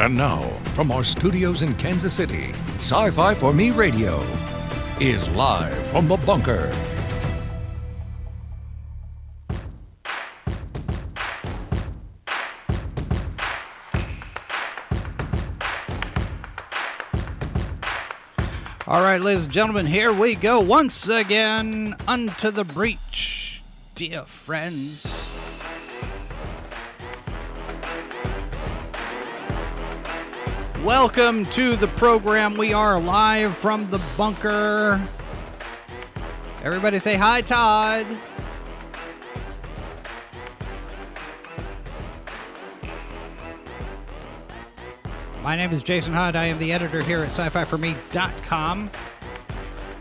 [0.00, 0.42] And now,
[0.74, 4.24] from our studios in Kansas City, Sci Fi for Me Radio
[5.00, 6.70] is live from the bunker.
[18.86, 23.62] All right, ladies and gentlemen, here we go once again unto the breach,
[23.96, 25.47] dear friends.
[30.84, 32.56] Welcome to the program.
[32.56, 35.00] We are live from the bunker.
[36.62, 38.06] Everybody say hi, Todd.
[45.42, 46.36] My name is Jason Hunt.
[46.36, 48.88] I am the editor here at sci fi for me.com.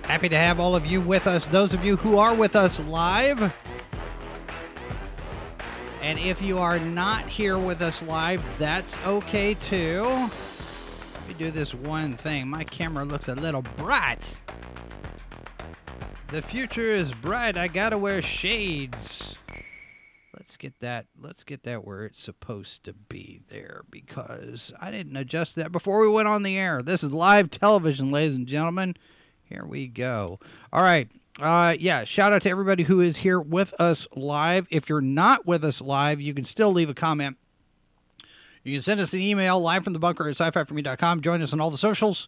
[0.04, 1.48] Happy to have all of you with us.
[1.48, 3.42] Those of you who are with us live.
[6.04, 10.30] And if you are not here with us live, that's okay too.
[11.38, 12.48] Do this one thing.
[12.48, 14.36] My camera looks a little bright.
[16.30, 17.58] The future is bright.
[17.58, 19.36] I gotta wear shades.
[20.36, 21.06] Let's get that.
[21.22, 26.00] Let's get that where it's supposed to be there because I didn't adjust that before
[26.00, 26.82] we went on the air.
[26.82, 28.96] This is live television, ladies and gentlemen.
[29.44, 30.40] Here we go.
[30.74, 31.08] All right.
[31.40, 34.68] Uh, yeah, shout out to everybody who is here with us live.
[34.72, 37.38] If you're not with us live, you can still leave a comment.
[38.68, 41.22] You can send us an email live from the bunker at sci-fi4me.com.
[41.22, 42.28] Join us on all the socials.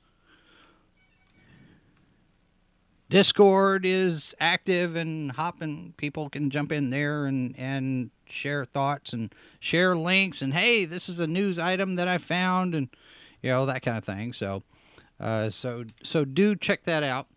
[3.09, 5.93] Discord is active and hopping.
[5.97, 10.41] People can jump in there and, and share thoughts and share links.
[10.41, 12.87] And hey, this is a news item that I found, and
[13.41, 14.31] you know that kind of thing.
[14.31, 14.63] So,
[15.19, 17.27] uh, so so do check that out.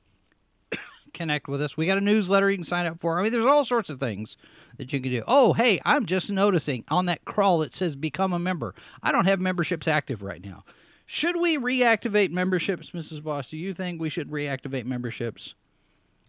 [1.12, 1.76] Connect with us.
[1.76, 3.18] We got a newsletter you can sign up for.
[3.18, 4.36] I mean, there's all sorts of things
[4.82, 5.22] that you can do.
[5.26, 8.74] Oh, hey, I'm just noticing on that crawl it says become a member.
[9.02, 10.64] I don't have memberships active right now.
[11.06, 13.22] Should we reactivate memberships, Mrs.
[13.22, 13.50] Boss?
[13.50, 15.54] Do you think we should reactivate memberships?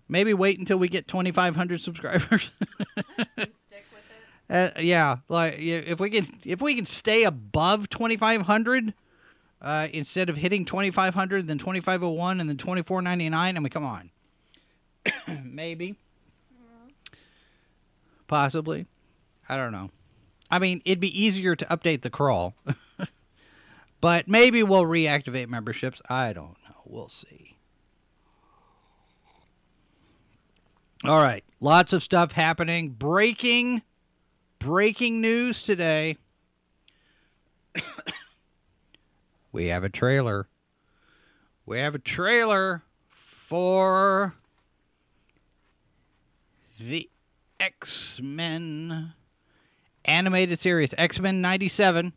[0.09, 2.52] Maybe wait until we get 2,500 subscribers.
[3.38, 4.03] stick with
[4.50, 4.78] it.
[4.78, 8.94] Uh, yeah, like if we can if we can stay above 2,500
[9.62, 13.56] uh, instead of hitting 2,500, then 2,501, and then 2,499.
[13.56, 14.12] and we come on.
[15.44, 15.96] Maybe.
[18.33, 18.88] Possibly.
[19.47, 19.91] I don't know.
[20.49, 22.55] I mean, it'd be easier to update the crawl.
[24.01, 26.01] but maybe we'll reactivate memberships.
[26.09, 26.75] I don't know.
[26.83, 27.59] We'll see.
[31.03, 31.44] All right.
[31.59, 32.89] Lots of stuff happening.
[32.89, 33.83] Breaking
[34.57, 36.17] breaking news today.
[39.51, 40.47] we have a trailer.
[41.67, 44.33] We have a trailer for
[46.79, 47.07] the
[47.63, 49.13] X Men
[50.03, 52.12] animated series, X Men 97.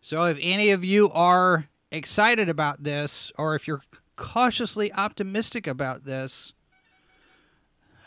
[0.00, 3.82] So, if any of you are excited about this, or if you're
[4.16, 6.54] cautiously optimistic about this,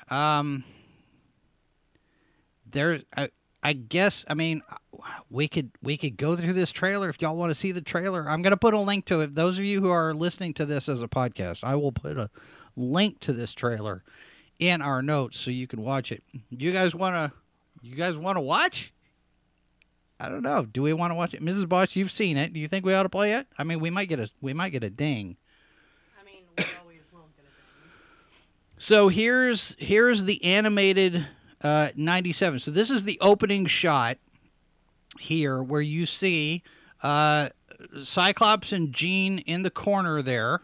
[0.10, 0.64] um,
[2.66, 3.30] there, I,
[3.62, 4.64] I guess, I mean,
[5.30, 8.28] we could we could go through this trailer if y'all want to see the trailer.
[8.28, 9.36] I'm gonna put a link to it.
[9.36, 12.32] Those of you who are listening to this as a podcast, I will put a
[12.76, 14.04] link to this trailer
[14.60, 16.24] in our notes so you can watch it.
[16.50, 17.34] You guys wanna
[17.82, 18.94] you guys wanna watch?
[20.20, 20.66] I don't know.
[20.66, 21.68] Do we want to watch it, Mrs.
[21.68, 21.96] Boss?
[21.96, 22.54] You've seen it.
[22.54, 23.48] Do you think we ought to play it?
[23.58, 25.36] I mean, we might get a we might get a ding.
[26.20, 27.92] I mean, we always will get a ding.
[28.78, 31.28] So here's here's the animated
[31.62, 32.60] uh, 97.
[32.60, 34.18] So this is the opening shot
[35.20, 36.64] here where you see
[37.04, 37.50] uh,
[38.00, 40.62] Cyclops and Jean in the corner there.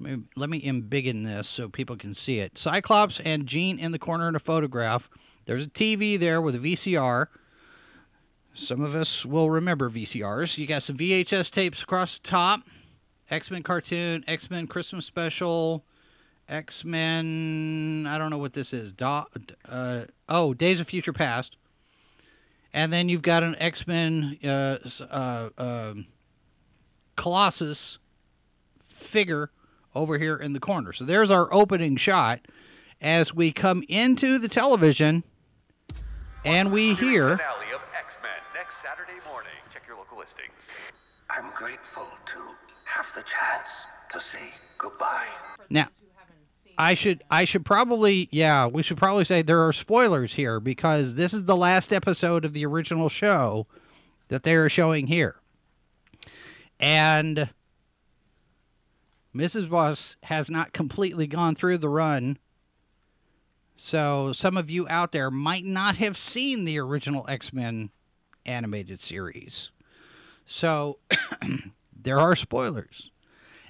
[0.00, 2.56] Let me, embiggen this so people can see it.
[2.56, 5.10] Cyclops and Jean in the corner in a photograph.
[5.44, 7.26] There's a TV there with a VCR.
[8.54, 10.56] Some of us will remember VCRs.
[10.58, 12.62] You got some VHS tapes across the top.
[13.30, 15.84] X Men cartoon, X Men Christmas special,
[16.48, 18.06] X Men.
[18.08, 18.92] I don't know what this is.
[18.92, 19.24] Do,
[19.68, 21.56] uh, oh, Days of Future Past.
[22.72, 24.78] And then you've got an X Men uh,
[25.10, 26.06] uh, um
[27.16, 27.98] Colossus
[28.88, 29.50] figure
[29.94, 30.92] over here in the corner.
[30.92, 32.40] So there's our opening shot
[33.00, 35.24] as we come into the television
[36.44, 37.32] and we hear.
[37.32, 39.52] X-Men next Saturday morning.
[39.72, 40.50] Check your local listings.
[41.28, 42.38] I'm grateful to
[42.84, 43.68] have the chance
[44.12, 45.26] to say goodbye.
[45.68, 45.88] Now,
[46.78, 51.14] I should I should probably yeah we should probably say there are spoilers here because
[51.14, 53.66] this is the last episode of the original show
[54.28, 55.36] that they are showing here,
[56.78, 57.50] and
[59.34, 59.70] Mrs.
[59.70, 62.38] Boss has not completely gone through the run.
[63.76, 67.90] So some of you out there might not have seen the original X Men
[68.44, 69.70] animated series.
[70.46, 70.98] So
[72.02, 73.10] there are spoilers.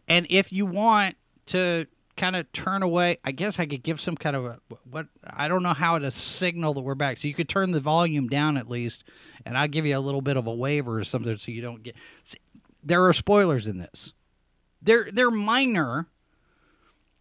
[0.09, 1.17] And if you want
[1.47, 1.87] to
[2.17, 4.61] kind of turn away, I guess I could give some kind of a
[4.91, 7.19] what I don't know how to signal that we're back.
[7.19, 9.05] So you could turn the volume down at least,
[9.47, 11.83] and I'll give you a little bit of a waiver or something so you don't
[11.83, 11.97] get.
[12.25, 12.39] See,
[12.83, 14.13] there are spoilers in this.
[14.83, 16.07] They're they're minor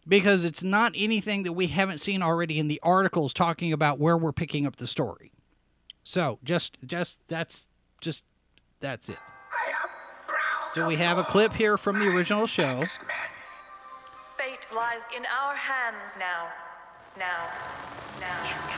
[0.08, 4.16] because it's not anything that we haven't seen already in the articles talking about where
[4.16, 5.32] we're picking up the story.
[6.02, 7.68] So just just that's
[8.00, 8.24] just
[8.80, 9.18] that's it.
[9.52, 9.88] I am
[10.26, 10.72] proud.
[10.72, 12.84] So we have a clip here from the original show.
[14.38, 16.48] Fate lies in our hands now.
[17.18, 17.46] Now.
[18.20, 18.70] Now.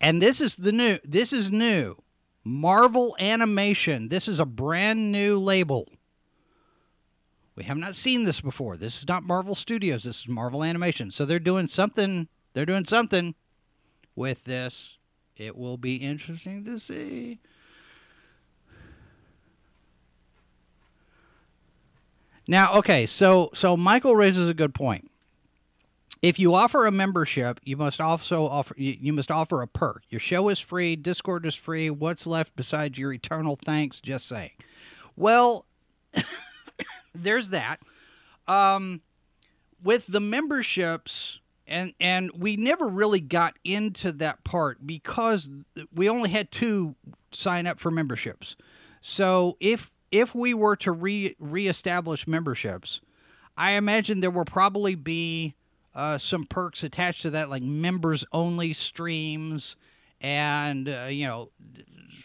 [0.00, 1.96] And this is the new this is new.
[2.44, 4.08] Marvel Animation.
[4.08, 5.88] This is a brand new label.
[7.54, 8.76] We have not seen this before.
[8.76, 10.04] This is not Marvel Studios.
[10.04, 11.10] This is Marvel Animation.
[11.10, 12.28] So they're doing something.
[12.54, 13.34] They're doing something
[14.16, 14.98] with this.
[15.36, 17.40] It will be interesting to see.
[22.48, 25.11] Now, okay, so so Michael raises a good point.
[26.22, 30.04] If you offer a membership, you must also offer you, you must offer a perk.
[30.08, 31.90] Your show is free, Discord is free.
[31.90, 34.00] What's left besides your eternal thanks?
[34.00, 34.52] Just saying.
[35.16, 35.66] Well,
[37.14, 37.80] there's that.
[38.46, 39.00] Um,
[39.82, 45.50] with the memberships, and and we never really got into that part because
[45.92, 46.94] we only had two
[47.32, 48.54] sign up for memberships.
[49.00, 53.00] So if if we were to re reestablish memberships,
[53.56, 55.56] I imagine there will probably be
[55.94, 59.76] uh, some perks attached to that, like members only streams
[60.20, 61.50] and uh, you know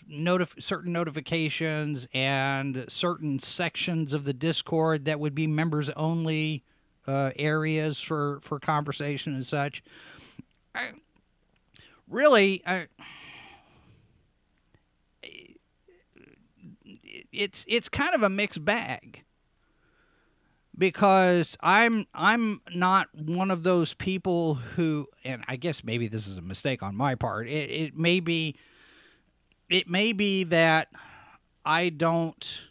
[0.10, 6.64] notif- certain notifications and certain sections of the Discord that would be members only
[7.08, 9.84] uh, areas for for conversation and such.
[10.75, 10.92] I,
[12.08, 12.88] really, I,
[17.31, 19.24] it's it's kind of a mixed bag
[20.77, 26.38] because I'm I'm not one of those people who and I guess maybe this is
[26.38, 27.47] a mistake on my part.
[27.47, 28.56] It it may be
[29.69, 30.89] it may be that
[31.65, 32.62] I don't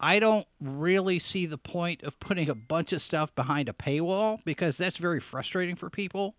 [0.00, 4.44] I don't really see the point of putting a bunch of stuff behind a paywall
[4.44, 6.34] because that's very frustrating for people,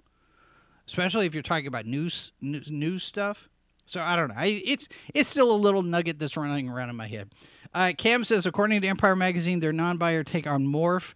[0.88, 3.50] especially if you're talking about news news, news stuff.
[3.86, 4.36] So I don't know.
[4.38, 7.32] I, it's it's still a little nugget that's running around in my head.
[7.74, 11.14] Uh, Cam says, according to Empire Magazine, their non-buyer take on Morph.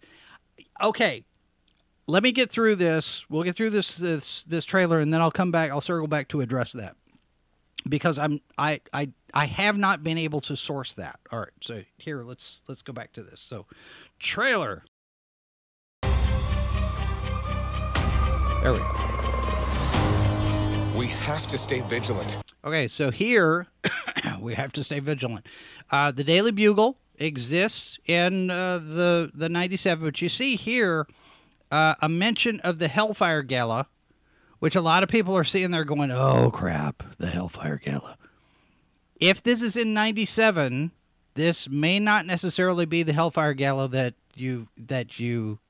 [0.82, 1.24] Okay,
[2.06, 3.24] let me get through this.
[3.28, 5.70] We'll get through this this this trailer, and then I'll come back.
[5.70, 6.96] I'll circle back to address that
[7.88, 11.18] because I'm I I I have not been able to source that.
[11.32, 13.40] All right, so here let's let's go back to this.
[13.40, 13.66] So,
[14.18, 14.84] trailer.
[18.62, 19.09] There we go.
[21.00, 22.36] We have to stay vigilant.
[22.62, 23.68] Okay, so here
[24.38, 25.46] we have to stay vigilant.
[25.90, 31.06] Uh, the Daily Bugle exists in uh, the the '97, but you see here
[31.70, 33.86] uh, a mention of the Hellfire Gala,
[34.58, 38.18] which a lot of people are seeing They're going, "Oh crap, the Hellfire Gala."
[39.18, 40.90] If this is in '97,
[41.32, 45.60] this may not necessarily be the Hellfire Gala that you that you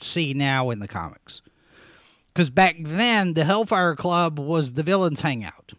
[0.00, 1.42] see now in the comics.
[2.36, 5.72] Because back then, the Hellfire Club was the villains' hangout.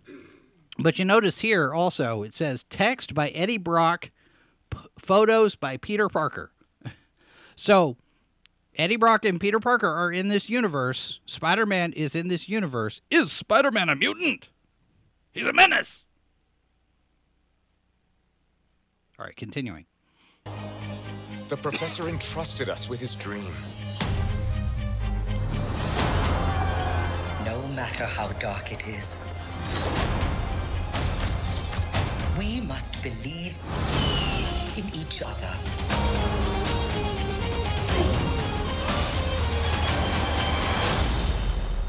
[0.79, 4.09] But you notice here also, it says text by Eddie Brock,
[4.97, 6.51] photos by Peter Parker.
[7.55, 7.95] so,
[8.75, 11.19] Eddie Brock and Peter Parker are in this universe.
[11.27, 13.01] Spider Man is in this universe.
[13.11, 14.49] Is Spider Man a mutant?
[15.33, 16.05] He's a menace.
[19.19, 19.85] All right, continuing.
[21.49, 23.53] The professor entrusted us with his dream.
[27.77, 29.21] Matter how dark it is,
[32.35, 33.55] we must believe
[34.75, 35.53] in each other.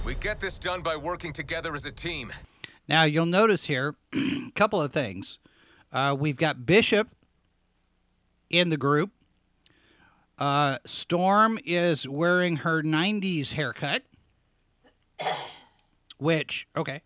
[0.04, 2.34] We get this done by working together as a team.
[2.86, 5.38] Now, you'll notice here a couple of things.
[5.90, 7.08] Uh, we've got Bishop
[8.50, 9.10] in the group.
[10.36, 14.02] Uh, Storm is wearing her 90s haircut,
[16.18, 17.02] which, okay.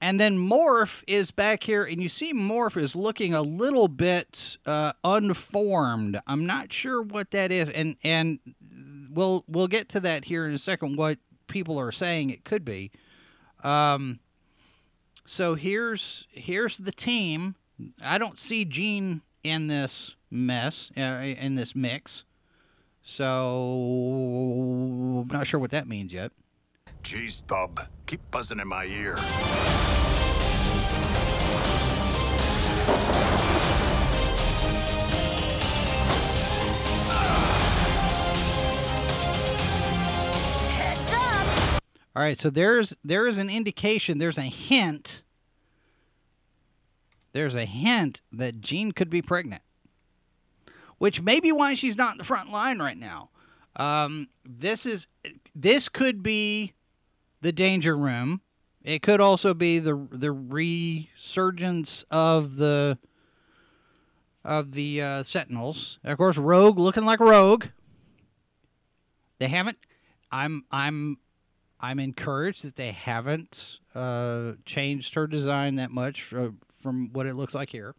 [0.00, 4.56] And then Morph is back here, and you see Morph is looking a little bit
[4.64, 6.20] uh, unformed.
[6.26, 8.38] I'm not sure what that is, and and
[9.10, 10.96] we'll we'll get to that here in a second.
[10.96, 11.18] What
[11.48, 12.92] people are saying it could be.
[13.64, 14.20] Um,
[15.26, 17.56] so here's here's the team.
[18.00, 22.24] I don't see Jean in this mess uh, in this mix.
[23.02, 23.24] So
[25.22, 26.30] I'm not sure what that means yet.
[27.02, 27.88] Jeez, Bob.
[28.08, 29.16] Keep buzzing in my ear.
[42.16, 45.22] All right, so there's there is an indication, there's a hint.
[47.32, 49.62] There's a hint that Jean could be pregnant.
[50.96, 53.30] Which may be why she's not in the front line right now.
[53.76, 55.06] Um, this is
[55.54, 56.72] this could be
[57.40, 58.40] the danger room.
[58.82, 62.98] It could also be the the resurgence of the
[64.44, 65.98] of the uh, Sentinels.
[66.04, 67.66] Of course, Rogue looking like Rogue.
[69.38, 69.78] They haven't.
[70.30, 71.18] I'm I'm
[71.80, 77.34] I'm encouraged that they haven't uh, changed her design that much uh, from what it
[77.34, 77.94] looks like here.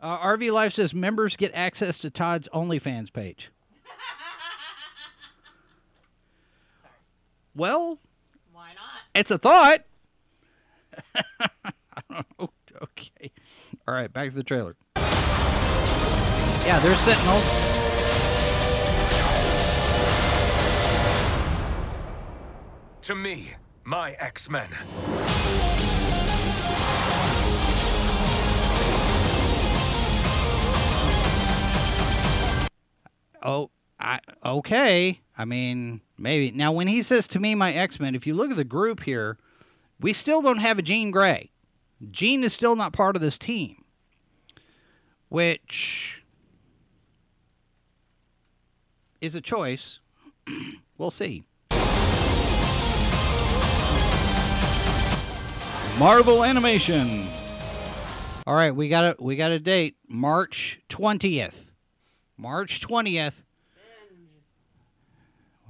[0.00, 3.50] Uh, RV Life says members get access to Todd's OnlyFans page.
[7.52, 7.98] Well?
[9.14, 9.84] It's a thought.
[11.14, 11.22] I
[12.10, 12.50] don't know.
[12.82, 13.32] Okay.
[13.86, 14.76] All right, back to the trailer.
[14.96, 17.42] Yeah, there's Sentinels.
[23.02, 24.68] To me, my X-Men.
[33.42, 35.20] Oh, I, okay.
[35.40, 36.50] I mean, maybe.
[36.50, 39.04] Now, when he says to me, my X Men, if you look at the group
[39.04, 39.38] here,
[39.98, 41.50] we still don't have a Jean Grey.
[42.10, 43.82] Jean is still not part of this team,
[45.30, 46.22] which
[49.22, 50.00] is a choice.
[50.98, 51.44] we'll see.
[55.98, 57.26] Marvel Animation.
[58.46, 61.70] All right, we got a we got a date, March twentieth.
[62.36, 63.42] March twentieth.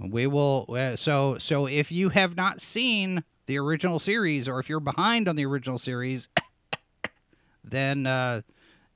[0.01, 0.67] We will.
[0.69, 5.29] Uh, so so if you have not seen the original series, or if you're behind
[5.29, 6.29] on the original series,
[7.65, 8.43] then uh,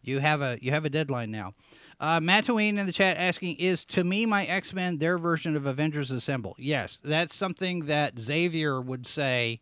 [0.03, 1.55] you have a you have a deadline now.
[2.01, 5.67] Uh, Mataween in the chat asking, "Is to me my X Men their version of
[5.67, 9.61] Avengers Assemble?" Yes, that's something that Xavier would say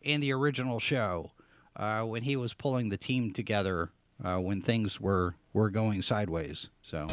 [0.00, 1.32] in the original show
[1.74, 3.90] uh, when he was pulling the team together
[4.24, 6.68] uh, when things were were going sideways.
[6.82, 7.08] So.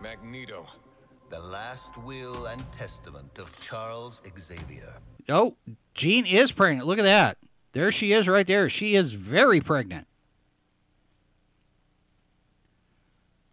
[0.00, 0.66] Magneto.
[1.32, 4.92] The last will and testament of Charles Xavier.
[5.30, 5.56] Oh,
[5.94, 6.86] Jean is pregnant.
[6.86, 7.38] Look at that.
[7.72, 8.68] There she is right there.
[8.68, 10.06] She is very pregnant.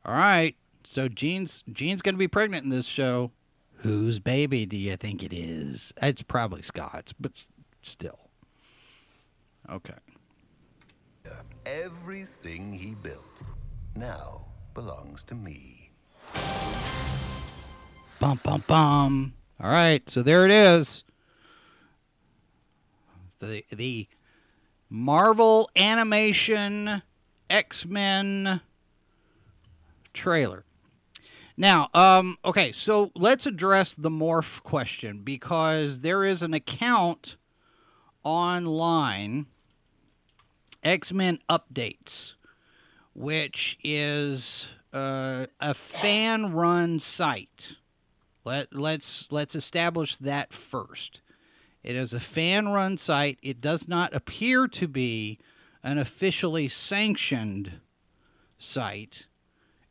[0.03, 0.57] All right.
[0.83, 3.31] So Jean's Jean's going to be pregnant in this show.
[3.77, 5.93] Whose baby do you think it is?
[6.01, 7.45] It's probably Scott's, but
[7.81, 8.19] still.
[9.71, 9.93] Okay.
[11.65, 13.41] Everything he built
[13.95, 15.91] now belongs to me.
[18.19, 19.33] Bum bum bum.
[19.61, 21.03] All right, so there it is.
[23.39, 24.07] The the
[24.89, 27.01] Marvel animation
[27.49, 28.61] X-Men
[30.13, 30.65] trailer.
[31.55, 37.37] Now, um, okay, so let's address the morph question because there is an account
[38.23, 39.47] online,
[40.83, 42.33] X Men Updates,
[43.13, 47.75] which is uh, a fan run site.
[48.45, 51.21] Let, let's let's establish that first.
[51.83, 53.39] It is a fan run site.
[53.41, 55.39] It does not appear to be
[55.83, 57.79] an officially sanctioned
[58.57, 59.27] site.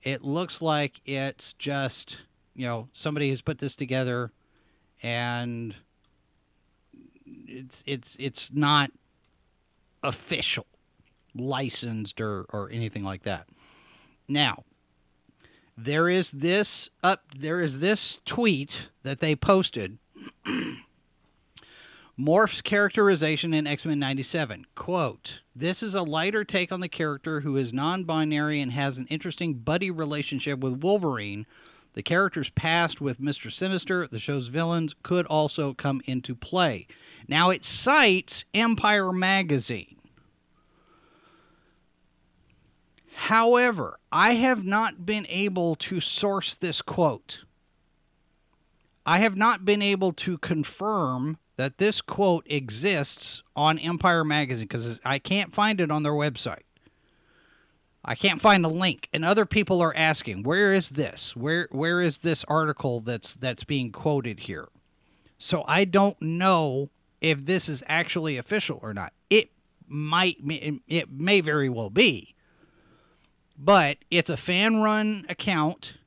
[0.02, 2.23] It looks like it's just,
[2.55, 4.33] you know, somebody has put this together
[5.02, 5.75] and
[7.26, 8.90] it's it's it's not
[10.02, 10.67] official,
[11.35, 13.49] licensed or or anything like that.
[14.28, 14.64] Now,
[15.80, 19.99] there is this up there is this tweet that they posted
[22.16, 24.66] Morph's characterization in X-Men 97.
[24.75, 29.06] Quote, This is a lighter take on the character who is non-binary and has an
[29.06, 31.47] interesting buddy relationship with Wolverine.
[31.92, 33.52] The character's past with Mr.
[33.52, 36.88] Sinister, the show's villains, could also come into play.
[37.28, 39.98] Now it cites Empire Magazine.
[43.19, 47.43] However, I have not been able to source this quote.
[49.05, 55.01] I have not been able to confirm that this quote exists on Empire Magazine because
[55.05, 56.63] I can't find it on their website.
[58.05, 61.35] I can't find a link, and other people are asking, "Where is this?
[61.35, 64.69] Where where is this article that's that's being quoted here?"
[65.39, 69.13] So I don't know if this is actually official or not.
[69.29, 69.51] It
[69.89, 70.37] might
[70.87, 72.37] it may very well be,
[73.59, 75.99] but it's a fan run account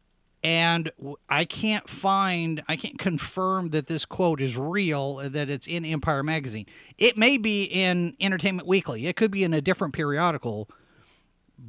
[0.43, 0.91] And
[1.29, 5.85] I can't find, I can't confirm that this quote is real, uh, that it's in
[5.85, 6.65] Empire Magazine.
[6.97, 10.67] It may be in Entertainment Weekly, it could be in a different periodical,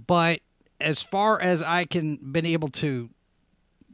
[0.06, 0.40] but
[0.80, 3.10] as far as I can been able to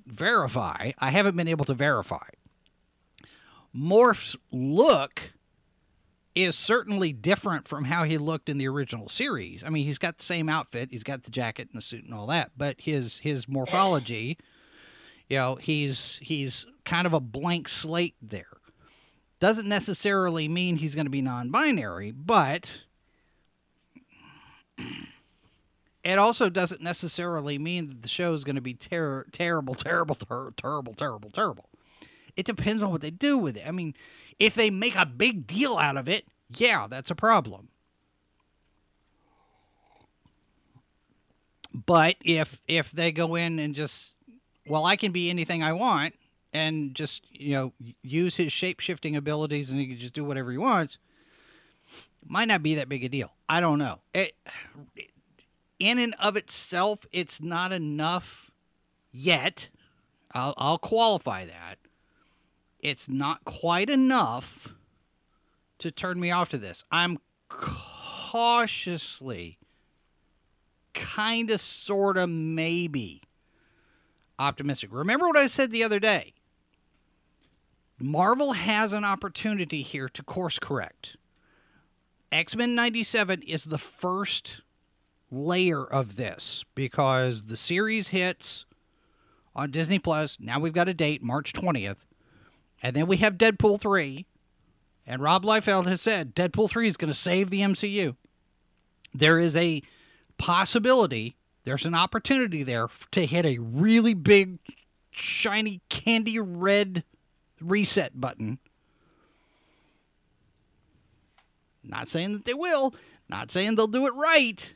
[0.07, 2.29] verify, I haven't been able to verify.
[3.73, 5.33] Morph's look
[6.45, 9.65] is certainly different from how he looked in the original series.
[9.65, 12.15] I mean, he's got the same outfit, he's got the jacket and the suit and
[12.15, 14.39] all that, but his his morphology,
[15.29, 18.47] you know, he's he's kind of a blank slate there.
[19.41, 22.81] Doesn't necessarily mean he's going to be non-binary, but
[26.05, 30.15] it also doesn't necessarily mean that the show is going to be ter- terrible, terrible,
[30.15, 31.69] ter- terrible, terrible, terrible.
[32.37, 33.67] It depends on what they do with it.
[33.67, 33.95] I mean,
[34.39, 37.69] if they make a big deal out of it, yeah, that's a problem.
[41.73, 44.13] But if if they go in and just
[44.67, 46.15] well, I can be anything I want
[46.53, 50.59] and just, you know, use his shape-shifting abilities and he can just do whatever he
[50.59, 50.99] wants,
[52.27, 53.33] might not be that big a deal.
[53.49, 54.01] I don't know.
[54.13, 54.35] It,
[55.79, 58.51] in and of itself, it's not enough
[59.11, 59.69] yet.
[60.33, 61.79] I'll, I'll qualify that.
[62.81, 64.75] It's not quite enough
[65.79, 66.85] to turn me off to this.
[66.91, 67.19] I'm
[67.49, 69.59] cautiously,
[70.95, 73.23] kind of, sort of, maybe
[74.39, 74.91] optimistic.
[74.93, 76.35] Remember what I said the other day?
[77.99, 81.17] Marvel has an opportunity here to course correct.
[82.31, 84.61] X Men 97 is the first
[85.31, 88.65] layer of this because the series hits
[89.55, 90.39] on Disney Plus.
[90.39, 92.05] Now we've got a date, March 20th.
[92.83, 94.27] And then we have Deadpool 3.
[95.07, 98.15] And Rob Liefeld has said Deadpool 3 is going to save the MCU.
[99.15, 99.83] There is a
[100.37, 104.59] possibility, there's an opportunity there to hit a really big,
[105.11, 107.05] shiny, candy red
[107.61, 108.59] reset button.
[111.83, 112.95] Not saying that they will,
[113.29, 114.75] not saying they'll do it right,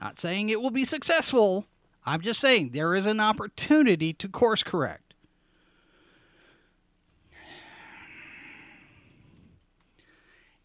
[0.00, 1.66] not saying it will be successful.
[2.06, 5.07] I'm just saying there is an opportunity to course correct.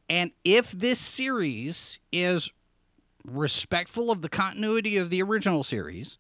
[0.10, 2.52] And if this series is
[3.26, 6.18] respectful of the continuity of the original series,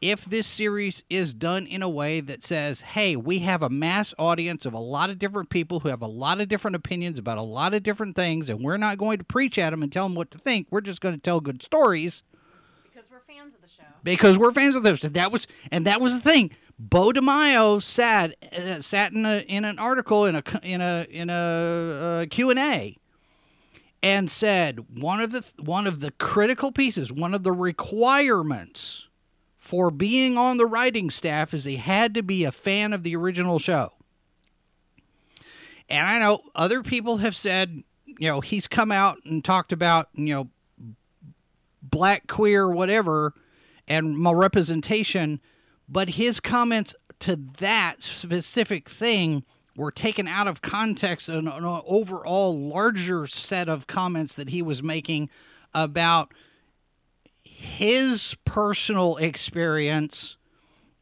[0.00, 4.12] if this series is done in a way that says, hey, we have a mass
[4.18, 7.38] audience of a lot of different people who have a lot of different opinions about
[7.38, 10.06] a lot of different things, and we're not going to preach at them and tell
[10.06, 12.22] them what to think, we're just going to tell good stories
[12.92, 13.82] Because we're fans of the show.
[14.02, 15.00] because we're fans of those.
[15.00, 16.50] That was and that was the thing.
[16.78, 21.30] Beau DeMayo sat uh, sat in a in an article in a in a in
[21.30, 22.98] a uh, Q and A,
[24.04, 29.08] and said one of the one of the critical pieces, one of the requirements
[29.56, 33.16] for being on the writing staff is he had to be a fan of the
[33.16, 33.92] original show.
[35.88, 40.10] And I know other people have said, you know, he's come out and talked about,
[40.12, 40.50] you know,
[41.82, 43.32] black, queer, whatever,
[43.88, 45.40] and my representation,
[45.88, 49.44] but his comments to that specific thing
[49.76, 54.82] were taken out of context and an overall larger set of comments that he was
[54.82, 55.28] making
[55.72, 56.32] about
[57.42, 60.36] his personal experience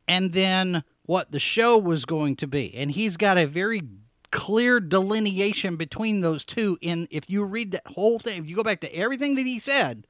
[0.09, 2.75] and then what the show was going to be.
[2.75, 3.83] And he's got a very
[4.31, 8.63] clear delineation between those two in if you read that whole thing, if you go
[8.63, 10.07] back to everything that he said,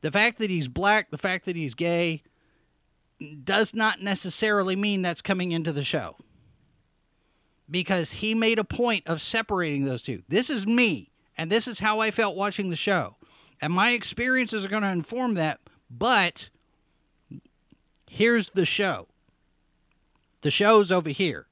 [0.00, 2.22] the fact that he's black, the fact that he's gay,
[3.44, 6.16] does not necessarily mean that's coming into the show.
[7.70, 10.22] Because he made a point of separating those two.
[10.28, 13.16] This is me, and this is how I felt watching the show.
[13.60, 16.48] And my experiences are going to inform that, but
[18.08, 19.08] here's the show.
[20.42, 21.46] The show's over here.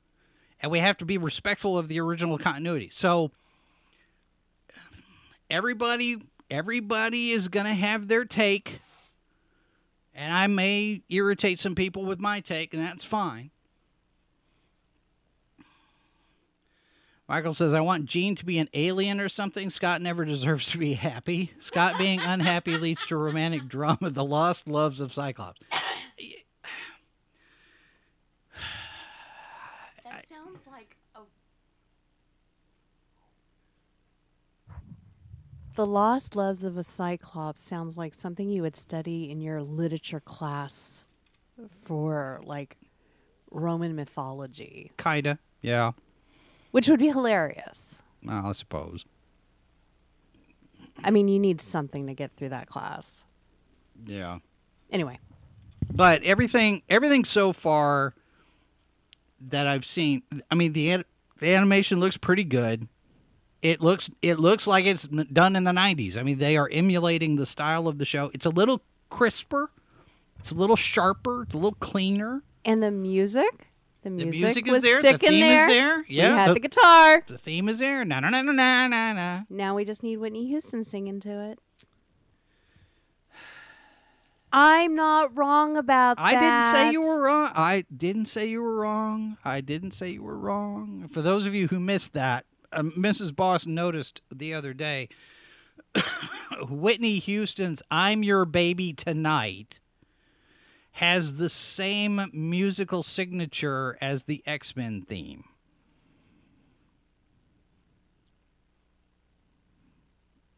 [0.60, 2.88] And we have to be respectful of the original continuity.
[2.90, 3.30] So
[5.50, 6.18] everybody
[6.50, 8.80] everybody is going to have their take
[10.14, 13.50] and I may irritate some people with my take and that's fine.
[17.28, 19.68] Michael says, I want Jean to be an alien or something.
[19.68, 21.50] Scott never deserves to be happy.
[21.58, 25.60] Scott being unhappy leads to romantic drama, the lost loves of Cyclops.
[30.04, 31.20] That sounds like a.
[35.74, 40.20] The Lost Loves of a Cyclops sounds like something you would study in your literature
[40.20, 41.04] class
[41.84, 42.78] for like
[43.50, 45.38] Roman mythology, Kinda.
[45.60, 45.92] Yeah.
[46.76, 48.02] Which would be hilarious.
[48.22, 49.06] Well, I suppose.
[51.02, 53.24] I mean, you need something to get through that class.
[54.04, 54.40] Yeah.
[54.90, 55.18] Anyway,
[55.90, 58.14] but everything everything so far
[59.48, 61.02] that I've seen, I mean the
[61.40, 62.88] the animation looks pretty good.
[63.62, 66.18] It looks it looks like it's done in the 90s.
[66.18, 68.30] I mean they are emulating the style of the show.
[68.34, 69.70] It's a little crisper.
[70.40, 72.42] It's a little sharper, it's a little cleaner.
[72.66, 73.65] And the music,
[74.16, 75.66] the music, The music is there, the theme there.
[75.68, 76.04] is there.
[76.08, 77.22] Yeah, we had the- the guitar.
[77.26, 78.04] The theme is there.
[78.04, 79.42] Na na na na na na na.
[79.50, 81.58] Now we just need Whitney Houston singing to it.
[84.52, 86.40] I'm not wrong about I that.
[86.40, 87.50] didn't say you were wrong.
[87.54, 89.36] I didn't say you were wrong.
[89.44, 91.08] I didn't say you were wrong.
[91.12, 93.34] For those of you who missed that, um, Mrs.
[93.34, 95.08] Boss noticed the other day
[96.68, 99.80] Whitney Houston's I'm Your Baby Tonight
[100.96, 105.44] has the same musical signature as the X Men theme.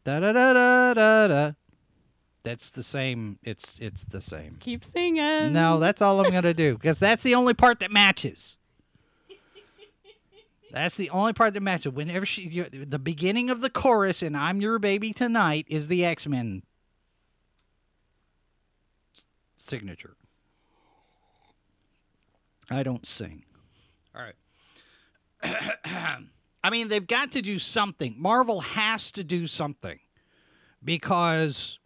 [0.04, 1.52] Da da da da da da.
[2.44, 3.40] That's the same.
[3.42, 4.58] It's it's the same.
[4.60, 5.52] Keep singing.
[5.52, 8.56] No, that's all I'm gonna do because that's the only part that matches.
[10.70, 11.92] That's the only part that matches.
[11.92, 16.04] Whenever she, you, the beginning of the chorus in "I'm Your Baby Tonight" is the
[16.04, 16.62] X Men
[19.56, 20.14] signature.
[22.70, 23.44] I don't sing.
[24.14, 24.34] All right.
[26.64, 28.14] I mean, they've got to do something.
[28.18, 29.98] Marvel has to do something
[30.84, 31.78] because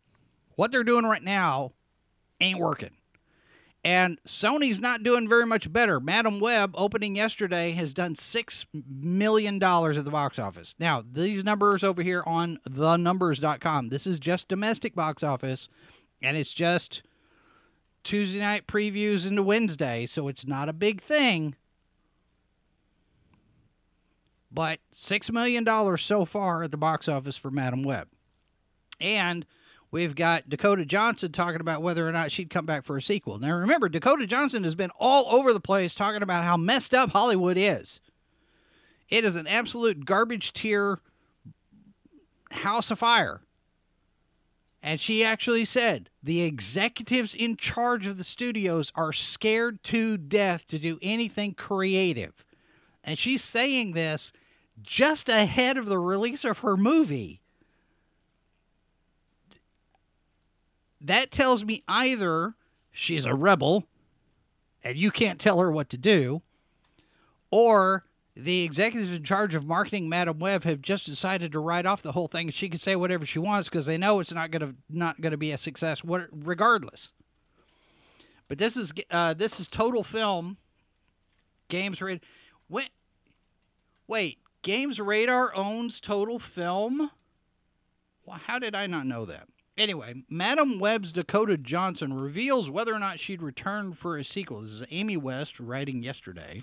[0.57, 1.73] what they're doing right now
[2.40, 2.90] ain't working.
[3.85, 5.99] And Sony's not doing very much better.
[5.99, 10.77] Madame Web, opening yesterday, has done $6 million at the box office.
[10.79, 15.68] Now, these numbers over here on thenumbers.com, this is just domestic box office,
[16.23, 17.03] and it's just
[18.03, 21.55] Tuesday night previews into Wednesday, so it's not a big thing.
[24.51, 28.09] But $6 million so far at the box office for Madame Web.
[29.01, 29.47] And
[29.91, 33.38] we've got Dakota Johnson talking about whether or not she'd come back for a sequel.
[33.38, 37.11] Now, remember, Dakota Johnson has been all over the place talking about how messed up
[37.11, 38.01] Hollywood is.
[39.09, 40.99] It is an absolute garbage tier
[42.51, 43.43] house of fire.
[44.83, 50.66] And she actually said the executives in charge of the studios are scared to death
[50.68, 52.45] to do anything creative.
[53.05, 54.33] And she's saying this
[54.83, 57.40] just ahead of the release of her movie.
[61.01, 62.55] That tells me either
[62.90, 63.87] she's a rebel
[64.83, 66.42] and you can't tell her what to do,
[67.51, 72.03] or the executives in charge of marketing Madame Web have just decided to write off
[72.03, 74.75] the whole thing she can say whatever she wants because they know it's not to
[74.88, 77.11] not to be a success what regardless.
[78.49, 80.57] But this is uh, this is total film
[81.68, 82.21] GamesRadar.
[82.68, 82.87] When,
[84.07, 87.11] wait, Games Radar owns Total Film?
[88.25, 89.49] Well, how did I not know that?
[89.77, 94.61] Anyway, Madame Web's Dakota Johnson reveals whether or not she'd return for a sequel.
[94.61, 96.62] This is Amy West writing yesterday.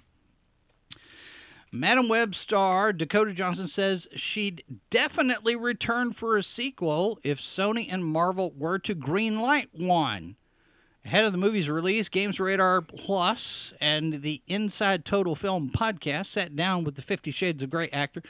[1.71, 8.03] Madame Web star Dakota Johnson says she'd definitely return for a sequel if Sony and
[8.03, 10.35] Marvel were to greenlight one.
[11.05, 16.55] Ahead of the movie's release, Games Radar Plus and the Inside Total Film podcast sat
[16.55, 18.21] down with the Fifty Shades of Grey actor.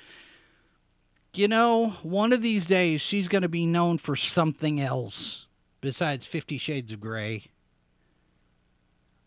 [1.34, 5.48] You know, one of these days she's going to be known for something else
[5.82, 7.46] besides Fifty Shades of Grey.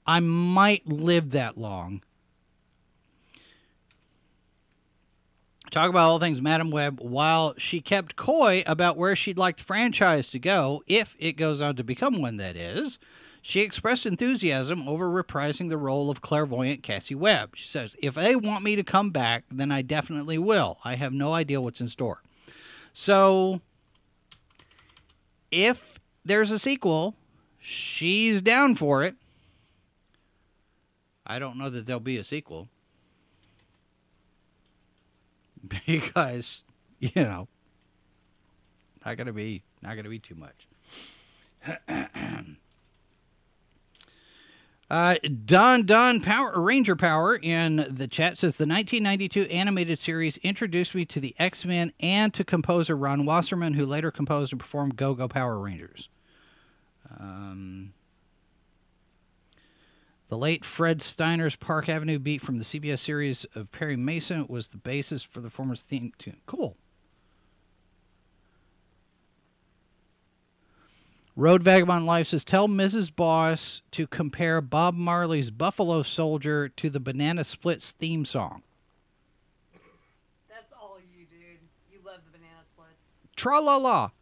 [0.06, 2.02] I might live that long.
[5.72, 9.64] Talk about all things Madame Web while she kept coy about where she'd like the
[9.64, 12.98] franchise to go, if it goes on to become one, that is.
[13.40, 17.56] She expressed enthusiasm over reprising the role of clairvoyant Cassie Webb.
[17.56, 20.76] She says, If they want me to come back, then I definitely will.
[20.84, 22.22] I have no idea what's in store.
[22.92, 23.62] So,
[25.50, 27.16] if there's a sequel,
[27.58, 29.14] she's down for it.
[31.26, 32.68] I don't know that there'll be a sequel.
[35.86, 36.64] Because,
[36.98, 37.48] you know,
[39.04, 40.68] not gonna be not gonna be too much.
[44.92, 45.14] Uh,
[45.46, 51.06] Don Don Power Ranger Power in the chat says the 1992 animated series introduced me
[51.06, 55.14] to the X Men and to composer Ron Wasserman, who later composed and performed Go
[55.14, 56.10] Go Power Rangers.
[57.18, 57.94] Um,
[60.32, 64.68] the late Fred Steiner's Park Avenue beat from the CBS series of Perry Mason was
[64.68, 66.38] the basis for the former's theme tune.
[66.46, 66.74] Cool.
[71.36, 73.14] Road Vagabond Life says, Tell Mrs.
[73.14, 78.62] Boss to compare Bob Marley's Buffalo Soldier to the Banana Splits theme song.
[80.48, 81.58] That's all you, dude.
[81.92, 83.08] You love the banana splits.
[83.36, 84.12] Tra la la.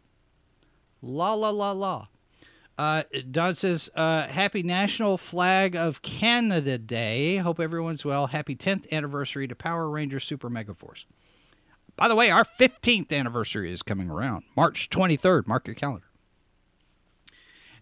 [1.03, 2.07] La la la la.
[2.81, 7.37] Uh, Don says, uh, Happy National Flag of Canada Day.
[7.37, 8.29] Hope everyone's well.
[8.29, 11.05] Happy 10th anniversary to Power Rangers Super Mega Force.
[11.97, 15.47] By the way, our 15th anniversary is coming around, March 23rd.
[15.47, 16.07] Mark your calendar.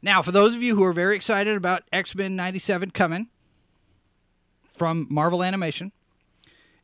[0.02, 3.28] Now, for those of you who are very excited about X Men 97 coming
[4.76, 5.92] from Marvel Animation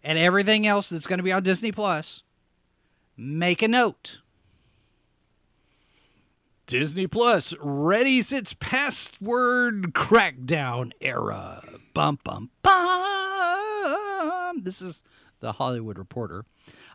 [0.05, 2.23] and everything else that's going to be on Disney Plus,
[3.17, 4.19] make a note.
[6.67, 11.63] Disney Plus readies its password crackdown era.
[11.93, 14.63] Bum, bum, bum.
[14.63, 15.03] This is
[15.41, 16.47] the Hollywood Reporter.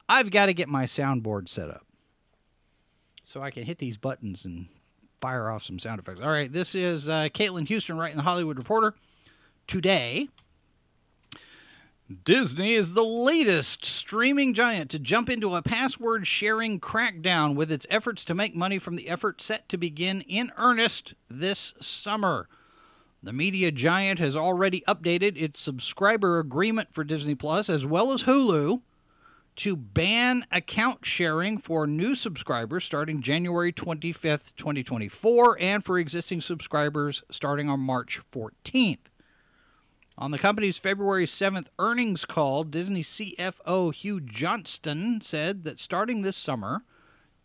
[0.08, 1.86] I've got to get my soundboard set up
[3.24, 4.70] so I can hit these buttons and
[5.22, 6.20] fire off some sound effects.
[6.20, 8.96] All right, this is uh, Caitlin Huston writing the Hollywood Reporter.
[9.68, 10.30] Today,
[12.10, 17.86] Disney is the latest streaming giant to jump into a password sharing crackdown with its
[17.88, 22.50] efforts to make money from the effort set to begin in earnest this summer.
[23.22, 28.24] The media giant has already updated its subscriber agreement for Disney Plus as well as
[28.24, 28.82] Hulu
[29.58, 37.22] to ban account sharing for new subscribers starting January 25th, 2024, and for existing subscribers
[37.30, 39.09] starting on March 14th.
[40.20, 46.36] On the company's February 7th earnings call, Disney CFO Hugh Johnston said that starting this
[46.36, 46.84] summer,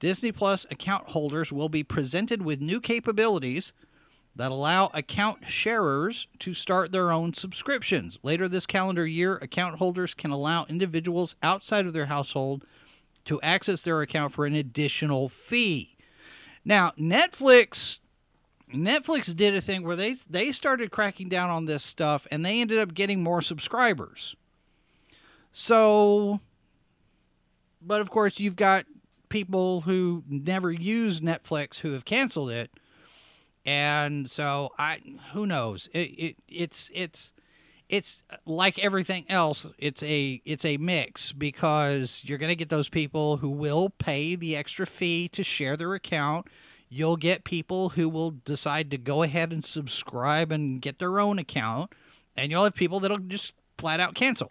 [0.01, 3.73] Disney Plus account holders will be presented with new capabilities
[4.35, 8.19] that allow account sharers to start their own subscriptions.
[8.25, 12.65] Later this calendar year, account holders can allow individuals outside of their household
[13.27, 15.97] to access their account for an additional fee.
[16.65, 18.01] Now, Netflix
[18.75, 22.61] Netflix did a thing where they they started cracking down on this stuff and they
[22.61, 24.37] ended up getting more subscribers.
[25.53, 26.41] So
[27.81, 28.87] but of course you've got
[29.29, 32.71] people who never use Netflix who have canceled it.
[33.67, 35.01] And so I
[35.33, 35.89] who knows.
[35.93, 37.33] It, it it's it's
[37.89, 42.89] it's like everything else it's a it's a mix because you're going to get those
[42.89, 46.47] people who will pay the extra fee to share their account
[46.95, 51.41] you'll get people who will decide to go ahead and subscribe and get their own
[51.41, 51.91] account,
[52.37, 54.49] and you'll have people that'll just flat out cancel.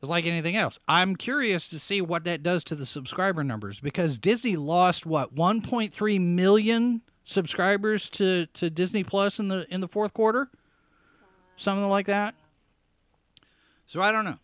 [0.00, 0.78] It's like anything else.
[0.86, 5.34] I'm curious to see what that does to the subscriber numbers because Disney lost what
[5.34, 10.48] 1.3 million subscribers to, to Disney Plus in the in the fourth quarter,
[11.56, 12.36] something like that.
[13.88, 14.38] So I don't know.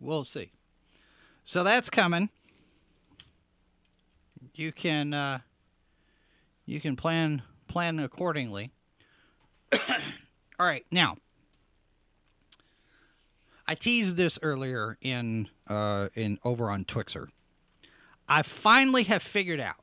[0.00, 0.50] We'll see.
[1.44, 2.30] So that's coming.
[4.54, 5.40] You can uh,
[6.68, 8.70] you can plan plan accordingly.
[9.72, 11.16] All right, now
[13.66, 17.28] I teased this earlier in uh, in over on Twixer.
[18.28, 19.76] I finally have figured out.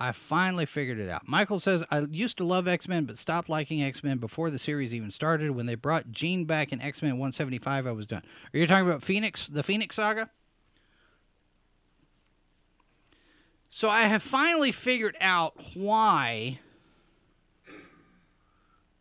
[0.00, 1.26] I finally figured it out.
[1.26, 4.58] Michael says I used to love X Men, but stopped liking X Men before the
[4.58, 5.52] series even started.
[5.52, 8.22] When they brought Jean back in X Men 175, I was done.
[8.52, 10.30] Are you talking about Phoenix, the Phoenix Saga?
[13.70, 16.58] So I have finally figured out why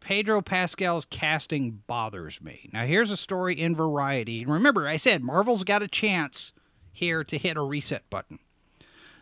[0.01, 2.69] Pedro Pascal's casting bothers me.
[2.71, 4.45] Now, here's a story in Variety.
[4.45, 6.53] Remember, I said Marvel's got a chance
[6.91, 8.39] here to hit a reset button.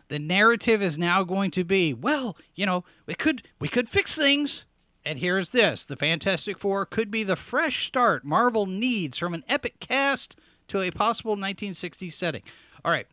[0.08, 4.14] The narrative is now going to be, well, you know, we could we could fix
[4.14, 4.64] things.
[5.04, 9.42] And here's this: the Fantastic Four could be the fresh start Marvel needs from an
[9.48, 10.36] epic cast
[10.68, 12.42] to a possible 1960s setting.
[12.84, 13.06] All right.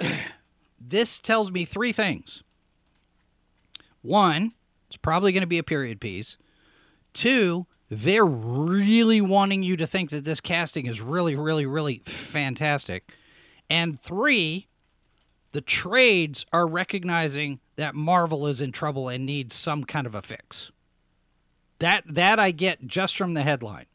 [0.88, 2.42] this tells me three things.
[4.02, 4.52] One,
[4.88, 6.36] it's probably going to be a period piece.
[7.12, 13.12] Two, they're really wanting you to think that this casting is really, really, really fantastic.
[13.68, 14.66] And three,
[15.52, 20.22] the trades are recognizing that Marvel is in trouble and needs some kind of a
[20.22, 20.70] fix.
[21.78, 23.86] That that I get just from the headline.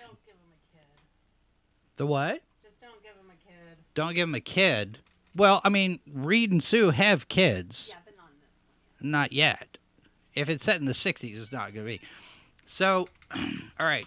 [0.00, 1.96] Don't give him a kid.
[1.96, 2.42] The what?
[2.62, 3.78] Just don't give him a kid.
[3.94, 4.98] Don't give him a kid.
[5.36, 7.88] Well, I mean, Reed and Sue have kids.
[7.90, 8.50] Yeah, but not in this
[9.00, 9.10] one.
[9.10, 9.78] Not yet.
[10.34, 12.00] If it's set in the 60s, it's not going to be.
[12.66, 14.06] So, all right.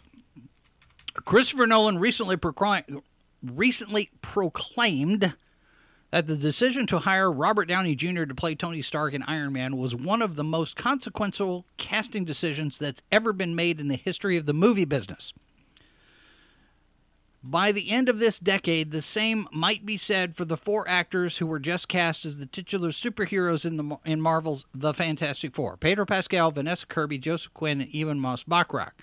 [1.24, 3.02] Christopher Nolan recently proclaimed,
[3.44, 5.36] recently proclaimed
[6.12, 8.26] that the decision to hire Robert Downey Jr.
[8.26, 12.78] to play Tony Stark in Iron Man was one of the most consequential casting decisions
[12.80, 15.34] that's ever been made in the history of the movie business.
[17.48, 21.38] By the end of this decade, the same might be said for the four actors
[21.38, 25.78] who were just cast as the titular superheroes in the in Marvel's The Fantastic Four:
[25.78, 28.94] Pedro Pascal, Vanessa Kirby, Joseph Quinn, and Ebon Moss Bachrach.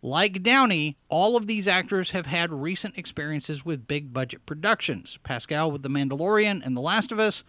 [0.00, 5.18] Like Downey, all of these actors have had recent experiences with big budget productions.
[5.24, 7.42] Pascal with The Mandalorian and The Last of Us,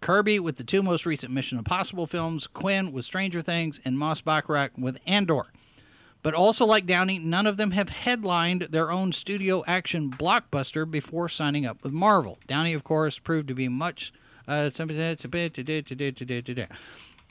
[0.00, 4.22] Kirby with the two most recent Mission Impossible films, Quinn with Stranger Things, and Moss
[4.22, 5.48] Bachrach with Andor.
[6.22, 11.28] But also, like Downey, none of them have headlined their own studio action blockbuster before
[11.28, 12.38] signing up with Marvel.
[12.46, 14.12] Downey, of course, proved to be much.
[14.46, 14.70] Uh,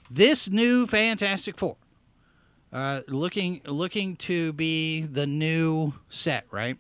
[0.10, 1.76] this new Fantastic Four,
[2.71, 6.78] uh, looking looking to be the new set, right?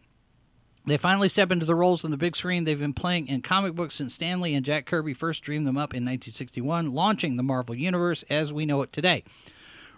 [0.85, 3.75] They finally step into the roles on the big screen they've been playing in comic
[3.75, 7.43] books since Stan Lee and Jack Kirby first dreamed them up in 1961, launching the
[7.43, 9.25] Marvel Universe as we know it today.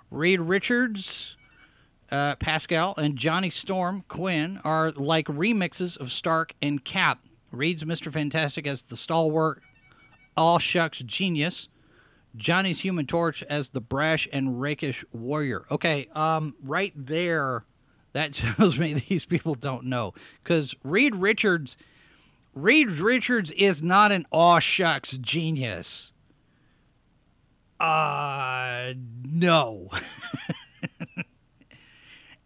[0.09, 1.35] Reed Richards,
[2.11, 7.19] uh, Pascal, and Johnny Storm, Quinn, are like remixes of Stark and Cap.
[7.51, 8.11] Reed's Mr.
[8.11, 9.61] Fantastic as the stalwart,
[10.37, 11.67] all shucks genius.
[12.35, 15.65] Johnny's Human Torch as the brash and rakish warrior.
[15.71, 17.65] Okay, um, right there
[18.13, 21.77] that tells me these people don't know because Reed Richards,
[22.53, 26.11] Reed Richards is not an aw shucks genius.
[27.79, 28.93] Uh,
[29.23, 29.89] no.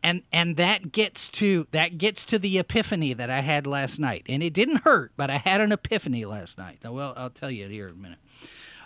[0.03, 4.25] and and that gets to that gets to the epiphany that I had last night,
[4.27, 6.79] and it didn't hurt, but I had an epiphany last night.
[6.83, 8.19] Well, I'll tell you here in a minute.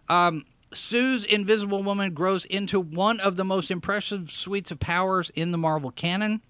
[0.08, 5.52] Um, Sue's Invisible Woman grows into one of the most impressive suites of powers in
[5.52, 6.42] the Marvel canon.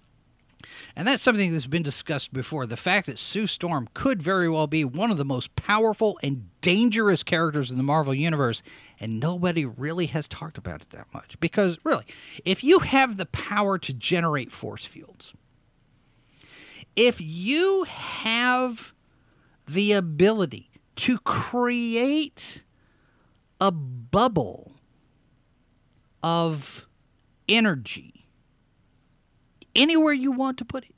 [0.96, 2.66] And that's something that's been discussed before.
[2.66, 6.48] The fact that Sue Storm could very well be one of the most powerful and
[6.60, 8.62] dangerous characters in the Marvel Universe,
[8.98, 11.38] and nobody really has talked about it that much.
[11.38, 12.04] Because, really,
[12.44, 15.32] if you have the power to generate force fields,
[16.96, 18.92] if you have
[19.68, 22.62] the ability to create
[23.60, 24.72] a bubble
[26.22, 26.86] of
[27.48, 28.17] energy
[29.78, 30.94] anywhere you want to put it.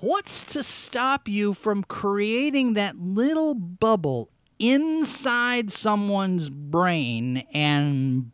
[0.00, 8.30] What's to stop you from creating that little bubble inside someone's brain and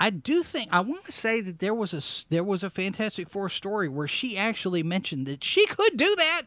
[0.00, 3.28] I do think I want to say that there was a there was a Fantastic
[3.28, 6.42] Four story where she actually mentioned that she could do that.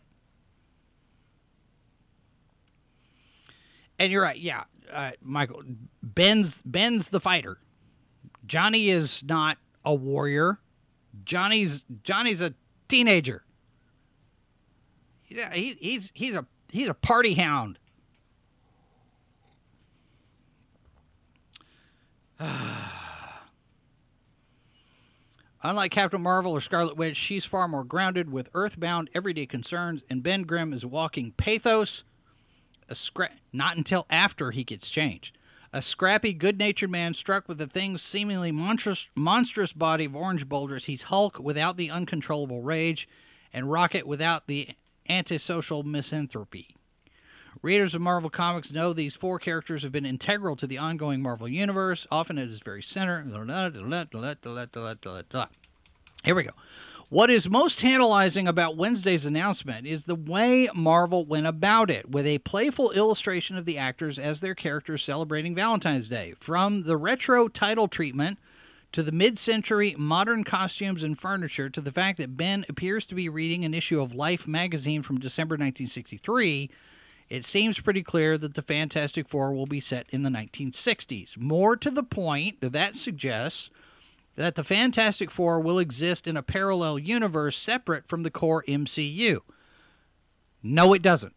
[3.97, 5.63] And you're right, yeah uh, Michael
[6.01, 7.57] Ben's Ben's the fighter.
[8.45, 10.59] Johnny is not a warrior.
[11.23, 12.53] Johnny's Johnny's a
[12.87, 13.43] teenager.
[15.23, 17.79] He's a, he, he's he's a he's a party hound.
[25.63, 30.21] Unlike Captain Marvel or Scarlet Witch, she's far more grounded with earthbound everyday concerns, and
[30.21, 32.03] Ben Grimm is walking pathos
[32.87, 35.37] a scra- not until after he gets changed.
[35.73, 40.85] A scrappy, good-natured man struck with the thing's seemingly monstrous, monstrous body of orange boulders.
[40.85, 43.09] He's Hulk without the uncontrollable rage,
[43.51, 44.69] and Rocket without the
[45.09, 46.75] antisocial misanthropy.
[47.61, 51.47] Readers of Marvel Comics know these four characters have been integral to the ongoing Marvel
[51.47, 53.25] Universe, often at its very center.
[56.23, 56.51] Here we go.
[57.09, 62.25] What is most tantalizing about Wednesday's announcement is the way Marvel went about it, with
[62.25, 66.33] a playful illustration of the actors as their characters celebrating Valentine's Day.
[66.39, 68.39] From the retro title treatment
[68.91, 73.15] to the mid century modern costumes and furniture to the fact that Ben appears to
[73.15, 76.71] be reading an issue of Life magazine from December 1963,
[77.29, 81.37] it seems pretty clear that the Fantastic Four will be set in the 1960s.
[81.37, 83.69] More to the point, that suggests
[84.35, 89.39] that the Fantastic Four will exist in a parallel universe separate from the core MCU.
[90.61, 91.35] No, it doesn't.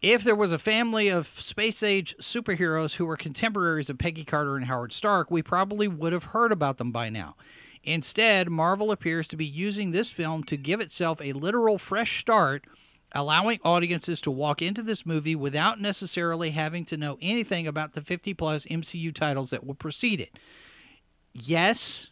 [0.00, 4.56] If there was a family of space age superheroes who were contemporaries of Peggy Carter
[4.56, 7.34] and Howard Stark, we probably would have heard about them by now.
[7.82, 12.64] Instead, Marvel appears to be using this film to give itself a literal fresh start
[13.12, 18.02] allowing audiences to walk into this movie without necessarily having to know anything about the
[18.02, 20.38] 50 plus MCU titles that will precede it.
[21.32, 22.08] Yes,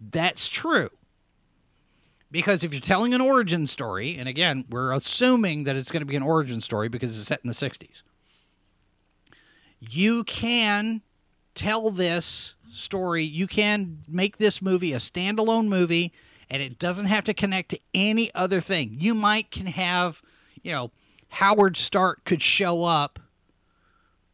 [0.00, 0.90] that's true.
[2.32, 6.06] Because if you're telling an origin story, and again, we're assuming that it's going to
[6.06, 8.02] be an origin story because it's set in the 60s,
[9.80, 11.02] you can
[11.54, 13.24] tell this story.
[13.24, 16.12] You can make this movie a standalone movie
[16.50, 18.96] and it doesn't have to connect to any other thing.
[18.98, 20.20] You might can have,
[20.62, 20.90] you know,
[21.28, 23.20] Howard Stark could show up,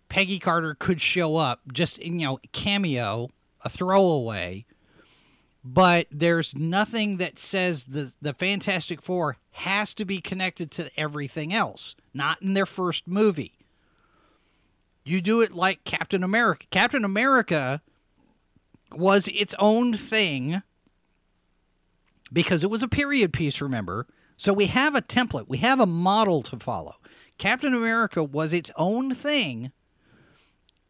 [0.08, 3.28] Peggy Carter could show up, just you know, cameo,
[3.62, 4.64] a throwaway.
[5.62, 11.52] But there's nothing that says the the Fantastic Four has to be connected to everything
[11.52, 11.94] else.
[12.14, 13.52] Not in their first movie.
[15.04, 16.66] You do it like Captain America.
[16.70, 17.82] Captain America
[18.92, 20.62] was its own thing
[22.32, 24.06] because it was a period piece, remember?
[24.36, 26.96] So we have a template, we have a model to follow.
[27.38, 29.72] Captain America was its own thing,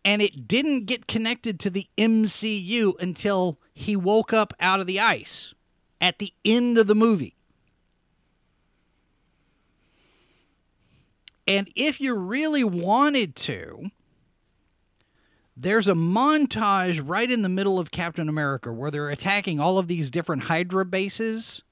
[0.04, 5.00] and it didn't get connected to the MCU until he woke up out of the
[5.00, 5.54] ice
[6.00, 7.36] at the end of the movie.
[11.48, 13.90] And if you really wanted to,
[15.56, 19.88] there's a montage right in the middle of Captain America where they're attacking all of
[19.88, 21.62] these different Hydra bases.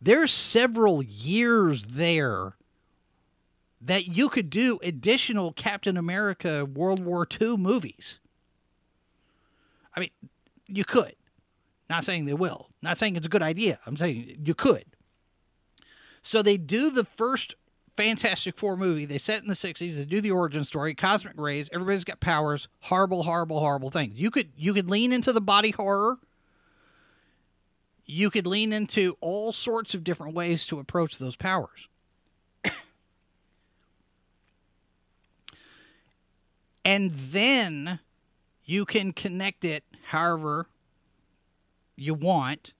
[0.00, 2.54] There's several years there
[3.80, 8.18] that you could do additional Captain America World War II movies.
[9.96, 10.10] I mean,
[10.68, 11.14] you could.
[11.90, 12.68] Not saying they will.
[12.82, 13.80] Not saying it's a good idea.
[13.86, 14.84] I'm saying you could.
[16.22, 17.54] So they do the first
[17.98, 19.04] Fantastic Four movie.
[19.06, 19.96] They set in the 60s.
[19.96, 21.68] They do the origin story, cosmic rays.
[21.72, 22.68] Everybody's got powers.
[22.82, 24.14] Horrible, horrible, horrible things.
[24.16, 26.18] You could you could lean into the body horror.
[28.06, 31.88] You could lean into all sorts of different ways to approach those powers.
[36.84, 37.98] and then
[38.64, 40.68] you can connect it however
[41.96, 42.74] you want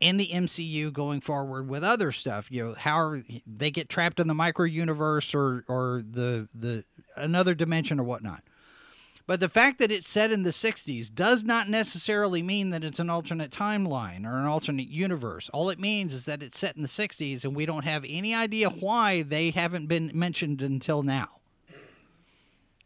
[0.00, 2.50] in the MCU going forward with other stuff.
[2.50, 6.84] You know, however they get trapped in the micro universe or or the the
[7.16, 8.42] another dimension or whatnot.
[9.26, 13.00] But the fact that it's set in the 60s does not necessarily mean that it's
[13.00, 15.50] an alternate timeline or an alternate universe.
[15.52, 18.32] All it means is that it's set in the 60s and we don't have any
[18.34, 21.40] idea why they haven't been mentioned until now.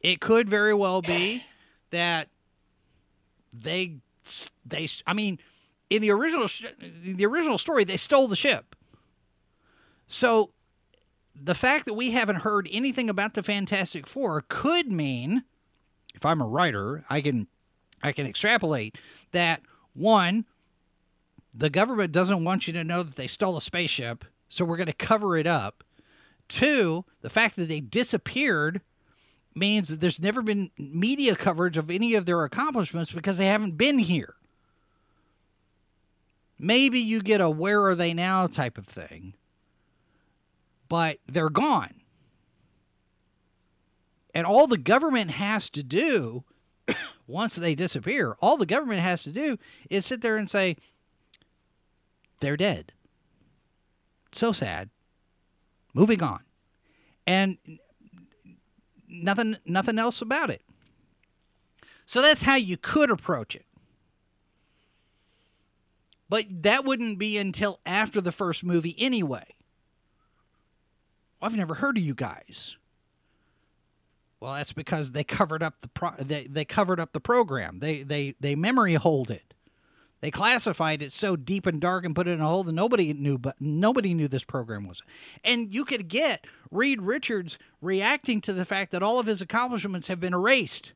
[0.01, 1.45] It could very well be
[1.91, 2.29] that
[3.53, 3.97] they
[4.65, 5.39] they I mean
[5.91, 6.49] in the original
[7.03, 8.77] the original story they stole the ship.
[10.07, 10.53] So
[11.35, 15.45] the fact that we haven't heard anything about the Fantastic 4 could mean
[16.15, 17.49] if I'm a writer, I can
[18.03, 18.97] I can extrapolate
[19.33, 19.63] that
[19.93, 20.47] one
[21.53, 24.87] the government doesn't want you to know that they stole a spaceship, so we're going
[24.87, 25.83] to cover it up.
[26.49, 28.81] Two, the fact that they disappeared
[29.55, 33.77] means that there's never been media coverage of any of their accomplishments because they haven't
[33.77, 34.35] been here.
[36.63, 39.33] Maybe you get a where are they now type of thing,
[40.91, 41.95] but they're gone.
[44.35, 46.45] And all the government has to do
[47.27, 49.59] once they disappear, all the government has to do
[49.89, 50.77] is sit there and say,
[52.41, 52.93] they're dead.
[54.33, 54.91] So sad.
[55.95, 56.41] Moving on.
[57.27, 57.57] And
[59.09, 60.63] nothing nothing else about it.
[62.05, 63.65] So that's how you could approach it.
[66.31, 69.45] But that wouldn't be until after the first movie anyway.
[71.43, 72.77] I've never heard of you guys.
[74.39, 77.81] Well, that's because they covered up the pro- they, they covered up the program.
[77.81, 79.55] They they they memory hold it.
[80.21, 83.13] They classified it so deep and dark and put it in a hole that nobody
[83.13, 85.03] knew, but nobody knew this program was.
[85.43, 90.09] And you could get Reed Richards reacting to the fact that all of his accomplishments
[90.09, 90.93] have been erased,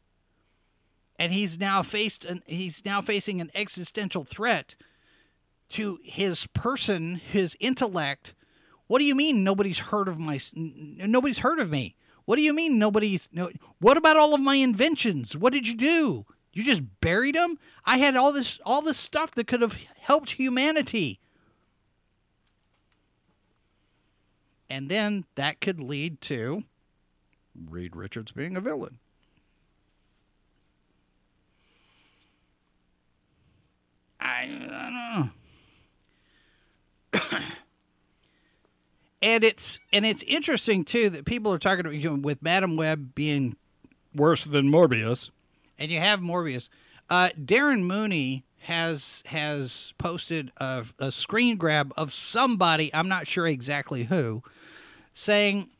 [1.18, 4.76] and he's now faced an, he's now facing an existential threat
[5.70, 8.34] to his person, his intellect.
[8.86, 10.40] What do you mean nobody's heard of my?
[10.54, 11.96] Nobody's heard of me.
[12.24, 13.28] What do you mean nobody's?
[13.32, 13.50] No,
[13.80, 15.36] what about all of my inventions?
[15.36, 16.26] What did you do?
[16.52, 17.58] You just buried them?
[17.84, 21.20] I had all this all this stuff that could have helped humanity.
[24.70, 26.64] And then that could lead to
[27.68, 28.98] Reed Richards being a villain.
[34.20, 35.30] I, I don't know.
[39.22, 42.76] and it's and it's interesting too that people are talking about you know, with Madame
[42.76, 43.56] Web being
[44.14, 45.30] worse than Morbius
[45.78, 46.68] and you have Morbius.
[47.10, 53.46] Uh, Darren Mooney has has posted a, a screen grab of somebody I'm not sure
[53.46, 54.42] exactly who,
[55.12, 55.70] saying,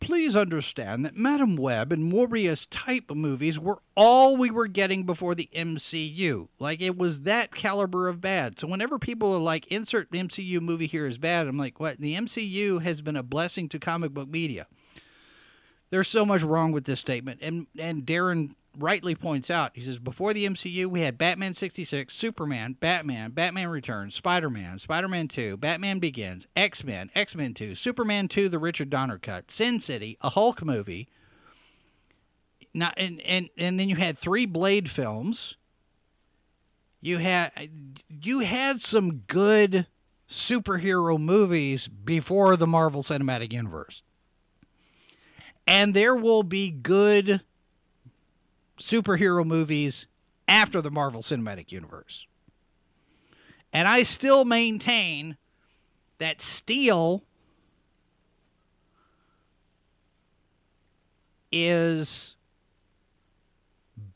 [0.00, 5.34] "Please understand that Madame Web and Morbius type movies were all we were getting before
[5.34, 6.48] the MCU.
[6.58, 8.58] Like it was that caliber of bad.
[8.58, 11.98] So whenever people are like, insert MCU movie here is bad, I'm like, what?
[11.98, 14.66] The MCU has been a blessing to comic book media."
[15.90, 19.98] There's so much wrong with this statement, and and Darren rightly points out, he says,
[19.98, 25.28] before the MCU, we had Batman 66, Superman, Batman, Batman Returns, Spider Man, Spider Man
[25.28, 29.80] 2, Batman Begins, X Men, X Men 2, Superman 2, the Richard Donner cut, Sin
[29.80, 31.08] City, a Hulk movie.
[32.74, 35.56] Not, and, and, and then you had three Blade films.
[37.00, 37.52] You had
[38.08, 39.86] you had some good
[40.28, 44.02] superhero movies before the Marvel Cinematic Universe.
[45.66, 47.42] And there will be good
[48.78, 50.06] superhero movies
[50.46, 52.26] after the Marvel Cinematic Universe.
[53.72, 55.36] And I still maintain
[56.18, 57.22] that Steel
[61.52, 62.34] is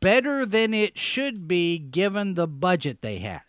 [0.01, 3.43] better than it should be given the budget they had.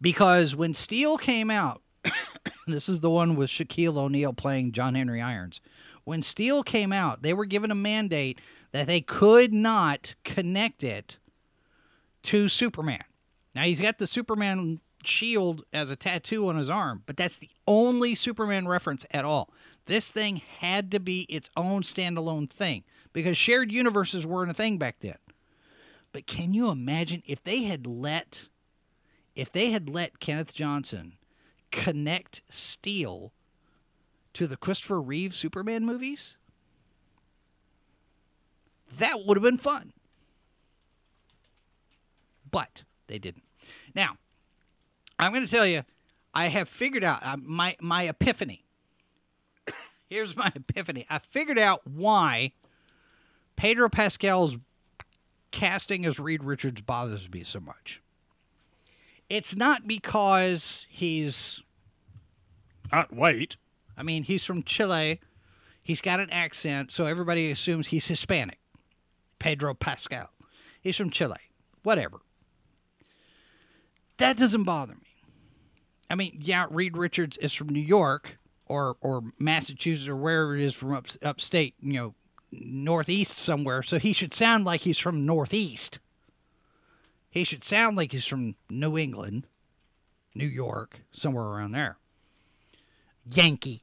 [0.00, 1.82] Because when Steel came out,
[2.66, 5.60] this is the one with Shaquille O'Neal playing John Henry Irons.
[6.04, 8.40] When Steel came out, they were given a mandate
[8.72, 11.18] that they could not connect it
[12.24, 13.04] to Superman.
[13.54, 17.50] Now he's got the Superman shield as a tattoo on his arm, but that's the
[17.66, 19.50] only Superman reference at all.
[19.86, 24.76] This thing had to be its own standalone thing because shared universes weren't a thing
[24.78, 25.16] back then.
[26.12, 28.48] But can you imagine if they had let
[29.34, 31.12] if they had let Kenneth Johnson
[31.70, 33.32] connect Steel
[34.32, 36.36] to the Christopher Reeve Superman movies?
[38.98, 39.92] That would have been fun.
[42.50, 43.44] But they didn't.
[43.94, 44.16] Now,
[45.18, 45.82] I'm going to tell you,
[46.32, 48.64] I have figured out uh, my my epiphany.
[50.08, 51.06] Here's my epiphany.
[51.10, 52.52] I figured out why
[53.56, 54.56] Pedro Pascal's
[55.50, 58.00] casting as Reed Richards bothers me so much.
[59.28, 61.62] It's not because he's
[62.92, 63.56] not white.
[63.96, 65.20] I mean, he's from Chile.
[65.82, 68.58] He's got an accent, so everybody assumes he's Hispanic.
[69.38, 70.30] Pedro Pascal.
[70.80, 71.36] He's from Chile.
[71.82, 72.18] Whatever.
[74.18, 75.06] That doesn't bother me.
[76.10, 80.62] I mean, yeah, Reed Richards is from New York or or Massachusetts or wherever it
[80.62, 82.14] is from up, upstate, you know,
[82.50, 83.82] northeast somewhere.
[83.82, 85.98] So he should sound like he's from northeast.
[87.30, 89.46] He should sound like he's from New England,
[90.34, 91.98] New York, somewhere around there.
[93.30, 93.82] Yankee.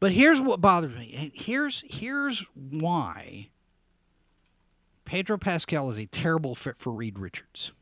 [0.00, 1.32] But here's what bothers me.
[1.34, 3.48] Here's here's why
[5.04, 7.72] Pedro Pascal is a terrible fit for Reed Richards.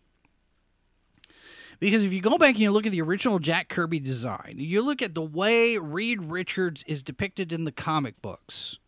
[1.81, 4.83] Because if you go back and you look at the original Jack Kirby design, you
[4.83, 8.79] look at the way Reed Richards is depicted in the comic books,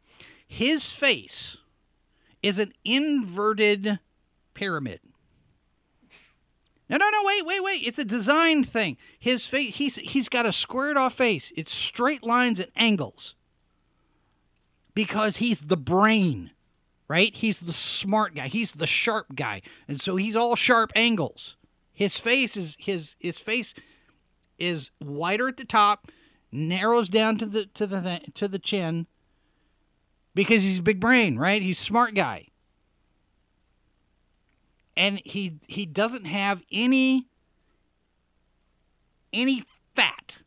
[0.47, 1.57] his face
[2.41, 3.99] is an inverted
[4.55, 5.01] pyramid.
[6.89, 7.83] No, no, no, wait, wait, wait.
[7.85, 8.97] It's a design thing.
[9.19, 11.53] His face, he's, he's got a squared off face.
[11.57, 13.35] It's straight lines and angles.
[14.93, 16.51] Because he's the brain,
[17.09, 17.35] right?
[17.35, 18.49] He's the smart guy.
[18.49, 19.63] He's the sharp guy.
[19.89, 21.57] And so he's all sharp angles.
[21.93, 23.73] His face is his his face
[24.59, 26.11] is wider at the top,
[26.51, 29.07] narrows down to the to the to the chin
[30.35, 31.63] because he's a big brain, right?
[31.63, 32.49] He's smart guy.
[34.97, 37.27] And he he doesn't have any
[39.33, 39.65] any
[39.95, 40.43] fat.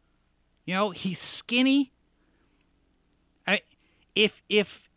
[0.65, 1.91] You know, he's skinny.
[3.45, 3.61] I
[4.15, 4.89] if if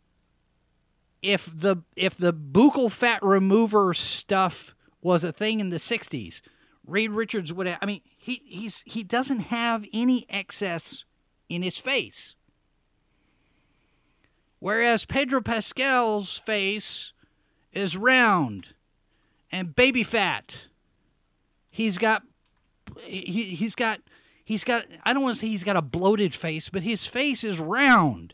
[1.21, 6.41] if the if the buccal fat remover stuff was a thing in the 60s.
[6.85, 11.05] Reed Richards would have, I mean, he, he's, he doesn't have any excess
[11.49, 12.35] in his face.
[14.59, 17.13] Whereas Pedro Pascal's face
[17.71, 18.69] is round
[19.51, 20.57] and baby fat.
[21.69, 22.23] He's got,
[23.03, 23.99] he, he's got,
[24.43, 27.43] he's got, I don't want to say he's got a bloated face, but his face
[27.43, 28.33] is round.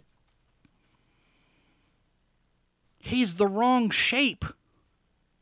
[3.00, 4.46] He's the wrong shape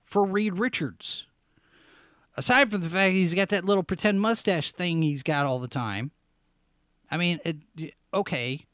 [0.04, 1.26] for Reed Richards.
[2.38, 5.68] Aside from the fact he's got that little pretend mustache thing he's got all the
[5.68, 6.12] time.
[7.10, 8.66] I mean, it, okay,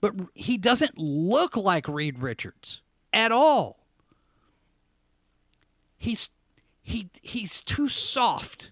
[0.00, 2.82] but he doesn't look like Reed Richards
[3.12, 3.86] at all.
[5.96, 6.28] He's
[6.86, 8.70] he he's too soft.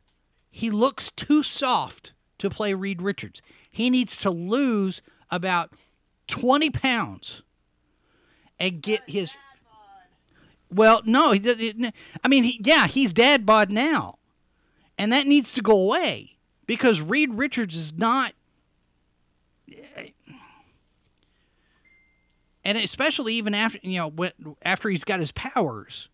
[0.49, 3.43] He looks too soft to play Reed Richards.
[3.69, 5.03] He needs to lose
[5.33, 5.73] about
[6.29, 7.43] 20 pounds
[8.61, 9.35] and get his
[10.71, 11.93] well, no, he,
[12.23, 14.19] I mean, he, yeah, he's dad bod now,
[14.97, 16.37] and that needs to go away
[16.67, 18.33] because Reed Richards is not,
[22.65, 24.31] and especially even after you know
[24.63, 26.09] after he's got his powers,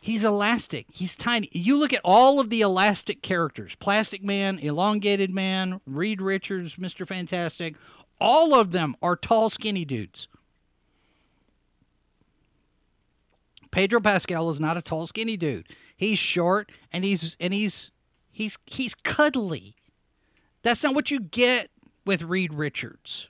[0.00, 0.86] he's elastic.
[0.90, 1.48] He's tiny.
[1.52, 7.06] You look at all of the elastic characters: Plastic Man, Elongated Man, Reed Richards, Mister
[7.06, 7.76] Fantastic.
[8.20, 10.26] All of them are tall, skinny dudes.
[13.70, 15.68] Pedro Pascal is not a tall, skinny dude.
[15.96, 17.90] He's short and he's and he's
[18.32, 19.76] he's he's cuddly.
[20.62, 21.70] That's not what you get
[22.04, 23.28] with Reed Richards.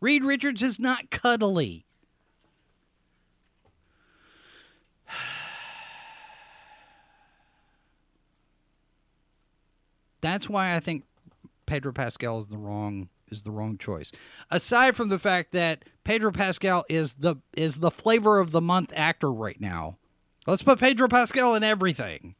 [0.00, 1.85] Reed Richards is not cuddly.
[10.26, 11.04] That's why I think
[11.66, 14.12] Pedro Pascal is the wrong is the wrong choice.
[14.50, 18.92] Aside from the fact that Pedro Pascal is the is the flavor of the month
[18.94, 19.98] actor right now.
[20.46, 22.34] Let's put Pedro Pascal in everything.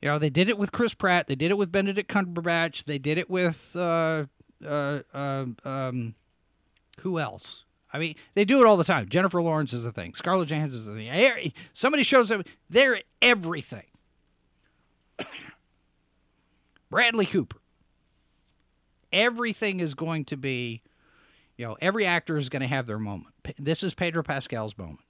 [0.00, 1.26] You know, they did it with Chris Pratt.
[1.26, 2.84] They did it with Benedict Cumberbatch.
[2.84, 4.24] They did it with uh,
[4.64, 6.14] uh, uh, um,
[7.00, 7.64] who else?
[7.92, 9.08] I mean, they do it all the time.
[9.08, 10.14] Jennifer Lawrence is a thing.
[10.14, 11.52] Scarlett Johansson is a thing.
[11.74, 12.46] Somebody shows up.
[12.70, 13.84] They're everything.
[16.90, 17.58] Bradley Cooper.
[19.12, 20.82] Everything is going to be,
[21.56, 23.34] you know, every actor is going to have their moment.
[23.58, 25.00] This is Pedro Pascal's moment.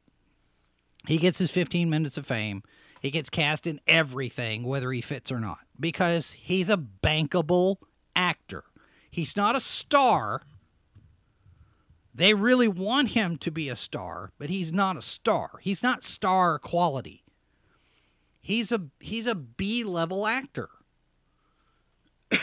[1.06, 2.62] He gets his 15 minutes of fame.
[3.00, 7.76] He gets cast in everything, whether he fits or not, because he's a bankable
[8.14, 8.64] actor.
[9.10, 10.42] He's not a star.
[12.14, 15.52] They really want him to be a star, but he's not a star.
[15.62, 17.24] He's not star quality.
[18.40, 20.68] He's a he's a B level actor.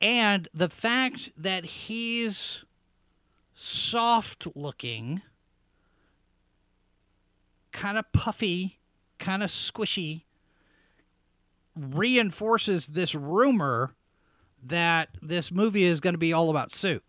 [0.00, 2.64] and the fact that he's
[3.54, 5.22] soft looking,
[7.72, 8.78] kind of puffy,
[9.18, 10.24] kind of squishy,
[11.76, 13.94] reinforces this rumor
[14.62, 17.00] that this movie is going to be all about Sue.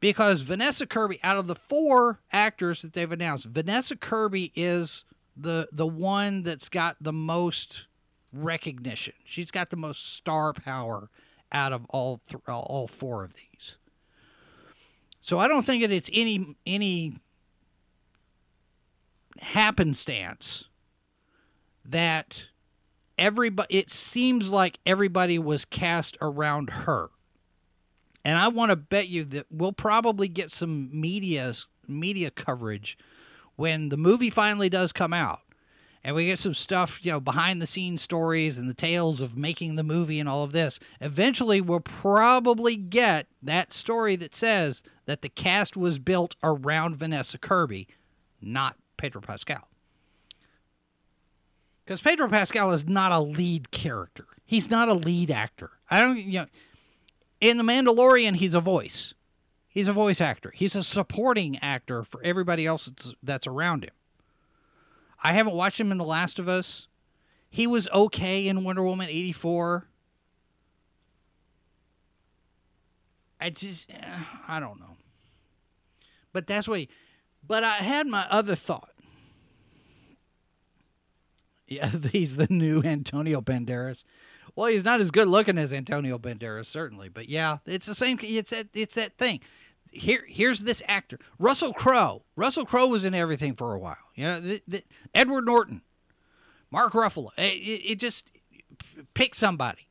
[0.00, 5.04] Because Vanessa Kirby, out of the four actors that they've announced, Vanessa Kirby is
[5.36, 7.87] the the one that's got the most
[8.32, 9.14] recognition.
[9.24, 11.10] She's got the most star power
[11.52, 13.76] out of all th- all four of these.
[15.20, 17.16] So I don't think that it's any any
[19.40, 20.64] happenstance
[21.84, 22.48] that
[23.18, 27.10] everybody it seems like everybody was cast around her.
[28.24, 31.52] And I want to bet you that we'll probably get some media
[31.86, 32.98] media coverage
[33.56, 35.40] when the movie finally does come out.
[36.04, 39.36] And we get some stuff, you know, behind the scenes stories and the tales of
[39.36, 40.78] making the movie and all of this.
[41.00, 47.36] Eventually, we'll probably get that story that says that the cast was built around Vanessa
[47.36, 47.88] Kirby,
[48.40, 49.68] not Pedro Pascal.
[51.84, 54.26] Because Pedro Pascal is not a lead character.
[54.44, 55.70] He's not a lead actor.
[55.90, 56.46] I don't, you know,
[57.40, 59.14] in The Mandalorian, he's a voice.
[59.68, 60.52] He's a voice actor.
[60.54, 63.92] He's a supporting actor for everybody else that's, that's around him.
[65.22, 66.86] I haven't watched him in The Last of Us.
[67.50, 69.88] He was okay in Wonder Woman 84.
[73.40, 74.96] I just, eh, I don't know.
[76.32, 76.88] But that's what he,
[77.46, 78.90] but I had my other thought.
[81.70, 84.02] Yeah, he's the new Antonio Banderas.
[84.56, 88.18] Well, he's not as good looking as Antonio Banderas, certainly, but yeah, it's the same.
[88.22, 88.68] It's that.
[88.72, 89.40] It's that thing.
[89.90, 92.22] Here, here's this actor, Russell Crowe.
[92.36, 93.96] Russell Crowe was in everything for a while.
[94.14, 94.82] You know, the, the,
[95.14, 95.82] Edward Norton,
[96.70, 97.30] Mark Ruffalo.
[97.36, 98.30] It, it, it just
[99.14, 99.88] pick somebody,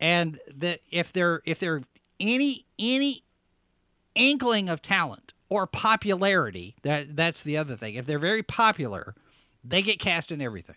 [0.00, 1.82] and the if they're if they're
[2.18, 3.22] any any
[4.14, 7.94] inkling of talent or popularity, that that's the other thing.
[7.94, 9.14] If they're very popular,
[9.62, 10.76] they get cast in everything.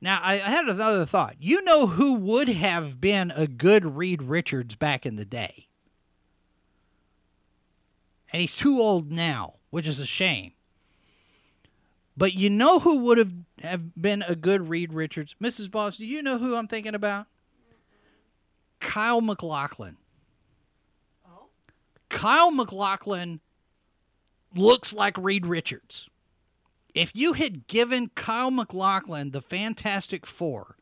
[0.00, 1.36] Now, I had another thought.
[1.40, 5.67] You know who would have been a good Reed Richards back in the day?
[8.32, 10.52] And he's too old now, which is a shame.
[12.16, 15.36] But you know who would have, have been a good Reed Richards?
[15.40, 15.70] Mrs.
[15.70, 17.26] Boss, do you know who I'm thinking about?
[18.80, 19.96] Kyle MacLachlan.
[21.26, 21.46] Oh.
[22.08, 23.40] Kyle MacLachlan
[24.54, 26.08] looks like Reed Richards.
[26.94, 30.76] If you had given Kyle MacLachlan the Fantastic Four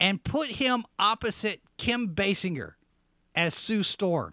[0.00, 2.72] and put him opposite Kim Basinger
[3.34, 4.32] as Sue Storm,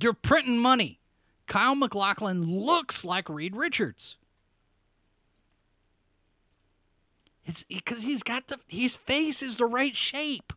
[0.00, 1.00] you're printing money.
[1.46, 4.16] Kyle MacLachlan looks like Reed Richards.
[7.44, 10.52] It's because he's got the his face is the right shape.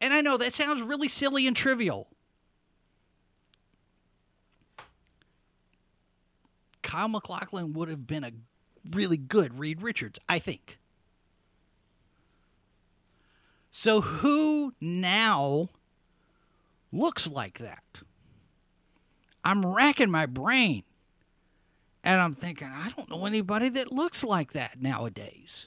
[0.00, 2.08] And I know that sounds really silly and trivial.
[6.82, 8.32] Kyle MacLachlan would have been a
[8.90, 10.78] really good Reed Richards, I think.
[13.70, 15.68] So who now
[16.92, 17.82] looks like that?
[19.44, 20.84] I'm racking my brain.
[22.02, 25.66] And I'm thinking, I don't know anybody that looks like that nowadays.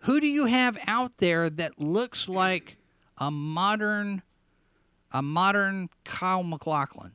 [0.00, 2.76] Who do you have out there that looks like
[3.18, 4.22] a modern
[5.12, 7.12] a modern Kyle MacLachlan?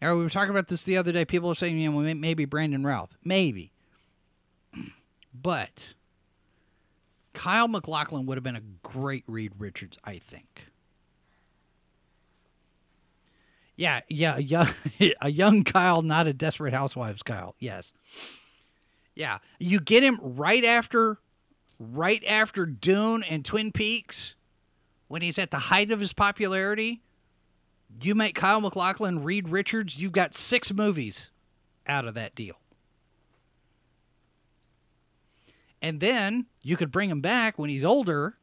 [0.00, 1.24] Now, we were talking about this the other day.
[1.24, 3.10] People are saying, you know, maybe Brandon Ralph.
[3.24, 3.72] Maybe.
[5.36, 5.94] But
[7.34, 10.68] Kyle MacLachlan would have been a great Reed Richards, I think.
[13.76, 14.72] Yeah, yeah, yeah,
[15.20, 17.56] a young Kyle, not a desperate housewives Kyle.
[17.58, 17.92] Yes.
[19.14, 21.18] Yeah, you get him right after
[21.78, 24.36] right after Dune and Twin Peaks,
[25.08, 27.02] when he's at the height of his popularity,
[28.00, 31.30] you make Kyle MacLachlan Reed Richards, you've got six movies
[31.86, 32.56] out of that deal.
[35.84, 38.38] And then you could bring him back when he's older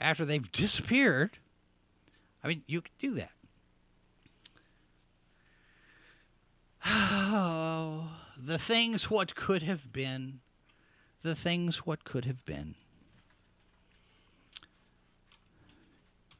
[0.00, 1.38] after they've disappeared.
[2.44, 3.32] I mean, you could do that.
[7.28, 8.08] Oh,
[8.38, 10.38] the things what could have been.
[11.22, 12.76] The things what could have been.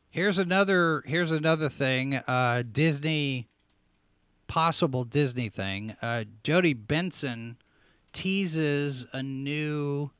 [0.09, 2.14] Here's another here's another thing.
[2.14, 3.49] Uh, Disney
[4.47, 5.97] possible Disney thing.
[6.01, 7.57] Uh, Jodi Benson
[8.12, 10.12] teases a new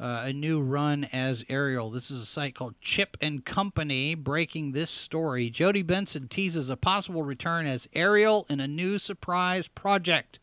[0.00, 1.90] uh, a new run as Ariel.
[1.90, 5.50] This is a site called Chip and Company breaking this story.
[5.50, 10.38] Jodi Benson teases a possible return as Ariel in a new surprise project.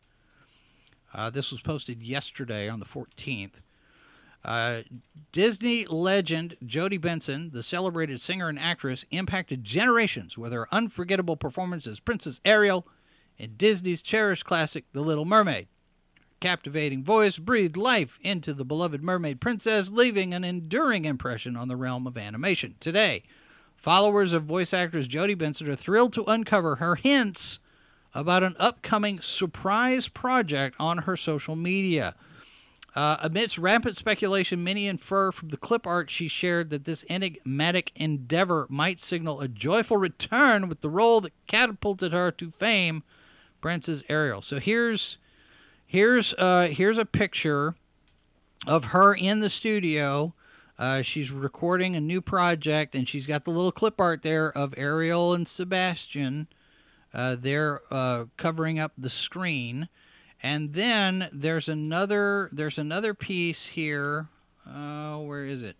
[1.13, 3.61] Uh, this was posted yesterday on the 14th.
[4.43, 4.81] Uh,
[5.31, 11.87] Disney legend Jodi Benson, the celebrated singer and actress, impacted generations with her unforgettable performance
[11.87, 12.85] as Princess Ariel
[13.37, 15.67] in Disney's cherished classic The Little Mermaid
[16.45, 21.75] captivating voice breathed life into the beloved mermaid princess, leaving an enduring impression on the
[21.75, 22.75] realm of animation.
[22.79, 23.23] Today,
[23.75, 27.57] followers of voice actress Jodi Benson are thrilled to uncover her hints
[28.13, 32.13] about an upcoming surprise project on her social media.
[32.93, 37.91] Uh, amidst rampant speculation, many infer from the clip art she shared that this enigmatic
[37.95, 43.01] endeavor might signal a joyful return with the role that catapulted her to fame,
[43.61, 44.43] Princess Ariel.
[44.43, 45.17] So here's
[45.85, 47.75] Here's uh, here's a picture
[48.65, 50.33] of her in the studio.
[50.77, 54.73] Uh, she's recording a new project, and she's got the little clip art there of
[54.77, 56.47] Ariel and Sebastian.
[57.13, 59.87] Uh, they're uh, covering up the screen,
[60.43, 64.27] and then there's another there's another piece here.
[64.67, 65.77] Uh, where is it?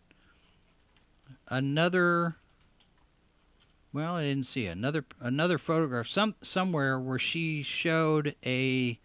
[1.50, 2.36] Another.
[3.92, 9.00] Well, I didn't see another another photograph some somewhere where she showed a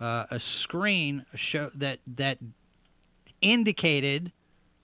[0.00, 2.38] uh, a screen show that that
[3.40, 4.32] indicated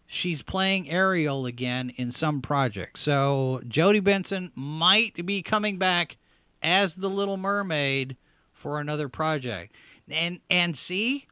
[0.06, 2.98] she's playing Ariel again in some project.
[2.98, 6.16] So Jodi Benson might be coming back
[6.62, 8.16] as the Little Mermaid
[8.52, 9.74] for another project.
[10.08, 11.26] And and see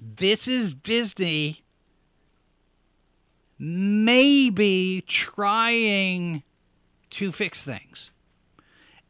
[0.00, 1.62] this is Disney
[3.58, 6.42] maybe trying
[7.10, 8.10] to fix things.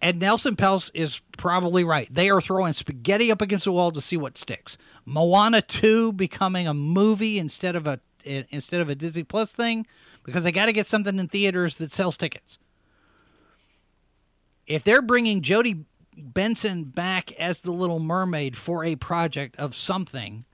[0.03, 2.07] And Nelson Peltz is probably right.
[2.13, 4.77] They are throwing spaghetti up against the wall to see what sticks.
[5.07, 9.87] Moana 2 becoming a movie instead of a instead of a Disney Plus thing
[10.23, 12.59] because they got to get something in theaters that sells tickets.
[14.67, 20.45] If they're bringing Jodi Benson back as the Little Mermaid for a project of something,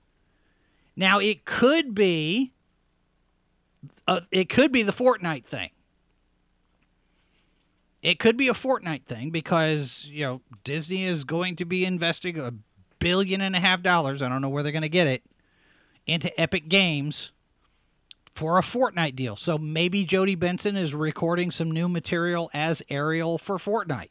[0.94, 2.52] now it could be
[4.06, 5.70] uh, it could be the Fortnite thing.
[8.02, 12.38] It could be a Fortnite thing because, you know, Disney is going to be investing
[12.38, 12.52] a
[12.98, 15.22] billion and a half dollars, I don't know where they're going to get it,
[16.06, 17.32] into Epic Games
[18.34, 19.34] for a Fortnite deal.
[19.34, 24.10] So maybe Jodi Benson is recording some new material as Ariel for Fortnite.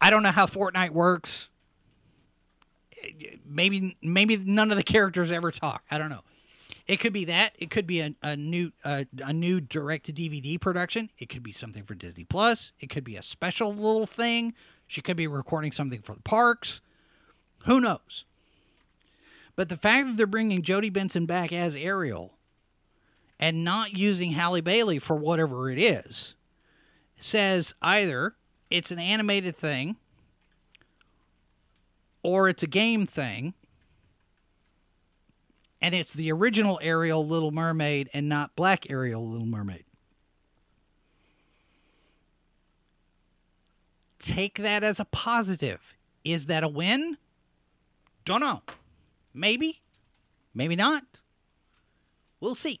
[0.00, 1.48] I don't know how Fortnite works.
[3.46, 5.84] Maybe maybe none of the characters ever talk.
[5.90, 6.22] I don't know.
[6.86, 7.54] It could be that.
[7.58, 11.10] It could be a, a new uh, a new direct to DVD production.
[11.18, 12.72] It could be something for Disney Plus.
[12.78, 14.54] It could be a special little thing.
[14.86, 16.82] She could be recording something for the parks.
[17.64, 18.24] Who knows?
[19.56, 22.34] But the fact that they're bringing Jodi Benson back as Ariel
[23.40, 26.34] and not using Halle Bailey for whatever it is
[27.16, 28.34] says either
[28.70, 29.96] it's an animated thing
[32.22, 33.54] or it's a game thing
[35.84, 39.84] and it's the original Ariel Little Mermaid and not Black Ariel Little Mermaid.
[44.18, 45.82] Take that as a positive.
[46.24, 47.18] Is that a win?
[48.24, 48.62] Don't know.
[49.34, 49.82] Maybe.
[50.54, 51.02] Maybe not.
[52.40, 52.80] We'll see.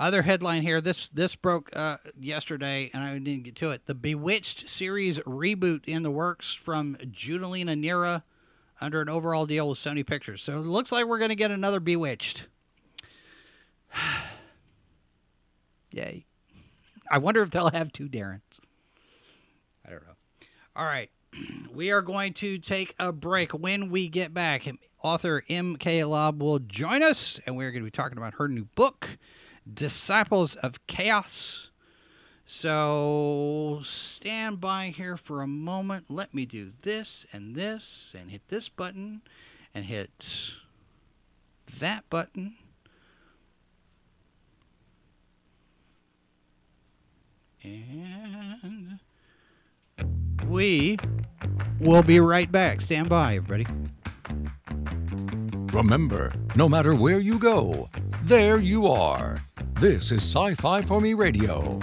[0.00, 0.80] Other headline here.
[0.80, 3.86] This this broke uh, yesterday, and I didn't get to it.
[3.86, 8.22] The Bewitched series reboot in the works from Junelina Nera
[8.80, 10.40] under an overall deal with Sony Pictures.
[10.40, 12.46] So it looks like we're going to get another Bewitched.
[15.90, 16.26] Yay!
[17.10, 18.60] I wonder if they'll have two Darrens.
[19.84, 20.14] I don't know.
[20.76, 21.10] All right,
[21.74, 23.50] we are going to take a break.
[23.50, 24.68] When we get back,
[25.02, 26.04] author M.K.
[26.04, 29.18] Lobb will join us, and we're going to be talking about her new book.
[29.72, 31.70] Disciples of Chaos.
[32.44, 36.06] So stand by here for a moment.
[36.08, 39.20] Let me do this and this and hit this button
[39.74, 40.52] and hit
[41.78, 42.56] that button.
[47.62, 48.98] And
[50.46, 50.96] we
[51.80, 52.80] will be right back.
[52.80, 53.66] Stand by, everybody.
[55.72, 57.90] Remember, no matter where you go,
[58.22, 59.36] there you are.
[59.74, 61.78] This is Sci Fi for Me Radio.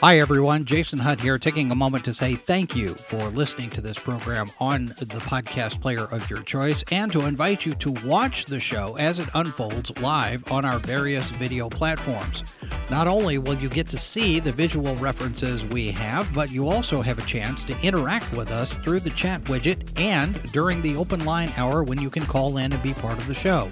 [0.00, 0.66] Hi, everyone.
[0.66, 4.50] Jason Hunt here, taking a moment to say thank you for listening to this program
[4.60, 8.94] on the podcast player of your choice and to invite you to watch the show
[8.98, 12.44] as it unfolds live on our various video platforms.
[12.90, 17.00] Not only will you get to see the visual references we have, but you also
[17.00, 21.24] have a chance to interact with us through the chat widget and during the open
[21.24, 23.70] line hour when you can call in and be part of the show.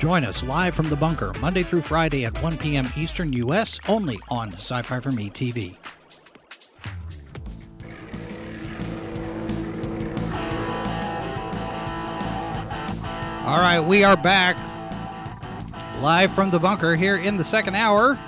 [0.00, 2.88] Join us live from the bunker Monday through Friday at 1 p.m.
[2.96, 3.78] Eastern U.S.
[3.86, 5.76] only on Sci Fi for Me TV.
[13.44, 14.56] All right, we are back
[16.00, 18.18] live from the bunker here in the second hour.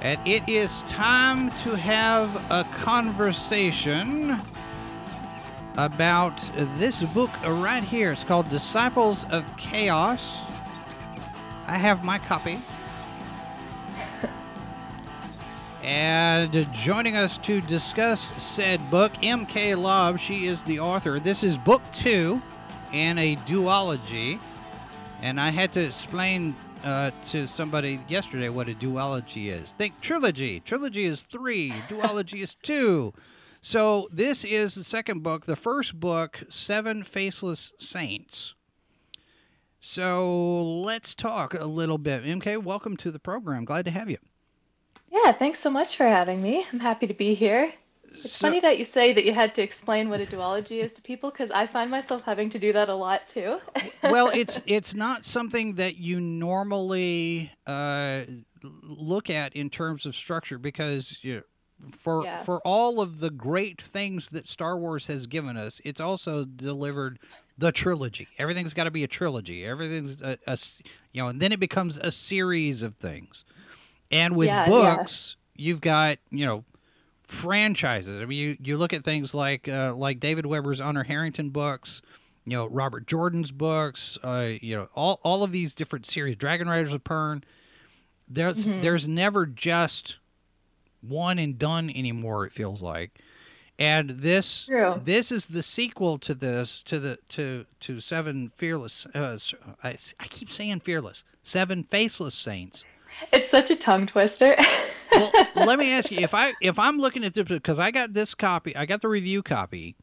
[0.00, 4.40] And it is time to have a conversation
[5.76, 6.38] about
[6.76, 8.10] this book right here.
[8.10, 10.36] It's called Disciples of Chaos.
[11.66, 12.60] I have my copy.
[15.82, 20.18] and joining us to discuss said book, MK Lobb.
[20.18, 21.18] She is the author.
[21.18, 22.40] This is book two
[22.92, 24.38] in a duology.
[25.22, 26.54] And I had to explain
[26.84, 29.72] uh, to somebody yesterday what a duology is.
[29.72, 30.60] Think trilogy.
[30.60, 33.12] Trilogy is three, duology is two.
[33.60, 35.46] So this is the second book.
[35.46, 38.54] The first book, Seven Faceless Saints.
[39.80, 42.24] So let's talk a little bit.
[42.24, 43.64] MK, welcome to the program.
[43.64, 44.18] Glad to have you.
[45.10, 46.66] Yeah, thanks so much for having me.
[46.72, 47.72] I'm happy to be here.
[48.12, 50.92] It's So- funny that you say that you had to explain what a duology is
[50.94, 53.60] to people because I find myself having to do that a lot too.
[54.02, 58.22] well, it's it's not something that you normally uh,
[58.62, 62.38] look at in terms of structure because you know, for Yeah.
[62.38, 67.18] for all of the great things that Star Wars has given us, it's also delivered
[67.58, 68.28] the trilogy.
[68.38, 69.64] Everything's got to be a trilogy.
[69.64, 70.38] Everything's a,
[71.12, 73.44] you know, and then it becomes a series of things.
[74.10, 74.96] And with Yeah, yeah.
[74.96, 76.64] books, you've got you know
[77.26, 78.20] franchises.
[78.22, 82.02] I mean, you, you look at things like uh, like David Weber's Honor Harrington books,
[82.44, 86.68] you know Robert Jordan's books, uh, you know all all of these different series, Dragon
[86.68, 87.42] Riders of Pern.
[88.28, 88.82] There's Mhm.
[88.82, 90.16] there's never just
[91.00, 92.44] one and done anymore.
[92.46, 93.20] It feels like,
[93.78, 95.00] and this True.
[95.04, 99.06] this is the sequel to this to the to to Seven Fearless.
[99.14, 99.38] Uh,
[99.84, 101.24] I, I keep saying Fearless.
[101.42, 102.84] Seven Faceless Saints.
[103.32, 104.56] it's such a tongue twister.
[105.12, 108.12] well, let me ask you if I if I'm looking at this because I got
[108.14, 109.94] this copy, I got the review copy,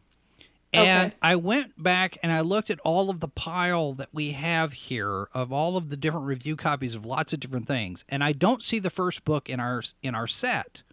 [0.72, 1.16] and Okay.
[1.22, 5.28] I went back and I looked at all of the pile that we have here
[5.34, 8.64] of all of the different review copies of lots of different things, and I don't
[8.64, 10.84] see the first book in our in our set.